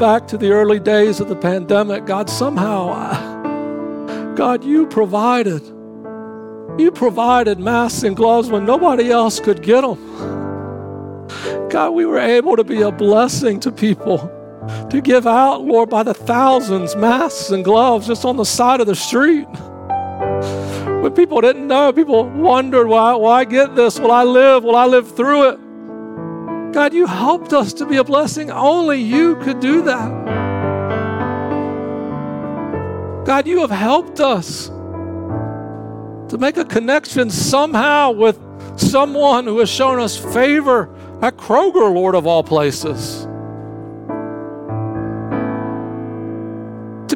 back 0.00 0.26
to 0.26 0.36
the 0.36 0.50
early 0.50 0.80
days 0.80 1.20
of 1.20 1.28
the 1.28 1.36
pandemic, 1.36 2.06
God, 2.06 2.28
somehow, 2.28 2.88
I, 2.90 4.32
God, 4.36 4.64
you 4.64 4.88
provided. 4.88 5.64
You 6.76 6.90
provided 6.92 7.60
masks 7.60 8.02
and 8.02 8.16
gloves 8.16 8.50
when 8.50 8.64
nobody 8.64 9.12
else 9.12 9.38
could 9.38 9.62
get 9.62 9.82
them. 9.82 11.68
God, 11.68 11.90
we 11.90 12.04
were 12.04 12.18
able 12.18 12.56
to 12.56 12.64
be 12.64 12.82
a 12.82 12.90
blessing 12.90 13.60
to 13.60 13.70
people 13.70 14.38
to 14.90 15.00
give 15.00 15.26
out, 15.26 15.62
Lord, 15.62 15.90
by 15.90 16.02
the 16.02 16.14
thousands, 16.14 16.96
masks 16.96 17.50
and 17.50 17.64
gloves 17.64 18.06
just 18.06 18.24
on 18.24 18.36
the 18.36 18.44
side 18.44 18.80
of 18.80 18.86
the 18.86 18.94
street. 18.94 19.46
When 21.02 21.12
people 21.12 21.40
didn't 21.40 21.66
know, 21.66 21.92
people 21.92 22.28
wondered, 22.28 22.86
why, 22.86 23.14
I 23.14 23.44
get 23.44 23.74
this? 23.74 23.98
Will 23.98 24.12
I 24.12 24.24
live? 24.24 24.64
Will 24.64 24.76
I 24.76 24.86
live 24.86 25.16
through 25.16 25.50
it? 25.50 25.58
God, 26.72 26.92
you 26.92 27.06
helped 27.06 27.52
us 27.52 27.72
to 27.74 27.86
be 27.86 27.96
a 27.96 28.04
blessing. 28.04 28.50
Only 28.50 29.00
you 29.00 29.36
could 29.36 29.60
do 29.60 29.82
that. 29.82 30.08
God, 33.26 33.46
you 33.46 33.60
have 33.60 33.70
helped 33.70 34.20
us 34.20 34.68
to 36.28 36.36
make 36.38 36.56
a 36.56 36.64
connection 36.64 37.30
somehow 37.30 38.12
with 38.12 38.38
someone 38.78 39.46
who 39.46 39.58
has 39.58 39.68
shown 39.70 39.98
us 39.98 40.16
favor 40.16 40.94
at 41.22 41.36
Kroger, 41.36 41.92
Lord 41.92 42.14
of 42.14 42.26
all 42.26 42.42
places. 42.42 43.26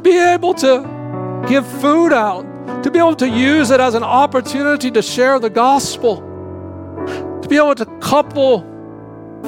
Be 0.05 0.19
able 0.19 0.53
to 0.55 1.45
give 1.49 1.67
food 1.81 2.13
out, 2.13 2.45
to 2.85 2.91
be 2.91 2.99
able 2.99 3.17
to 3.17 3.29
use 3.29 3.71
it 3.71 3.81
as 3.81 3.95
an 3.95 4.05
opportunity 4.05 4.91
to 4.91 5.03
share 5.03 5.41
the 5.41 5.51
gospel, 5.51 6.19
to 7.43 7.49
be 7.49 7.57
able 7.57 7.75
to 7.75 7.87
couple 8.01 8.61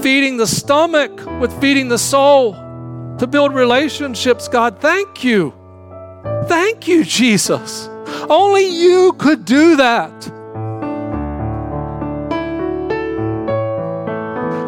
feeding 0.02 0.38
the 0.38 0.46
stomach 0.46 1.24
with 1.40 1.52
feeding 1.60 1.88
the 1.88 1.98
soul, 1.98 2.54
to 3.18 3.26
build 3.26 3.54
relationships. 3.54 4.48
God, 4.48 4.80
thank 4.80 5.22
you. 5.22 5.52
Thank 6.46 6.88
you, 6.88 7.04
Jesus. 7.04 7.88
Only 8.28 8.66
you 8.66 9.12
could 9.18 9.44
do 9.44 9.76
that. 9.76 10.12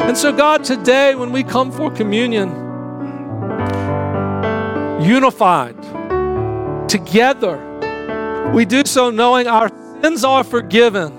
And 0.03 0.17
so, 0.17 0.31
God, 0.31 0.63
today 0.63 1.15
when 1.15 1.31
we 1.31 1.43
come 1.43 1.71
for 1.71 1.91
communion, 1.91 2.58
unified, 5.09 5.75
together. 6.87 7.57
We 8.53 8.65
do 8.65 8.83
so 8.85 9.09
knowing 9.09 9.47
our 9.47 9.69
sins 10.01 10.23
are 10.23 10.43
forgiven. 10.43 11.15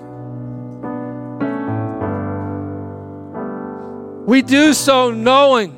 We 4.26 4.43
do 4.43 4.72
so 4.74 5.11
knowing 5.11 5.76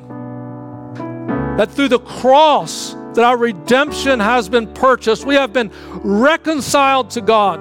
that 1.57 1.71
through 1.71 1.89
the 1.89 1.99
cross 1.99 2.93
that 3.15 3.23
our 3.23 3.37
redemption 3.37 4.19
has 4.19 4.49
been 4.49 4.71
purchased. 4.73 5.25
We 5.25 5.35
have 5.35 5.53
been 5.53 5.71
reconciled 6.03 7.09
to 7.11 7.21
God. 7.21 7.59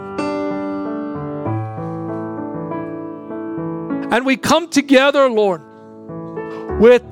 And 4.12 4.26
we 4.26 4.36
come 4.36 4.68
together, 4.68 5.28
Lord, 5.30 5.62
with 6.80 7.02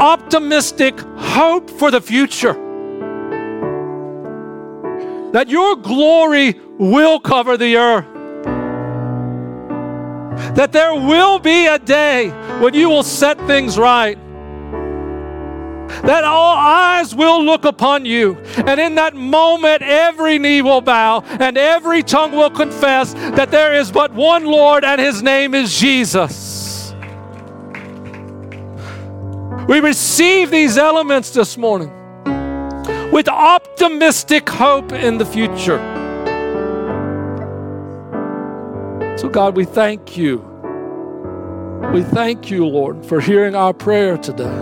optimistic 0.00 0.98
hope 1.16 1.68
for 1.70 1.90
the 1.90 2.00
future. 2.00 2.54
That 5.32 5.48
your 5.48 5.76
glory 5.76 6.58
will 6.78 7.20
cover 7.20 7.56
the 7.56 7.76
earth. 7.76 8.06
That 10.56 10.72
there 10.72 10.94
will 10.94 11.38
be 11.38 11.66
a 11.66 11.78
day 11.78 12.30
when 12.60 12.74
you 12.74 12.88
will 12.88 13.02
set 13.04 13.38
things 13.46 13.78
right. 13.78 14.18
That 16.02 16.24
all 16.24 16.56
eyes 16.56 17.14
will 17.14 17.44
look 17.44 17.64
upon 17.64 18.06
you. 18.06 18.36
And 18.66 18.80
in 18.80 18.94
that 18.94 19.14
moment, 19.14 19.82
every 19.82 20.38
knee 20.38 20.62
will 20.62 20.80
bow 20.80 21.20
and 21.38 21.58
every 21.58 22.02
tongue 22.02 22.32
will 22.32 22.50
confess 22.50 23.12
that 23.12 23.50
there 23.50 23.74
is 23.74 23.92
but 23.92 24.12
one 24.14 24.46
Lord 24.46 24.82
and 24.84 25.00
his 25.00 25.22
name 25.22 25.54
is 25.54 25.78
Jesus. 25.78 26.49
We 29.70 29.78
receive 29.78 30.50
these 30.50 30.76
elements 30.76 31.30
this 31.30 31.56
morning 31.56 31.92
with 33.12 33.28
optimistic 33.28 34.48
hope 34.48 34.90
in 34.90 35.18
the 35.18 35.24
future. 35.24 35.78
So, 39.16 39.28
God, 39.28 39.54
we 39.54 39.64
thank 39.64 40.16
you. 40.16 40.38
We 41.94 42.02
thank 42.02 42.50
you, 42.50 42.66
Lord, 42.66 43.06
for 43.06 43.20
hearing 43.20 43.54
our 43.54 43.72
prayer 43.72 44.18
today. 44.18 44.58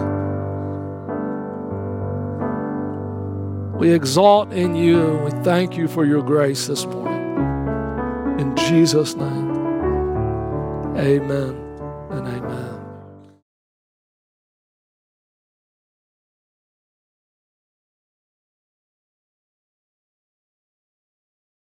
We 3.79 3.95
exalt 3.95 4.53
in 4.53 4.75
you. 4.75 5.17
We 5.25 5.31
thank 5.43 5.75
you 5.79 5.89
for 5.89 6.05
your 6.05 6.23
grace 6.23 6.67
this 6.67 6.85
morning. 6.85 8.41
In 8.41 8.55
Jesus' 8.57 9.15
name, 9.15 9.57
amen. 10.99 11.68